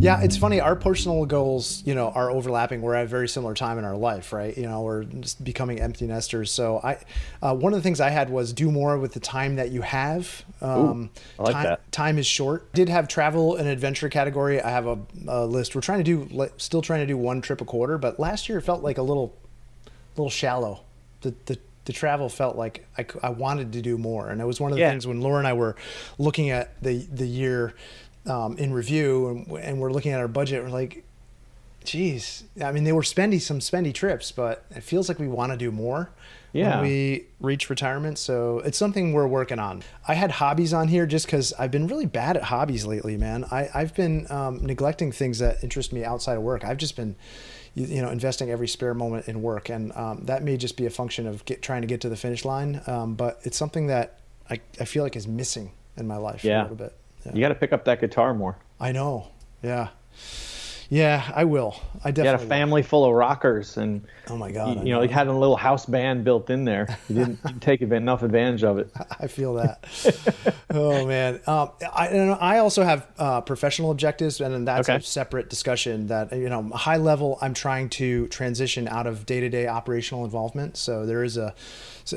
Yeah, 0.00 0.22
it's 0.22 0.36
funny. 0.36 0.60
Our 0.60 0.76
personal 0.76 1.26
goals, 1.26 1.82
you 1.84 1.94
know, 1.94 2.08
are 2.08 2.30
overlapping. 2.30 2.80
We're 2.80 2.94
at 2.94 3.04
a 3.04 3.08
very 3.08 3.28
similar 3.28 3.54
time 3.54 3.78
in 3.78 3.84
our 3.84 3.96
life, 3.96 4.32
right? 4.32 4.56
You 4.56 4.64
know, 4.64 4.80
we're 4.80 5.04
just 5.04 5.42
becoming 5.44 5.80
empty 5.80 6.06
nesters. 6.06 6.50
So 6.50 6.80
I, 6.82 6.98
uh, 7.42 7.54
one 7.54 7.72
of 7.72 7.78
the 7.78 7.82
things 7.82 8.00
I 8.00 8.10
had 8.10 8.30
was 8.30 8.52
do 8.52 8.70
more 8.70 8.98
with 8.98 9.12
the 9.12 9.20
time 9.20 9.56
that 9.56 9.70
you 9.70 9.82
have. 9.82 10.44
Um, 10.62 11.10
Ooh, 11.38 11.40
I 11.40 11.42
like 11.42 11.52
time, 11.52 11.64
that. 11.64 11.92
Time 11.92 12.18
is 12.18 12.26
short. 12.26 12.72
Did 12.72 12.88
have 12.88 13.08
travel 13.08 13.56
and 13.56 13.68
adventure 13.68 14.08
category. 14.08 14.60
I 14.60 14.70
have 14.70 14.86
a, 14.86 14.98
a 15.28 15.46
list. 15.46 15.74
We're 15.74 15.82
trying 15.82 16.02
to 16.02 16.26
do, 16.26 16.50
still 16.56 16.82
trying 16.82 17.00
to 17.00 17.06
do 17.06 17.16
one 17.16 17.40
trip 17.40 17.60
a 17.60 17.64
quarter, 17.66 17.98
but 17.98 18.18
last 18.18 18.48
year 18.48 18.58
it 18.58 18.62
felt 18.62 18.82
like 18.82 18.98
a 18.98 19.02
little, 19.02 19.36
little 20.16 20.30
shallow. 20.30 20.80
The 21.20 21.34
the 21.44 21.58
the 21.86 21.92
travel 21.92 22.28
felt 22.28 22.56
like 22.56 22.86
I, 22.98 23.06
I 23.22 23.30
wanted 23.30 23.72
to 23.72 23.82
do 23.82 23.98
more. 23.98 24.28
And 24.28 24.40
it 24.40 24.44
was 24.44 24.60
one 24.60 24.70
of 24.70 24.76
the 24.76 24.82
yeah. 24.82 24.90
things 24.90 25.06
when 25.06 25.20
Laura 25.20 25.38
and 25.38 25.46
I 25.46 25.54
were 25.54 25.76
looking 26.18 26.50
at 26.50 26.80
the, 26.82 26.98
the 26.98 27.26
year 27.26 27.74
um, 28.26 28.56
in 28.58 28.72
review 28.72 29.28
and, 29.28 29.58
and, 29.58 29.80
we're 29.80 29.92
looking 29.92 30.12
at 30.12 30.20
our 30.20 30.28
budget, 30.28 30.62
we're 30.62 30.70
like, 30.70 31.04
geez, 31.84 32.44
I 32.62 32.72
mean, 32.72 32.84
they 32.84 32.92
were 32.92 33.02
spendy, 33.02 33.40
some 33.40 33.60
spendy 33.60 33.94
trips, 33.94 34.30
but 34.32 34.64
it 34.70 34.82
feels 34.82 35.08
like 35.08 35.18
we 35.18 35.28
want 35.28 35.52
to 35.52 35.58
do 35.58 35.70
more 35.70 36.10
yeah. 36.52 36.76
when 36.76 36.88
we 36.88 37.26
reach 37.40 37.70
retirement. 37.70 38.18
So 38.18 38.58
it's 38.60 38.78
something 38.78 39.12
we're 39.12 39.26
working 39.26 39.58
on. 39.58 39.82
I 40.06 40.14
had 40.14 40.32
hobbies 40.32 40.72
on 40.72 40.88
here 40.88 41.06
just 41.06 41.26
because 41.26 41.52
I've 41.58 41.70
been 41.70 41.86
really 41.86 42.06
bad 42.06 42.36
at 42.36 42.44
hobbies 42.44 42.84
lately, 42.86 43.16
man. 43.16 43.44
I, 43.50 43.68
I've 43.74 43.94
been 43.94 44.30
um, 44.30 44.64
neglecting 44.64 45.12
things 45.12 45.38
that 45.38 45.62
interest 45.62 45.92
me 45.92 46.04
outside 46.04 46.36
of 46.36 46.42
work. 46.42 46.64
I've 46.64 46.78
just 46.78 46.96
been, 46.96 47.16
you, 47.74 48.02
know, 48.02 48.10
investing 48.10 48.50
every 48.50 48.68
spare 48.68 48.94
moment 48.94 49.28
in 49.28 49.42
work. 49.42 49.68
And 49.68 49.92
um, 49.96 50.24
that 50.24 50.42
may 50.42 50.56
just 50.56 50.76
be 50.76 50.86
a 50.86 50.90
function 50.90 51.26
of 51.26 51.44
get, 51.44 51.62
trying 51.62 51.82
to 51.82 51.88
get 51.88 52.00
to 52.02 52.08
the 52.08 52.16
finish 52.16 52.44
line. 52.44 52.82
Um, 52.86 53.14
but 53.14 53.40
it's 53.42 53.56
something 53.56 53.86
that 53.86 54.18
I, 54.48 54.60
I 54.78 54.84
feel 54.84 55.02
like 55.02 55.16
is 55.16 55.28
missing 55.28 55.72
in 55.96 56.06
my 56.06 56.16
life 56.16 56.44
yeah. 56.44 56.60
a 56.60 56.62
little 56.62 56.76
bit. 56.76 56.94
Yeah. 57.24 57.32
You 57.34 57.40
got 57.40 57.48
to 57.48 57.54
pick 57.54 57.72
up 57.72 57.84
that 57.84 58.00
guitar 58.00 58.34
more. 58.34 58.56
I 58.78 58.92
know. 58.92 59.28
Yeah. 59.62 59.88
Yeah, 60.90 61.30
I 61.36 61.44
will. 61.44 61.80
I 62.02 62.10
definitely. 62.10 62.24
You 62.24 62.30
had 62.30 62.40
a 62.40 62.46
family 62.46 62.82
will. 62.82 62.88
full 62.88 63.04
of 63.04 63.14
rockers, 63.14 63.76
and 63.76 64.04
oh 64.26 64.36
my 64.36 64.50
god, 64.50 64.78
you, 64.78 64.86
you 64.86 64.92
know, 64.92 65.02
you 65.02 65.08
had 65.08 65.28
a 65.28 65.32
little 65.32 65.56
house 65.56 65.86
band 65.86 66.24
built 66.24 66.50
in 66.50 66.64
there. 66.64 66.98
You 67.08 67.14
didn't, 67.14 67.42
didn't 67.44 67.60
take 67.62 67.80
enough 67.80 68.24
advantage 68.24 68.64
of 68.64 68.78
it. 68.78 68.90
I 69.20 69.28
feel 69.28 69.54
that. 69.54 69.84
oh 70.70 71.06
man, 71.06 71.40
um, 71.46 71.70
I 71.94 72.08
I 72.40 72.58
also 72.58 72.82
have 72.82 73.06
uh, 73.18 73.40
professional 73.40 73.92
objectives, 73.92 74.40
and 74.40 74.66
that's 74.66 74.88
okay. 74.88 74.98
a 74.98 75.00
separate 75.00 75.48
discussion. 75.48 76.08
That 76.08 76.32
you 76.32 76.48
know, 76.48 76.68
high 76.70 76.96
level, 76.96 77.38
I'm 77.40 77.54
trying 77.54 77.88
to 77.90 78.26
transition 78.26 78.88
out 78.88 79.06
of 79.06 79.26
day 79.26 79.38
to 79.38 79.48
day 79.48 79.68
operational 79.68 80.24
involvement. 80.24 80.76
So 80.76 81.06
there 81.06 81.22
is 81.22 81.36
a, 81.36 81.54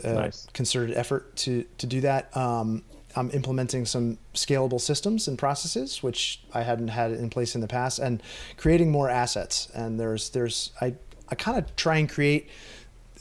a 0.03 0.13
nice. 0.13 0.47
concerted 0.51 0.97
effort 0.97 1.35
to 1.37 1.63
to 1.77 1.85
do 1.85 2.01
that. 2.01 2.35
Um, 2.35 2.83
I'm 3.15 3.29
implementing 3.31 3.85
some 3.85 4.17
scalable 4.33 4.81
systems 4.81 5.27
and 5.27 5.37
processes, 5.37 6.01
which 6.01 6.41
I 6.53 6.63
hadn't 6.63 6.89
had 6.89 7.11
in 7.11 7.29
place 7.29 7.55
in 7.55 7.61
the 7.61 7.67
past, 7.67 7.99
and 7.99 8.21
creating 8.57 8.91
more 8.91 9.09
assets. 9.09 9.69
And 9.73 9.99
there's 9.99 10.29
there's 10.29 10.71
I 10.81 10.95
I 11.29 11.35
kind 11.35 11.57
of 11.57 11.75
try 11.75 11.97
and 11.97 12.09
create 12.09 12.49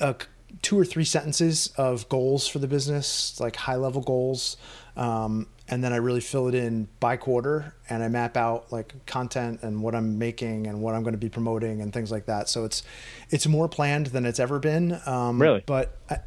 a, 0.00 0.14
two 0.60 0.78
or 0.78 0.84
three 0.84 1.04
sentences 1.04 1.72
of 1.76 2.08
goals 2.08 2.48
for 2.48 2.58
the 2.58 2.68
business, 2.68 3.40
like 3.40 3.56
high 3.56 3.76
level 3.76 4.02
goals, 4.02 4.56
um, 4.96 5.46
and 5.68 5.82
then 5.82 5.92
I 5.92 5.96
really 5.96 6.20
fill 6.20 6.48
it 6.48 6.54
in 6.54 6.88
by 7.00 7.16
quarter, 7.16 7.74
and 7.88 8.02
I 8.02 8.08
map 8.08 8.36
out 8.36 8.72
like 8.72 8.94
content 9.06 9.60
and 9.62 9.82
what 9.82 9.94
I'm 9.94 10.18
making 10.18 10.66
and 10.66 10.82
what 10.82 10.94
I'm 10.94 11.02
going 11.02 11.14
to 11.14 11.18
be 11.18 11.30
promoting 11.30 11.80
and 11.80 11.92
things 11.92 12.10
like 12.10 12.26
that. 12.26 12.48
So 12.48 12.64
it's 12.64 12.82
it's 13.30 13.46
more 13.46 13.68
planned 13.68 14.06
than 14.08 14.26
it's 14.26 14.40
ever 14.40 14.58
been. 14.58 15.00
Um, 15.06 15.40
really, 15.40 15.62
but 15.64 15.96
I, 16.10 16.18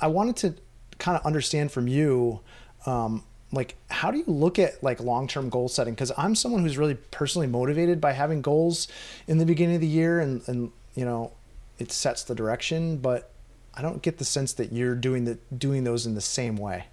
I 0.00 0.06
wanted 0.06 0.36
to 0.36 0.54
kind 0.98 1.18
of 1.18 1.26
understand 1.26 1.72
from 1.72 1.88
you 1.88 2.40
um, 2.86 3.22
like 3.52 3.76
how 3.88 4.10
do 4.10 4.18
you 4.18 4.24
look 4.26 4.58
at 4.58 4.82
like 4.82 5.00
long-term 5.00 5.48
goal 5.48 5.68
setting? 5.68 5.94
Because 5.94 6.12
i'm 6.16 6.34
someone 6.34 6.62
who's 6.62 6.78
really 6.78 6.94
personally 6.94 7.46
motivated 7.46 8.00
by 8.00 8.12
having 8.12 8.42
goals 8.42 8.88
in 9.26 9.38
the 9.38 9.46
beginning 9.46 9.76
of 9.76 9.80
the 9.80 9.86
year 9.86 10.20
and 10.20 10.42
and 10.48 10.72
you 10.94 11.04
know 11.04 11.32
it 11.78 11.90
sets 11.90 12.22
the 12.24 12.34
direction 12.34 12.98
but 12.98 13.30
i 13.74 13.82
don't 13.82 14.02
get 14.02 14.18
the 14.18 14.24
sense 14.24 14.52
that 14.54 14.72
you're 14.72 14.94
doing 14.94 15.24
the 15.24 15.38
doing 15.56 15.84
those 15.84 16.06
in 16.06 16.14
the 16.14 16.20
same 16.20 16.56
way. 16.56 16.84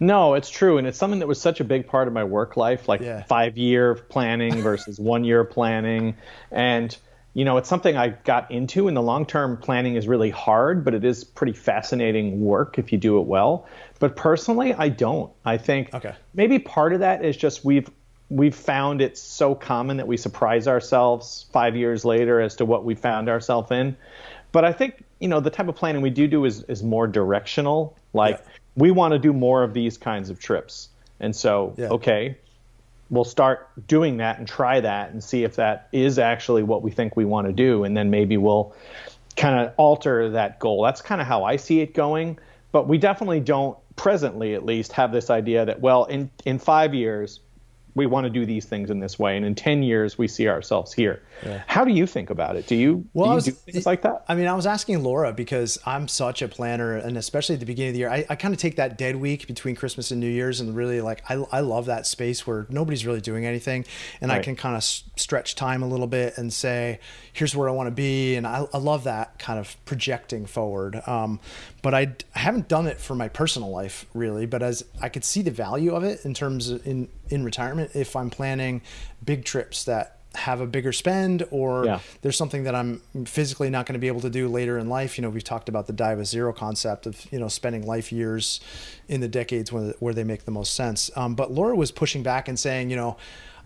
No 0.00 0.34
it's 0.34 0.50
true 0.50 0.78
and 0.78 0.86
it's 0.86 0.98
something 0.98 1.18
that 1.18 1.28
was 1.28 1.40
such 1.40 1.60
a 1.60 1.64
big 1.64 1.86
part 1.86 2.08
of 2.08 2.14
my 2.14 2.24
work 2.24 2.56
life 2.56 2.88
like 2.88 3.00
yeah. 3.00 3.24
five 3.24 3.58
year 3.58 3.94
planning 3.94 4.62
versus 4.62 4.98
one 5.14 5.24
year 5.24 5.44
planning. 5.44 6.14
And 6.50 6.96
you 7.38 7.44
know, 7.44 7.56
it's 7.56 7.68
something 7.68 7.96
I 7.96 8.08
got 8.08 8.50
into, 8.50 8.88
and 8.88 8.96
the 8.96 9.00
long 9.00 9.24
term 9.24 9.58
planning 9.58 9.94
is 9.94 10.08
really 10.08 10.30
hard, 10.30 10.84
but 10.84 10.92
it 10.92 11.04
is 11.04 11.22
pretty 11.22 11.52
fascinating 11.52 12.40
work 12.40 12.80
if 12.80 12.90
you 12.90 12.98
do 12.98 13.20
it 13.20 13.28
well. 13.28 13.68
But 14.00 14.16
personally, 14.16 14.74
I 14.74 14.88
don't. 14.88 15.32
I 15.44 15.56
think 15.56 15.94
okay. 15.94 16.16
maybe 16.34 16.58
part 16.58 16.92
of 16.92 16.98
that 16.98 17.24
is 17.24 17.36
just 17.36 17.64
we've 17.64 17.88
we've 18.28 18.56
found 18.56 19.00
it 19.00 19.16
so 19.16 19.54
common 19.54 19.98
that 19.98 20.08
we 20.08 20.16
surprise 20.16 20.66
ourselves 20.66 21.46
five 21.52 21.76
years 21.76 22.04
later 22.04 22.40
as 22.40 22.56
to 22.56 22.64
what 22.64 22.84
we 22.84 22.96
found 22.96 23.28
ourselves 23.28 23.70
in. 23.70 23.96
But 24.50 24.64
I 24.64 24.72
think 24.72 25.04
you 25.20 25.28
know 25.28 25.38
the 25.38 25.50
type 25.50 25.68
of 25.68 25.76
planning 25.76 26.02
we 26.02 26.10
do 26.10 26.26
do 26.26 26.44
is 26.44 26.64
is 26.64 26.82
more 26.82 27.06
directional. 27.06 27.96
Like 28.14 28.38
yeah. 28.38 28.52
we 28.74 28.90
want 28.90 29.12
to 29.12 29.18
do 29.20 29.32
more 29.32 29.62
of 29.62 29.74
these 29.74 29.96
kinds 29.96 30.28
of 30.28 30.40
trips, 30.40 30.88
and 31.20 31.36
so 31.36 31.72
yeah. 31.76 31.90
okay, 31.90 32.36
we'll 33.10 33.24
start 33.24 33.68
doing 33.86 34.18
that 34.18 34.38
and 34.38 34.46
try 34.46 34.80
that 34.80 35.10
and 35.10 35.22
see 35.22 35.44
if 35.44 35.56
that 35.56 35.88
is 35.92 36.18
actually 36.18 36.62
what 36.62 36.82
we 36.82 36.90
think 36.90 37.16
we 37.16 37.24
want 37.24 37.46
to 37.46 37.52
do. 37.52 37.84
And 37.84 37.96
then 37.96 38.10
maybe 38.10 38.36
we'll 38.36 38.74
kind 39.36 39.58
of 39.66 39.72
alter 39.76 40.30
that 40.30 40.58
goal. 40.58 40.82
That's 40.82 41.00
kind 41.00 41.20
of 41.20 41.26
how 41.26 41.44
i 41.44 41.56
see 41.56 41.80
it 41.80 41.94
going. 41.94 42.38
But 42.72 42.86
we 42.86 42.98
definitely 42.98 43.40
don't 43.40 43.78
presently 43.96 44.54
at 44.54 44.64
least 44.64 44.92
have 44.92 45.10
this 45.10 45.30
idea 45.30 45.64
that 45.64 45.80
well 45.80 46.04
in 46.04 46.30
in 46.44 46.58
5 46.58 46.94
years 46.94 47.40
we 47.98 48.06
want 48.06 48.24
to 48.24 48.30
do 48.30 48.46
these 48.46 48.64
things 48.64 48.90
in 48.90 49.00
this 49.00 49.18
way, 49.18 49.36
and 49.36 49.44
in 49.44 49.54
ten 49.54 49.82
years 49.82 50.16
we 50.16 50.28
see 50.28 50.48
ourselves 50.48 50.92
here. 50.92 51.20
Yeah. 51.44 51.62
How 51.66 51.84
do 51.84 51.92
you 51.92 52.06
think 52.06 52.30
about 52.30 52.56
it? 52.56 52.66
Do 52.66 52.76
you, 52.76 53.04
well, 53.12 53.26
do, 53.26 53.30
you 53.30 53.34
was, 53.34 53.44
do 53.44 53.50
things 53.72 53.86
like 53.86 54.02
that? 54.02 54.24
I 54.28 54.34
mean, 54.34 54.46
I 54.46 54.54
was 54.54 54.66
asking 54.66 55.02
Laura 55.02 55.32
because 55.32 55.78
I'm 55.84 56.08
such 56.08 56.40
a 56.40 56.48
planner, 56.48 56.96
and 56.96 57.18
especially 57.18 57.54
at 57.54 57.60
the 57.60 57.66
beginning 57.66 57.90
of 57.90 57.94
the 57.94 57.98
year, 57.98 58.10
I, 58.10 58.24
I 58.30 58.36
kind 58.36 58.54
of 58.54 58.60
take 58.60 58.76
that 58.76 58.96
dead 58.96 59.16
week 59.16 59.46
between 59.48 59.74
Christmas 59.74 60.10
and 60.10 60.20
New 60.20 60.30
Year's, 60.30 60.60
and 60.60 60.74
really 60.74 61.00
like 61.00 61.22
I, 61.28 61.34
I 61.50 61.60
love 61.60 61.86
that 61.86 62.06
space 62.06 62.46
where 62.46 62.66
nobody's 62.70 63.04
really 63.04 63.20
doing 63.20 63.44
anything, 63.44 63.84
and 64.20 64.30
right. 64.30 64.38
I 64.38 64.42
can 64.42 64.54
kind 64.54 64.76
of 64.76 64.84
stretch 64.84 65.56
time 65.56 65.82
a 65.82 65.88
little 65.88 66.06
bit 66.06 66.38
and 66.38 66.52
say, 66.52 67.00
here's 67.38 67.54
where 67.54 67.68
I 67.68 67.72
want 67.72 67.86
to 67.86 67.92
be, 67.92 68.34
and 68.34 68.46
I, 68.46 68.66
I 68.74 68.78
love 68.78 69.04
that 69.04 69.38
kind 69.38 69.60
of 69.60 69.76
projecting 69.84 70.44
forward. 70.44 71.00
Um, 71.06 71.38
but 71.82 71.94
I, 71.94 72.12
I 72.34 72.38
haven't 72.38 72.66
done 72.66 72.88
it 72.88 73.00
for 73.00 73.14
my 73.14 73.28
personal 73.28 73.70
life 73.70 74.06
really, 74.12 74.44
but 74.44 74.62
as 74.62 74.84
I 75.00 75.08
could 75.08 75.24
see 75.24 75.42
the 75.42 75.52
value 75.52 75.94
of 75.94 76.02
it 76.02 76.24
in 76.24 76.34
terms 76.34 76.68
of 76.68 76.84
in 76.86 77.08
in 77.28 77.44
retirement 77.44 77.92
if 77.94 78.16
I'm 78.16 78.30
planning 78.30 78.82
big 79.24 79.44
trips 79.44 79.84
that 79.84 80.18
have 80.34 80.60
a 80.60 80.66
bigger 80.66 80.92
spend 80.92 81.44
or 81.50 81.84
yeah. 81.84 82.00
there's 82.22 82.36
something 82.36 82.64
that 82.64 82.74
I'm 82.74 83.00
physically 83.24 83.70
not 83.70 83.86
going 83.86 83.94
to 83.94 83.98
be 83.98 84.08
able 84.08 84.20
to 84.20 84.30
do 84.30 84.48
later 84.48 84.78
in 84.78 84.88
life. 84.88 85.16
You 85.16 85.22
know, 85.22 85.30
we've 85.30 85.44
talked 85.44 85.68
about 85.68 85.86
the 85.86 85.92
die 85.92 86.14
with 86.14 86.26
zero 86.26 86.52
concept 86.52 87.06
of, 87.06 87.26
you 87.32 87.38
know, 87.38 87.48
spending 87.48 87.86
life 87.86 88.12
years 88.12 88.60
in 89.08 89.20
the 89.20 89.28
decades 89.28 89.72
where, 89.72 89.94
where 90.00 90.12
they 90.12 90.24
make 90.24 90.44
the 90.44 90.50
most 90.50 90.74
sense. 90.74 91.10
Um, 91.16 91.34
but 91.34 91.50
Laura 91.52 91.74
was 91.74 91.90
pushing 91.90 92.22
back 92.22 92.48
and 92.48 92.58
saying, 92.58 92.90
you 92.90 92.96
know, 92.96 93.16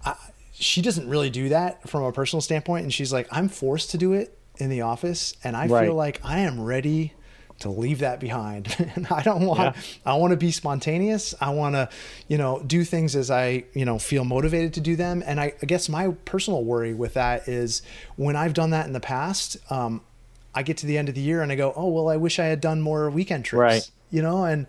I, 0.04 0.14
she 0.52 0.82
doesn't 0.82 1.08
really 1.08 1.30
do 1.30 1.48
that 1.48 1.88
from 1.88 2.02
a 2.02 2.12
personal 2.12 2.40
standpoint. 2.40 2.84
And 2.84 2.92
she's 2.92 3.12
like, 3.12 3.26
I'm 3.30 3.48
forced 3.48 3.90
to 3.90 3.98
do 3.98 4.12
it 4.12 4.38
in 4.58 4.70
the 4.70 4.82
office. 4.82 5.34
And 5.42 5.56
I 5.56 5.66
right. 5.66 5.86
feel 5.86 5.94
like 5.94 6.20
I 6.24 6.40
am 6.40 6.60
ready 6.60 7.14
to 7.60 7.70
leave 7.70 8.00
that 8.00 8.20
behind. 8.20 8.74
and 8.94 9.06
I 9.08 9.22
don't 9.22 9.46
want 9.46 9.76
yeah. 9.76 9.82
I 10.04 10.14
want 10.16 10.32
to 10.32 10.36
be 10.36 10.50
spontaneous. 10.50 11.34
I 11.40 11.50
want 11.50 11.74
to, 11.74 11.88
you 12.28 12.38
know, 12.38 12.62
do 12.66 12.84
things 12.84 13.16
as 13.16 13.30
I, 13.30 13.64
you 13.72 13.84
know, 13.84 13.98
feel 13.98 14.24
motivated 14.24 14.74
to 14.74 14.80
do 14.80 14.96
them. 14.96 15.22
And 15.24 15.40
I, 15.40 15.54
I 15.62 15.66
guess 15.66 15.88
my 15.88 16.10
personal 16.24 16.64
worry 16.64 16.92
with 16.92 17.14
that 17.14 17.48
is 17.48 17.82
when 18.16 18.36
I've 18.36 18.54
done 18.54 18.70
that 18.70 18.86
in 18.86 18.92
the 18.92 19.00
past, 19.00 19.56
um, 19.70 20.02
I 20.54 20.62
get 20.62 20.76
to 20.78 20.86
the 20.86 20.98
end 20.98 21.08
of 21.08 21.14
the 21.14 21.20
year 21.20 21.40
and 21.40 21.50
I 21.50 21.54
go, 21.54 21.72
oh 21.74 21.88
well, 21.88 22.08
I 22.08 22.16
wish 22.16 22.38
I 22.38 22.44
had 22.44 22.60
done 22.60 22.82
more 22.82 23.08
weekend 23.08 23.44
trips. 23.44 23.58
Right. 23.58 23.90
You 24.10 24.20
know, 24.20 24.44
and 24.44 24.66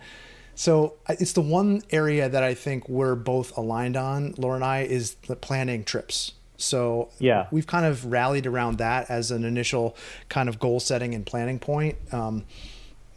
so 0.56 0.95
it's 1.10 1.34
the 1.34 1.41
one 1.41 1.82
area 1.89 2.30
that 2.30 2.43
I 2.43 2.54
think 2.54 2.88
we're 2.88 3.16
both 3.16 3.58
aligned 3.58 3.97
on, 3.97 4.36
Laura 4.38 4.56
and 4.56 4.64
I, 4.64 4.82
is 4.82 5.16
the 5.28 5.36
planning 5.36 5.84
trips. 5.84 6.34
So 6.58 7.10
yeah, 7.20 7.47
we've 7.51 7.68
kind 7.68 7.86
of 7.86 8.06
rallied 8.06 8.45
around 8.45 8.78
that 8.78 9.10
as 9.10 9.32
an 9.32 9.43
initial 9.43 9.95
kind 10.30 10.47
of 10.47 10.60
goal 10.60 10.80
setting 10.80 11.14
and 11.14 11.26
planning 11.26 11.60
point 11.60 11.97
um, 12.14 12.45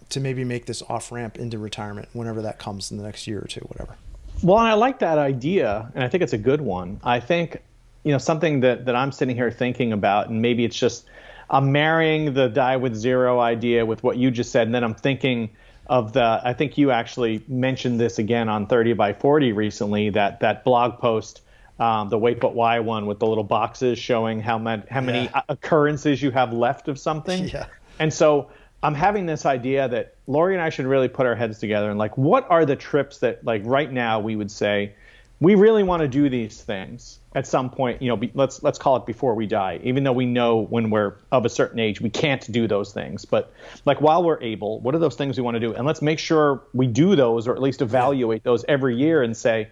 to 0.09 0.21
maybe 0.21 0.45
make 0.45 0.67
this 0.67 0.83
off 0.89 1.13
ramp 1.13 1.39
into 1.39 1.59
retirement 1.59 2.09
whenever 2.13 2.43
that 2.43 2.59
comes 2.59 2.91
in 2.91 2.97
the 2.97 3.05
next 3.05 3.27
year 3.27 3.41
or 3.41 3.47
two, 3.47 3.61
whatever. 3.61 3.97
Well, 4.43 4.57
I 4.57 4.75
like 4.75 4.99
that 4.99 5.19
idea, 5.19 5.91
and 5.95 6.05
I 6.05 6.09
think 6.09 6.23
it's 6.23 6.33
a 6.33 6.39
good 6.39 6.61
one. 6.61 7.01
I 7.05 7.21
think 7.21 7.63
you 8.05 8.13
know 8.13 8.19
something 8.19 8.61
that 8.61 8.87
that 8.87 8.97
I'm 8.97 9.13
sitting 9.13 9.37
here 9.37 9.51
thinking 9.51 9.93
about, 9.93 10.29
and 10.29 10.41
maybe 10.41 10.65
it's 10.65 10.79
just 10.79 11.07
I'm 11.51 11.73
marrying 11.73 12.35
the 12.35 12.49
die 12.49 12.77
with 12.77 12.95
zero 12.95 13.41
idea 13.41 13.87
with 13.87 14.03
what 14.03 14.17
you 14.17 14.31
just 14.31 14.51
said, 14.51 14.67
and 14.67 14.75
then 14.75 14.83
I'm 14.83 14.95
thinking 14.95 15.51
of 15.89 16.13
the. 16.13 16.41
I 16.43 16.53
think 16.53 16.79
you 16.79 16.91
actually 16.91 17.43
mentioned 17.49 17.99
this 18.01 18.19
again 18.19 18.49
on 18.49 18.67
30 18.67 18.93
by 18.95 19.13
40 19.13 19.53
recently. 19.53 20.11
That 20.11 20.41
that 20.41 20.65
blog 20.65 20.99
post. 20.99 21.43
Um, 21.79 22.09
the 22.09 22.17
wait 22.17 22.41
but 22.41 22.55
why 22.55 22.81
one 22.81 23.05
with 23.05 23.19
the 23.19 23.27
little 23.27 23.45
boxes 23.45 23.99
showing 23.99 24.41
how, 24.41 24.57
many 24.57 24.83
how 24.91 25.03
many 25.03 25.25
Yeah. 25.25 25.43
occurrences 25.51 26.23
you 26.23 26.31
have 26.31 26.51
left 26.55 26.89
of 26.89 26.99
something. 26.99 27.49
Yeah. 27.53 27.67
And 27.99 28.11
so 28.13 28.49
I'm 28.83 28.95
having 28.95 29.27
this 29.27 29.45
idea 29.45 29.87
that 29.89 30.15
Lori 30.27 30.55
and 30.55 30.63
I 30.63 30.71
should 30.71 30.87
really 30.87 31.09
put 31.09 31.27
our 31.27 31.35
heads 31.35 31.59
together 31.59 31.91
and 31.91 31.99
like, 31.99 32.17
what 32.17 32.47
are 32.51 32.65
the 32.65 32.77
trips 32.77 33.19
that 33.19 33.45
like 33.45 33.61
right 33.67 33.93
now 33.93 34.21
we 34.21 34.37
would 34.37 34.51
say 34.51 34.95
we 35.39 35.55
really 35.55 35.83
want 35.83 36.01
to 36.01 36.09
do 36.09 36.31
these 36.31 36.63
things 36.63 37.19
at 37.37 37.47
some 37.47 37.71
point? 37.71 38.03
You 38.03 38.09
know, 38.09 38.17
be, 38.17 38.33
let's 38.35 38.63
let's 38.65 38.79
call 38.79 38.97
it 38.97 39.07
before 39.07 39.37
we 39.37 39.47
die, 39.47 39.79
even 39.85 40.03
though 40.03 40.13
we 40.13 40.27
know 40.27 40.57
when 40.57 40.91
we're 40.91 41.15
of 41.31 41.45
a 41.45 41.49
certain 41.49 41.79
age 41.79 42.01
we 42.01 42.11
can't 42.11 42.51
do 42.51 42.67
those 42.67 42.93
things. 42.93 43.25
But 43.25 43.53
like 43.85 44.01
while 44.01 44.25
we're 44.25 44.43
able, 44.43 44.81
what 44.81 44.95
are 44.95 44.99
those 44.99 45.15
things 45.15 45.37
we 45.37 45.45
want 45.45 45.55
to 45.55 45.61
do? 45.61 45.73
And 45.75 45.87
let's 45.87 46.03
make 46.03 46.19
sure 46.19 46.65
we 46.73 46.89
do 46.89 47.15
those 47.15 47.47
or 47.47 47.55
at 47.55 47.63
least 47.63 47.83
evaluate 47.83 48.43
those 48.43 48.65
every 48.67 48.97
year 48.97 49.23
and 49.23 49.37
say, 49.37 49.69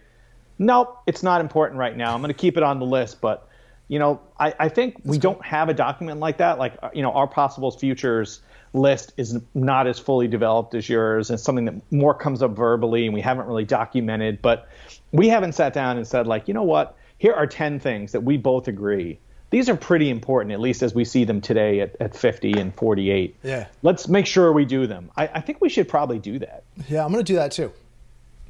nope, 0.59 1.01
it's 1.07 1.23
not 1.23 1.41
important 1.41 1.79
right 1.79 1.97
now. 1.97 2.15
I'm 2.15 2.21
going 2.21 2.29
to 2.33 2.39
keep 2.39 2.57
it 2.57 2.63
on 2.63 2.79
the 2.79 2.87
list, 2.87 3.21
but 3.21 3.49
you 3.89 3.99
know, 3.99 4.21
I, 4.39 4.55
I 4.59 4.69
think 4.69 5.01
we 5.05 5.19
don't 5.19 5.45
have 5.45 5.69
a 5.69 5.75
document 5.75 6.21
like 6.21 6.39
that. 6.39 6.59
Like, 6.59 6.75
uh, 6.83 6.91
you 6.95 7.03
know, 7.03 7.13
our 7.13 7.27
possible 7.27 7.71
futures 7.71 8.41
list 8.73 9.13
is 9.17 9.39
not 9.55 9.87
as 9.87 9.99
fully 9.99 10.27
developed 10.27 10.75
as 10.75 10.89
yours, 10.89 11.31
and 11.31 11.39
something 11.39 11.65
that 11.67 11.93
more 11.93 12.15
comes 12.15 12.43
up 12.43 12.53
verbally, 12.57 13.05
and 13.05 13.15
we 13.15 13.21
haven't 13.21 13.47
really 13.47 13.65
documented. 13.65 14.41
But 14.43 14.69
we 15.13 15.29
haven't 15.29 15.53
sat 15.53 15.75
down 15.75 15.97
and 15.97 16.07
said, 16.07 16.27
like, 16.27 16.49
you 16.49 16.55
know 16.55 16.63
what? 16.63 16.97
Here 17.19 17.33
are 17.33 17.47
10 17.47 17.81
things 17.81 18.13
that 18.13 18.23
we 18.23 18.37
both 18.37 18.69
agree. 18.69 19.19
These 19.51 19.69
are 19.69 19.77
pretty 19.77 20.11
important, 20.11 20.53
at 20.53 20.61
least 20.61 20.83
as 20.83 20.95
we 20.95 21.05
see 21.05 21.25
them 21.25 21.41
today 21.41 21.81
at, 21.81 21.95
at 22.01 22.17
50 22.17 22.59
and 22.59 22.75
48. 22.75 23.37
Yeah. 23.43 23.67
Let's 23.83 24.09
make 24.09 24.27
sure 24.27 24.53
we 24.53 24.65
do 24.65 24.87
them. 24.87 25.11
I, 25.17 25.29
I 25.29 25.41
think 25.41 25.61
we 25.61 25.69
should 25.69 25.89
probably 25.89 26.19
do 26.19 26.41
that. 26.41 26.65
Yeah, 26.89 27.05
I'm 27.05 27.13
going 27.13 27.25
to 27.25 27.33
do 27.33 27.37
that 27.37 27.53
too. 27.53 27.73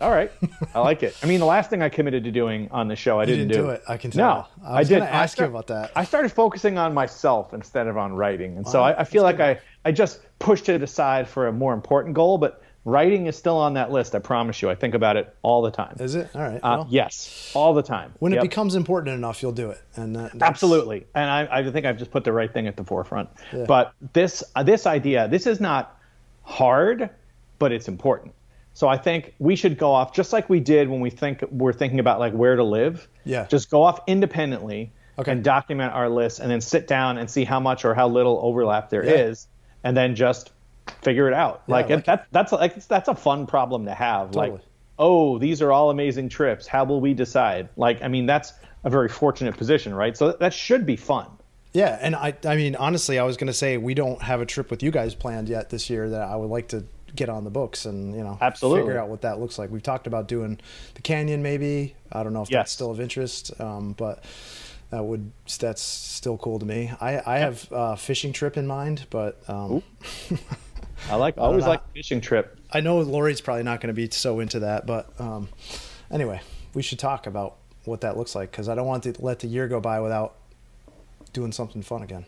All 0.00 0.10
right, 0.10 0.32
I 0.74 0.80
like 0.80 1.04
it. 1.04 1.16
I 1.22 1.26
mean, 1.26 1.38
the 1.38 1.46
last 1.46 1.70
thing 1.70 1.80
I 1.80 1.88
committed 1.88 2.24
to 2.24 2.32
doing 2.32 2.68
on 2.72 2.88
the 2.88 2.96
show, 2.96 3.20
I 3.20 3.26
didn't, 3.26 3.46
didn't 3.46 3.62
do 3.62 3.70
it. 3.70 3.82
I 3.86 3.96
can 3.96 4.10
tell. 4.10 4.50
No. 4.60 4.66
I 4.66 4.80
was 4.80 4.88
did. 4.88 5.00
ask 5.00 5.34
you 5.34 5.44
start- 5.44 5.50
about 5.50 5.68
that. 5.68 5.92
I 5.94 6.04
started 6.04 6.32
focusing 6.32 6.78
on 6.78 6.94
myself 6.94 7.54
instead 7.54 7.86
of 7.86 7.96
on 7.96 8.12
writing, 8.12 8.56
and 8.56 8.66
so 8.66 8.82
I, 8.82 9.02
I 9.02 9.04
feel 9.04 9.22
like 9.22 9.38
I, 9.38 9.60
I 9.84 9.92
just 9.92 10.20
pushed 10.40 10.68
it 10.68 10.82
aside 10.82 11.28
for 11.28 11.46
a 11.46 11.52
more 11.52 11.72
important 11.72 12.16
goal. 12.16 12.38
But 12.38 12.60
writing 12.84 13.26
is 13.26 13.36
still 13.36 13.56
on 13.56 13.74
that 13.74 13.90
list. 13.90 14.14
I 14.14 14.18
promise 14.18 14.60
you. 14.62 14.68
I 14.70 14.74
think 14.74 14.94
about 14.94 15.16
it 15.16 15.34
all 15.42 15.62
the 15.62 15.70
time. 15.70 15.96
Is 16.00 16.14
it? 16.14 16.28
All 16.34 16.42
right. 16.42 16.60
Uh, 16.62 16.84
yes, 16.88 17.50
all 17.54 17.72
the 17.74 17.82
time. 17.82 18.12
when 18.18 18.32
Yep. 18.32 18.40
it 18.44 18.48
becomes 18.50 18.74
important 18.74 19.14
enough, 19.14 19.42
you'll 19.42 19.52
do 19.52 19.70
it. 19.70 19.80
And 19.96 20.14
that, 20.16 20.32
Absolutely, 20.40 21.06
and 21.14 21.30
I, 21.30 21.48
I 21.60 21.70
think 21.70 21.86
I've 21.86 21.98
just 21.98 22.10
put 22.10 22.24
the 22.24 22.32
right 22.32 22.52
thing 22.52 22.66
at 22.66 22.76
the 22.76 22.84
forefront. 22.84 23.28
But 23.66 23.92
this 24.12 24.44
uh, 24.54 24.62
this 24.62 24.86
idea, 24.86 25.28
this 25.28 25.46
is 25.46 25.60
not 25.60 25.98
hard, 26.42 27.10
but 27.58 27.72
it's 27.72 27.88
important. 27.88 28.34
So 28.76 28.88
I 28.88 28.96
think 28.98 29.34
we 29.38 29.54
should 29.54 29.78
go 29.78 29.92
off 29.92 30.12
just 30.12 30.32
like 30.32 30.50
we 30.50 30.58
did 30.58 30.88
when 30.88 31.00
we 31.00 31.08
think 31.10 31.42
we're 31.50 31.72
thinking 31.72 32.00
about 32.00 32.18
like 32.18 32.32
where 32.32 32.56
to 32.56 32.64
live. 32.64 33.08
Yeah. 33.24 33.46
Just 33.46 33.70
go 33.70 33.82
off 33.82 34.00
independently 34.06 34.92
Okay. 35.16 35.30
and 35.30 35.44
document 35.44 35.92
our 35.92 36.08
list, 36.08 36.40
and 36.40 36.50
then 36.50 36.60
sit 36.60 36.88
down 36.88 37.18
and 37.18 37.30
see 37.30 37.44
how 37.44 37.60
much 37.60 37.84
or 37.84 37.94
how 37.94 38.08
little 38.08 38.40
overlap 38.42 38.90
there 38.90 39.02
is, 39.02 39.46
Yeah. 39.48 39.88
and 39.88 39.96
then 39.96 40.16
just 40.16 40.50
figure 41.02 41.28
it 41.28 41.34
out. 41.34 41.62
like, 41.66 41.88
like 41.88 42.04
that, 42.06 42.26
that's 42.30 42.52
like 42.52 42.86
that's 42.86 43.08
a 43.08 43.14
fun 43.14 43.46
problem 43.46 43.86
to 43.86 43.94
have. 43.94 44.28
Totally. 44.32 44.50
Like 44.52 44.60
oh, 44.98 45.38
these 45.38 45.60
are 45.60 45.72
all 45.72 45.90
amazing 45.90 46.28
trips. 46.28 46.66
How 46.66 46.84
will 46.84 47.00
we 47.00 47.14
decide? 47.14 47.68
Like, 47.76 48.02
I 48.02 48.08
mean, 48.08 48.26
that's 48.26 48.52
a 48.84 48.90
very 48.90 49.08
fortunate 49.08 49.56
position, 49.56 49.92
right? 49.94 50.16
So 50.16 50.32
that 50.32 50.54
should 50.54 50.86
be 50.86 50.96
fun. 50.96 51.26
Yeah, 51.72 51.98
and 52.00 52.14
I, 52.14 52.34
I 52.46 52.54
mean, 52.54 52.76
honestly, 52.76 53.18
I 53.18 53.24
was 53.24 53.36
going 53.36 53.48
to 53.48 53.52
say 53.52 53.76
we 53.76 53.94
don't 53.94 54.22
have 54.22 54.40
a 54.40 54.46
trip 54.46 54.70
with 54.70 54.82
you 54.84 54.92
guys 54.92 55.14
planned 55.16 55.48
yet 55.48 55.70
this 55.70 55.90
year 55.90 56.08
that 56.10 56.22
I 56.28 56.36
would 56.36 56.48
like 56.50 56.68
to 56.68 56.84
get 57.16 57.28
on 57.28 57.44
the 57.44 57.50
books 57.50 57.84
and 57.84 58.12
you 58.14 58.24
know 58.24 58.36
Absolutely. 58.40 58.82
figure 58.82 58.98
out 58.98 59.08
what 59.08 59.22
that 59.22 59.40
looks 59.40 59.58
like. 59.58 59.70
We've 59.70 59.82
talked 59.82 60.06
about 60.06 60.28
doing 60.28 60.60
the 60.94 61.02
canyon, 61.02 61.42
maybe. 61.42 61.96
I 62.12 62.22
don't 62.22 62.32
know 62.32 62.42
if 62.42 62.50
Yes. 62.50 62.58
that's 62.60 62.72
still 62.72 62.90
of 62.92 63.00
interest, 63.00 63.52
um, 63.60 63.92
but 63.92 64.24
that 64.90 65.04
would 65.04 65.32
that's 65.58 65.82
still 65.82 66.38
cool 66.38 66.60
to 66.60 66.66
me. 66.66 66.92
I, 67.00 67.34
I 67.34 67.38
have 67.38 67.66
a 67.72 67.96
fishing 67.96 68.32
trip 68.32 68.56
in 68.56 68.66
mind, 68.68 69.06
but 69.10 69.40
um, 69.48 69.82
I 71.10 71.16
like 71.16 71.38
I 71.38 71.42
always 71.42 71.64
know. 71.64 71.70
like 71.70 71.92
fishing 71.92 72.20
trip. 72.20 72.58
I 72.70 72.80
know 72.80 72.98
Lori's 73.00 73.40
probably 73.40 73.62
not 73.62 73.80
going 73.80 73.88
to 73.88 73.94
be 73.94 74.10
so 74.10 74.40
into 74.40 74.60
that. 74.60 74.86
But 74.86 75.08
um, 75.20 75.48
anyway, 76.10 76.40
we 76.74 76.82
should 76.82 76.98
talk 76.98 77.26
about 77.26 77.56
what 77.84 78.00
that 78.02 78.16
looks 78.16 78.34
like 78.34 78.50
because 78.50 78.68
I 78.68 78.74
don't 78.74 78.86
want 78.86 79.04
to 79.04 79.14
let 79.18 79.40
the 79.40 79.46
year 79.46 79.68
go 79.68 79.80
by 79.80 80.00
without 80.00 80.34
doing 81.32 81.52
something 81.52 81.82
fun 81.82 82.02
again. 82.02 82.24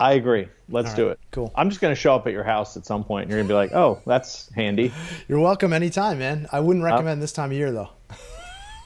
I 0.00 0.12
agree. 0.12 0.48
Let's 0.68 0.90
All 0.90 0.96
do 0.96 1.08
it. 1.08 1.18
cool. 1.32 1.52
I'm 1.56 1.70
just 1.70 1.80
going 1.80 1.92
to 1.92 2.00
show 2.00 2.14
up 2.14 2.26
at 2.26 2.32
your 2.32 2.44
house 2.44 2.76
at 2.76 2.86
some 2.86 3.02
point, 3.02 3.24
and 3.24 3.30
you're 3.30 3.38
going 3.38 3.48
to 3.48 3.52
be 3.52 3.56
like, 3.56 3.72
"Oh, 3.72 4.00
that's 4.06 4.48
handy." 4.54 4.92
You're 5.28 5.40
welcome 5.40 5.72
anytime, 5.72 6.20
man. 6.20 6.46
I 6.52 6.60
wouldn't 6.60 6.84
recommend 6.84 7.20
this 7.20 7.32
time 7.32 7.50
of 7.50 7.56
year 7.56 7.72
though. 7.72 7.88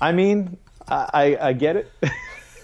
I 0.01 0.13
mean, 0.13 0.57
I 0.89 1.11
I, 1.13 1.49
I 1.49 1.53
get 1.53 1.77
it. 1.77 1.93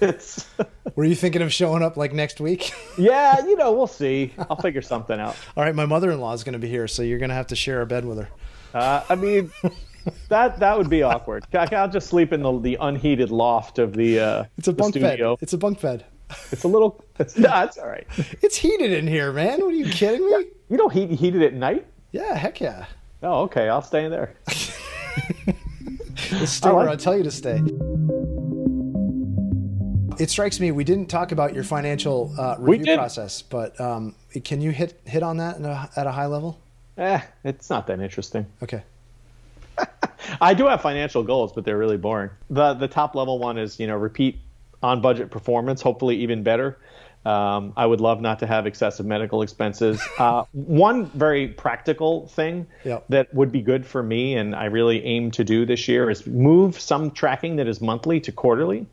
it's 0.00 0.46
Were 0.94 1.04
you 1.04 1.14
thinking 1.14 1.42
of 1.42 1.52
showing 1.52 1.82
up 1.82 1.96
like 1.96 2.12
next 2.12 2.40
week? 2.40 2.72
yeah, 2.98 3.44
you 3.44 3.56
know, 3.56 3.72
we'll 3.72 3.86
see. 3.86 4.32
I'll 4.38 4.56
figure 4.60 4.82
something 4.82 5.18
out. 5.18 5.36
All 5.56 5.64
right, 5.64 5.74
my 5.74 5.86
mother-in-law 5.86 6.32
is 6.34 6.44
going 6.44 6.54
to 6.54 6.58
be 6.58 6.68
here, 6.68 6.88
so 6.88 7.02
you're 7.02 7.18
going 7.18 7.30
to 7.30 7.34
have 7.34 7.48
to 7.48 7.56
share 7.56 7.80
a 7.82 7.86
bed 7.86 8.04
with 8.04 8.18
her. 8.18 8.28
Uh, 8.74 9.02
I 9.08 9.14
mean, 9.14 9.50
that 10.28 10.58
that 10.60 10.76
would 10.76 10.90
be 10.90 11.02
awkward. 11.02 11.44
I- 11.52 11.68
I'll 11.74 11.88
just 11.90 12.08
sleep 12.08 12.32
in 12.32 12.42
the 12.42 12.58
the 12.60 12.76
unheated 12.80 13.30
loft 13.30 13.78
of 13.78 13.94
the. 13.94 14.20
Uh, 14.20 14.44
It's 14.58 14.68
a 14.68 14.72
bunk 14.72 14.94
bed. 14.94 15.20
It's 15.40 15.52
a 15.52 15.58
bunk 15.58 15.80
bed. 15.80 16.04
It's 16.52 16.64
a 16.64 16.68
little. 16.68 17.02
It's, 17.18 17.38
no, 17.38 17.62
it's 17.64 17.78
all 17.78 17.88
right. 17.88 18.06
It's 18.42 18.56
heated 18.56 18.92
in 18.92 19.06
here, 19.06 19.32
man. 19.32 19.60
What 19.60 19.68
are 19.68 19.76
you 19.76 19.86
kidding 19.86 20.24
me? 20.24 20.46
You 20.68 20.76
don't 20.76 20.92
heat 20.92 21.10
heat 21.10 21.34
it 21.34 21.42
at 21.42 21.54
night. 21.54 21.86
Yeah, 22.12 22.34
heck 22.34 22.60
yeah. 22.60 22.84
Oh, 23.22 23.42
okay. 23.44 23.68
I'll 23.68 23.82
stay 23.82 24.04
in 24.04 24.10
there. 24.10 24.34
Stay 26.44 26.68
I 26.68 26.72
where 26.72 26.88
I 26.88 26.96
tell 26.96 27.16
you 27.16 27.22
to 27.22 27.30
stay. 27.30 27.60
It 30.18 30.30
strikes 30.30 30.58
me 30.60 30.70
we 30.72 30.84
didn't 30.84 31.08
talk 31.08 31.32
about 31.32 31.54
your 31.54 31.64
financial 31.64 32.34
uh, 32.38 32.56
review 32.58 32.94
process, 32.96 33.42
but 33.42 33.80
um, 33.80 34.14
can 34.44 34.60
you 34.60 34.70
hit 34.70 35.00
hit 35.04 35.22
on 35.22 35.36
that 35.38 35.60
a, 35.60 35.90
at 35.96 36.06
a 36.06 36.12
high 36.12 36.26
level? 36.26 36.58
Eh, 36.96 37.20
it's 37.44 37.70
not 37.70 37.86
that 37.86 38.00
interesting. 38.00 38.46
Okay. 38.62 38.82
I 40.40 40.54
do 40.54 40.66
have 40.66 40.82
financial 40.82 41.22
goals, 41.22 41.52
but 41.52 41.64
they're 41.64 41.78
really 41.78 41.96
boring. 41.96 42.30
The 42.50 42.74
the 42.74 42.88
top 42.88 43.14
level 43.14 43.38
one 43.38 43.58
is 43.58 43.78
you 43.78 43.86
know 43.86 43.96
repeat 43.96 44.38
on 44.82 45.00
budget 45.00 45.30
performance, 45.30 45.82
hopefully 45.82 46.16
even 46.16 46.42
better. 46.42 46.78
Um, 47.24 47.72
I 47.76 47.84
would 47.84 48.00
love 48.00 48.20
not 48.20 48.38
to 48.40 48.46
have 48.46 48.66
excessive 48.66 49.04
medical 49.06 49.42
expenses. 49.42 50.00
Uh, 50.18 50.44
one 50.52 51.06
very 51.06 51.46
practical 51.46 52.26
thing 52.26 52.66
Yep. 52.84 53.04
that 53.08 53.32
would 53.32 53.52
be 53.52 53.62
good 53.62 53.86
for 53.86 54.02
me, 54.02 54.34
and 54.34 54.54
I 54.54 54.64
really 54.64 55.04
aim 55.04 55.30
to 55.32 55.44
do 55.44 55.64
this 55.64 55.86
year, 55.86 56.10
is 56.10 56.26
move 56.26 56.80
some 56.80 57.12
tracking 57.12 57.56
that 57.56 57.68
is 57.68 57.80
monthly 57.80 58.18
to 58.20 58.32
quarterly, 58.32 58.86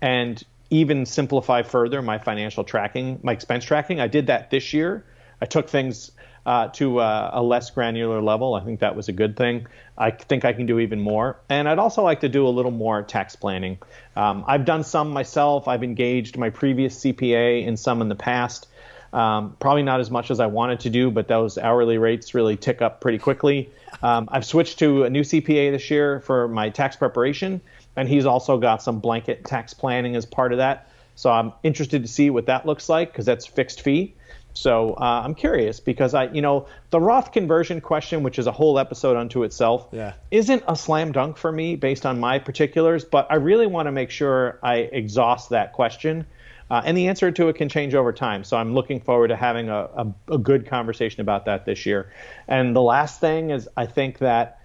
and 0.00 0.42
even 0.72 1.04
simplify 1.04 1.62
further 1.62 2.00
my 2.00 2.18
financial 2.18 2.64
tracking, 2.64 3.20
my 3.22 3.32
expense 3.32 3.64
tracking. 3.64 4.00
I 4.00 4.08
did 4.08 4.26
that 4.28 4.50
this 4.50 4.72
year. 4.72 5.04
I 5.40 5.44
took 5.44 5.68
things 5.68 6.12
uh, 6.46 6.68
to 6.68 6.98
uh, 6.98 7.30
a 7.34 7.42
less 7.42 7.70
granular 7.70 8.22
level. 8.22 8.54
I 8.54 8.64
think 8.64 8.80
that 8.80 8.96
was 8.96 9.08
a 9.08 9.12
good 9.12 9.36
thing. 9.36 9.66
I 9.98 10.10
think 10.10 10.46
I 10.46 10.54
can 10.54 10.64
do 10.64 10.78
even 10.78 10.98
more. 10.98 11.38
And 11.50 11.68
I'd 11.68 11.78
also 11.78 12.02
like 12.02 12.20
to 12.20 12.28
do 12.28 12.46
a 12.46 12.48
little 12.48 12.70
more 12.70 13.02
tax 13.02 13.36
planning. 13.36 13.78
Um, 14.16 14.44
I've 14.48 14.64
done 14.64 14.82
some 14.82 15.10
myself. 15.10 15.68
I've 15.68 15.84
engaged 15.84 16.38
my 16.38 16.48
previous 16.48 16.98
CPA 17.00 17.66
in 17.66 17.76
some 17.76 18.00
in 18.00 18.08
the 18.08 18.16
past. 18.16 18.66
Um, 19.12 19.56
probably 19.60 19.82
not 19.82 20.00
as 20.00 20.10
much 20.10 20.30
as 20.30 20.40
I 20.40 20.46
wanted 20.46 20.80
to 20.80 20.90
do, 20.90 21.10
but 21.10 21.28
those 21.28 21.58
hourly 21.58 21.98
rates 21.98 22.32
really 22.32 22.56
tick 22.56 22.80
up 22.80 23.02
pretty 23.02 23.18
quickly. 23.18 23.70
Um, 24.02 24.26
I've 24.32 24.46
switched 24.46 24.78
to 24.78 25.04
a 25.04 25.10
new 25.10 25.20
CPA 25.20 25.70
this 25.70 25.90
year 25.90 26.20
for 26.20 26.48
my 26.48 26.70
tax 26.70 26.96
preparation, 26.96 27.60
and 27.96 28.08
he's 28.08 28.26
also 28.26 28.58
got 28.58 28.82
some 28.82 29.00
blanket 29.00 29.44
tax 29.44 29.74
planning 29.74 30.16
as 30.16 30.26
part 30.26 30.52
of 30.52 30.58
that. 30.58 30.88
So 31.14 31.30
I'm 31.30 31.52
interested 31.62 32.02
to 32.02 32.08
see 32.08 32.30
what 32.30 32.46
that 32.46 32.64
looks 32.66 32.88
like 32.88 33.12
because 33.12 33.26
that's 33.26 33.46
fixed 33.46 33.82
fee. 33.82 34.14
So 34.54 34.94
uh, 34.94 35.22
I'm 35.24 35.34
curious 35.34 35.80
because 35.80 36.12
I, 36.14 36.24
you 36.24 36.42
know, 36.42 36.66
the 36.90 37.00
Roth 37.00 37.32
conversion 37.32 37.80
question, 37.80 38.22
which 38.22 38.38
is 38.38 38.46
a 38.46 38.52
whole 38.52 38.78
episode 38.78 39.16
unto 39.16 39.44
itself, 39.44 39.88
Yeah. 39.92 40.12
isn't 40.30 40.62
a 40.68 40.76
slam 40.76 41.12
dunk 41.12 41.36
for 41.38 41.50
me 41.50 41.76
based 41.76 42.04
on 42.04 42.20
my 42.20 42.38
particulars. 42.38 43.04
But 43.04 43.26
I 43.30 43.36
really 43.36 43.66
want 43.66 43.86
to 43.86 43.92
make 43.92 44.10
sure 44.10 44.58
I 44.62 44.76
exhaust 44.76 45.50
that 45.50 45.72
question 45.72 46.26
Uh, 46.70 46.80
and 46.86 46.96
the 46.96 47.08
answer 47.08 47.30
to 47.30 47.48
it 47.50 47.56
can 47.56 47.68
change 47.68 47.94
over 47.94 48.14
time. 48.14 48.44
So 48.44 48.56
I'm 48.56 48.72
looking 48.72 49.00
forward 49.00 49.28
to 49.28 49.36
having 49.36 49.68
a, 49.68 49.88
a, 49.94 50.06
a 50.32 50.38
good 50.38 50.66
conversation 50.66 51.20
about 51.20 51.44
that 51.44 51.66
this 51.66 51.84
year. 51.84 52.10
And 52.48 52.74
the 52.74 52.80
last 52.80 53.20
thing 53.20 53.50
is, 53.50 53.68
I 53.76 53.84
think 53.84 54.18
that 54.18 54.58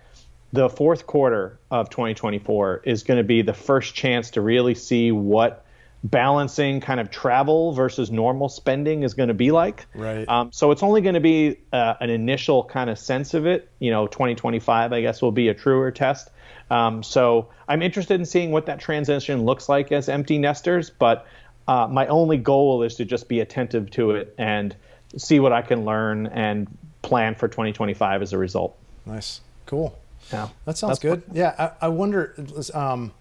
the 0.53 0.69
fourth 0.69 1.05
quarter 1.05 1.59
of 1.69 1.89
2024 1.89 2.81
is 2.85 3.03
going 3.03 3.17
to 3.17 3.23
be 3.23 3.41
the 3.41 3.53
first 3.53 3.95
chance 3.95 4.31
to 4.31 4.41
really 4.41 4.75
see 4.75 5.11
what 5.11 5.65
balancing 6.03 6.79
kind 6.79 6.99
of 6.99 7.09
travel 7.09 7.73
versus 7.73 8.11
normal 8.11 8.49
spending 8.49 9.03
is 9.03 9.13
going 9.13 9.27
to 9.27 9.33
be 9.33 9.51
like. 9.51 9.85
Right. 9.93 10.27
Um, 10.27 10.51
so 10.51 10.71
it's 10.71 10.83
only 10.83 11.01
going 11.01 11.15
to 11.15 11.19
be 11.19 11.57
uh, 11.73 11.95
an 11.99 12.09
initial 12.09 12.63
kind 12.63 12.89
of 12.89 12.97
sense 12.99 13.33
of 13.33 13.45
it. 13.45 13.69
You 13.79 13.91
know, 13.91 14.07
2025, 14.07 14.93
I 14.93 15.01
guess, 15.01 15.21
will 15.21 15.31
be 15.31 15.49
a 15.49 15.53
truer 15.53 15.91
test. 15.91 16.29
Um, 16.69 17.03
so 17.03 17.49
I'm 17.67 17.81
interested 17.81 18.19
in 18.19 18.25
seeing 18.25 18.51
what 18.51 18.67
that 18.67 18.79
transition 18.79 19.43
looks 19.43 19.67
like 19.67 19.91
as 19.91 20.09
empty 20.09 20.37
nesters. 20.37 20.89
But 20.89 21.27
uh, 21.67 21.87
my 21.89 22.07
only 22.07 22.37
goal 22.37 22.83
is 22.83 22.95
to 22.95 23.05
just 23.05 23.27
be 23.27 23.39
attentive 23.39 23.89
to 23.91 24.11
it 24.11 24.33
and 24.37 24.75
see 25.17 25.39
what 25.39 25.51
I 25.51 25.61
can 25.61 25.85
learn 25.85 26.27
and 26.27 26.67
plan 27.01 27.35
for 27.35 27.47
2025 27.47 28.21
as 28.21 28.33
a 28.33 28.37
result. 28.37 28.77
Nice. 29.05 29.41
Cool. 29.65 29.97
Yeah. 30.31 30.49
That 30.65 30.77
sounds 30.77 30.99
good. 30.99 31.23
Yeah. 31.31 31.73
I, 31.81 31.85
I 31.85 31.87
wonder. 31.89 32.35
Um, 32.73 33.11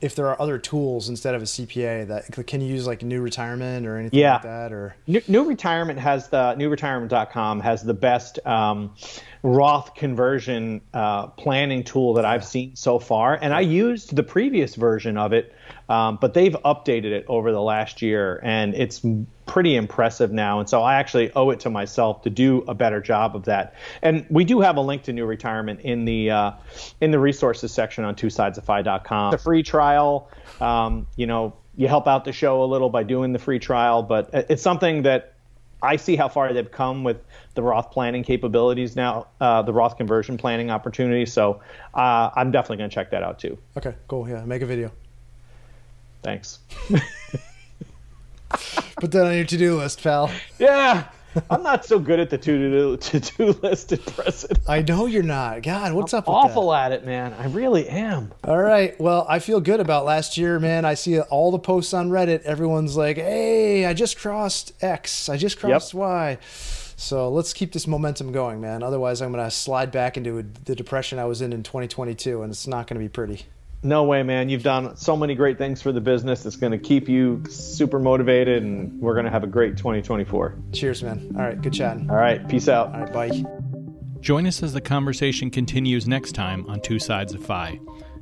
if 0.00 0.14
there 0.14 0.28
are 0.28 0.40
other 0.40 0.58
tools 0.58 1.10
instead 1.10 1.34
of 1.34 1.42
a 1.42 1.44
CPA 1.44 2.08
that 2.08 2.46
can 2.46 2.60
you 2.62 2.68
use 2.68 2.86
like 2.86 3.02
new 3.02 3.20
retirement 3.20 3.86
or 3.86 3.98
anything 3.98 4.18
yeah. 4.18 4.34
like 4.34 4.42
that 4.42 4.72
or 4.72 4.96
new, 5.06 5.20
new 5.28 5.44
retirement 5.44 5.98
has 5.98 6.28
the 6.28 6.54
newretirement.com 6.58 7.60
has 7.60 7.82
the 7.82 7.92
best 7.92 8.38
um, 8.46 8.94
Roth 9.42 9.94
conversion 9.94 10.80
uh, 10.94 11.26
planning 11.26 11.84
tool 11.84 12.14
that 12.14 12.24
I've 12.24 12.44
seen 12.44 12.76
so 12.76 12.98
far 12.98 13.38
and 13.40 13.52
I 13.52 13.60
used 13.60 14.16
the 14.16 14.22
previous 14.22 14.74
version 14.74 15.18
of 15.18 15.34
it 15.34 15.54
um, 15.90 16.18
but 16.20 16.34
they've 16.34 16.56
updated 16.64 17.10
it 17.10 17.24
over 17.26 17.50
the 17.50 17.60
last 17.60 18.00
year, 18.00 18.38
and 18.44 18.74
it's 18.76 19.04
pretty 19.50 19.74
impressive 19.74 20.30
now. 20.30 20.60
And 20.60 20.68
so 20.68 20.80
I 20.80 20.94
actually 20.94 21.32
owe 21.32 21.50
it 21.50 21.58
to 21.60 21.70
myself 21.70 22.22
to 22.22 22.30
do 22.30 22.62
a 22.68 22.74
better 22.74 23.00
job 23.00 23.34
of 23.34 23.46
that. 23.46 23.74
And 24.00 24.24
we 24.30 24.44
do 24.44 24.60
have 24.60 24.76
a 24.76 24.80
link 24.80 25.02
to 25.04 25.12
New 25.12 25.26
Retirement 25.26 25.80
in 25.80 26.04
the 26.04 26.30
uh, 26.30 26.52
in 27.00 27.10
the 27.10 27.18
resources 27.18 27.72
section 27.72 28.04
on 28.04 28.14
twosidesoffi.com. 28.14 29.34
It's 29.34 29.42
a 29.42 29.44
free 29.44 29.64
trial. 29.64 30.30
Um, 30.60 31.08
you 31.16 31.26
know, 31.26 31.54
you 31.76 31.88
help 31.88 32.06
out 32.06 32.24
the 32.24 32.32
show 32.32 32.62
a 32.62 32.66
little 32.66 32.90
by 32.90 33.02
doing 33.02 33.32
the 33.32 33.40
free 33.40 33.58
trial, 33.58 34.04
but 34.04 34.30
it's 34.32 34.62
something 34.62 35.02
that 35.02 35.34
I 35.82 35.96
see 35.96 36.14
how 36.14 36.28
far 36.28 36.52
they've 36.52 36.70
come 36.70 37.02
with 37.02 37.20
the 37.54 37.62
Roth 37.62 37.90
planning 37.90 38.22
capabilities 38.22 38.94
now, 38.94 39.26
uh, 39.40 39.62
the 39.62 39.72
Roth 39.72 39.96
conversion 39.96 40.36
planning 40.38 40.70
opportunity. 40.70 41.26
So 41.26 41.60
uh, 41.92 42.30
I'm 42.36 42.52
definitely 42.52 42.76
going 42.76 42.90
to 42.90 42.94
check 42.94 43.10
that 43.10 43.24
out 43.24 43.40
too. 43.40 43.58
Okay, 43.76 43.96
cool. 44.06 44.28
Yeah, 44.28 44.44
make 44.44 44.62
a 44.62 44.66
video. 44.66 44.92
Thanks. 46.22 46.60
Put 49.00 49.12
that 49.12 49.26
on 49.26 49.34
your 49.34 49.44
to-do 49.44 49.76
list, 49.76 50.02
pal. 50.02 50.30
Yeah. 50.58 51.04
I'm 51.48 51.62
not 51.62 51.84
so 51.84 51.98
good 52.00 52.18
at 52.18 52.28
the 52.28 52.38
to-do 52.38 52.96
to-do 52.96 53.52
list 53.62 53.92
at 53.92 54.04
present. 54.04 54.58
I 54.68 54.82
know 54.82 55.06
you're 55.06 55.22
not. 55.22 55.62
God, 55.62 55.92
what's 55.92 56.12
I'm 56.12 56.18
up? 56.18 56.28
awful 56.28 56.74
at 56.74 56.90
it, 56.92 57.06
man. 57.06 57.32
I 57.34 57.46
really 57.46 57.88
am. 57.88 58.32
All 58.42 58.58
right. 58.58 59.00
Well, 59.00 59.26
I 59.28 59.38
feel 59.38 59.60
good 59.60 59.78
about 59.80 60.04
last 60.04 60.36
year, 60.36 60.58
man. 60.58 60.84
I 60.84 60.94
see 60.94 61.20
all 61.20 61.52
the 61.52 61.58
posts 61.58 61.94
on 61.94 62.10
Reddit. 62.10 62.42
Everyone's 62.42 62.96
like, 62.96 63.16
"Hey, 63.16 63.86
I 63.86 63.94
just 63.94 64.18
crossed 64.18 64.72
X. 64.82 65.28
I 65.28 65.36
just 65.36 65.58
crossed 65.60 65.94
yep. 65.94 66.00
Y." 66.00 66.38
So 66.96 67.30
let's 67.30 67.52
keep 67.52 67.72
this 67.72 67.86
momentum 67.86 68.32
going, 68.32 68.60
man. 68.60 68.82
Otherwise, 68.82 69.22
I'm 69.22 69.30
gonna 69.30 69.50
slide 69.50 69.92
back 69.92 70.16
into 70.16 70.44
the 70.64 70.74
depression 70.74 71.18
I 71.18 71.24
was 71.26 71.40
in 71.40 71.52
in 71.52 71.62
2022, 71.62 72.42
and 72.42 72.50
it's 72.50 72.66
not 72.66 72.88
gonna 72.88 72.98
be 72.98 73.08
pretty. 73.08 73.46
No 73.82 74.04
way, 74.04 74.22
man. 74.22 74.50
You've 74.50 74.62
done 74.62 74.94
so 74.96 75.16
many 75.16 75.34
great 75.34 75.56
things 75.56 75.80
for 75.80 75.90
the 75.90 76.02
business. 76.02 76.44
It's 76.44 76.56
going 76.56 76.72
to 76.72 76.78
keep 76.78 77.08
you 77.08 77.42
super 77.48 77.98
motivated, 77.98 78.62
and 78.62 79.00
we're 79.00 79.14
going 79.14 79.24
to 79.24 79.30
have 79.30 79.42
a 79.42 79.46
great 79.46 79.78
2024. 79.78 80.58
Cheers, 80.72 81.02
man. 81.02 81.32
All 81.34 81.42
right. 81.42 81.60
Good 81.60 81.72
chatting. 81.72 82.10
All 82.10 82.16
right. 82.16 82.46
Peace 82.46 82.68
out. 82.68 82.94
All 82.94 83.00
right. 83.00 83.12
Bye. 83.12 83.42
Join 84.20 84.46
us 84.46 84.62
as 84.62 84.74
the 84.74 84.82
conversation 84.82 85.50
continues 85.50 86.06
next 86.06 86.32
time 86.32 86.66
on 86.68 86.80
Two 86.80 86.98
Sides 86.98 87.32
of 87.32 87.44
FI. 87.44 87.80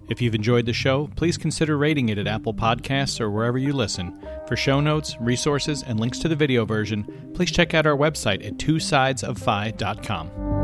If 0.09 0.23
you've 0.23 0.37
enjoyed 0.37 0.65
the 0.65 0.73
show, 0.73 1.11
please 1.17 1.37
consider 1.37 1.77
rating 1.77 2.09
it 2.09 2.19
at 2.19 2.29
Apple 2.29 2.55
Podcasts 2.55 3.21
or 3.21 3.31
wherever 3.31 3.59
you 3.59 3.73
listen. 3.73 4.19
For 4.47 4.57
show 4.57 4.81
notes, 4.81 5.17
resources, 5.21 5.83
and 5.83 6.01
links 6.01 6.19
to 6.21 6.29
the 6.29 6.37
video 6.37 6.65
version, 6.65 7.33
please 7.35 7.51
check 7.51 7.75
out 7.75 7.87
our 7.87 7.97
website 7.97 8.47
at 8.47 8.59
twosidesoffi.com. 8.59 10.58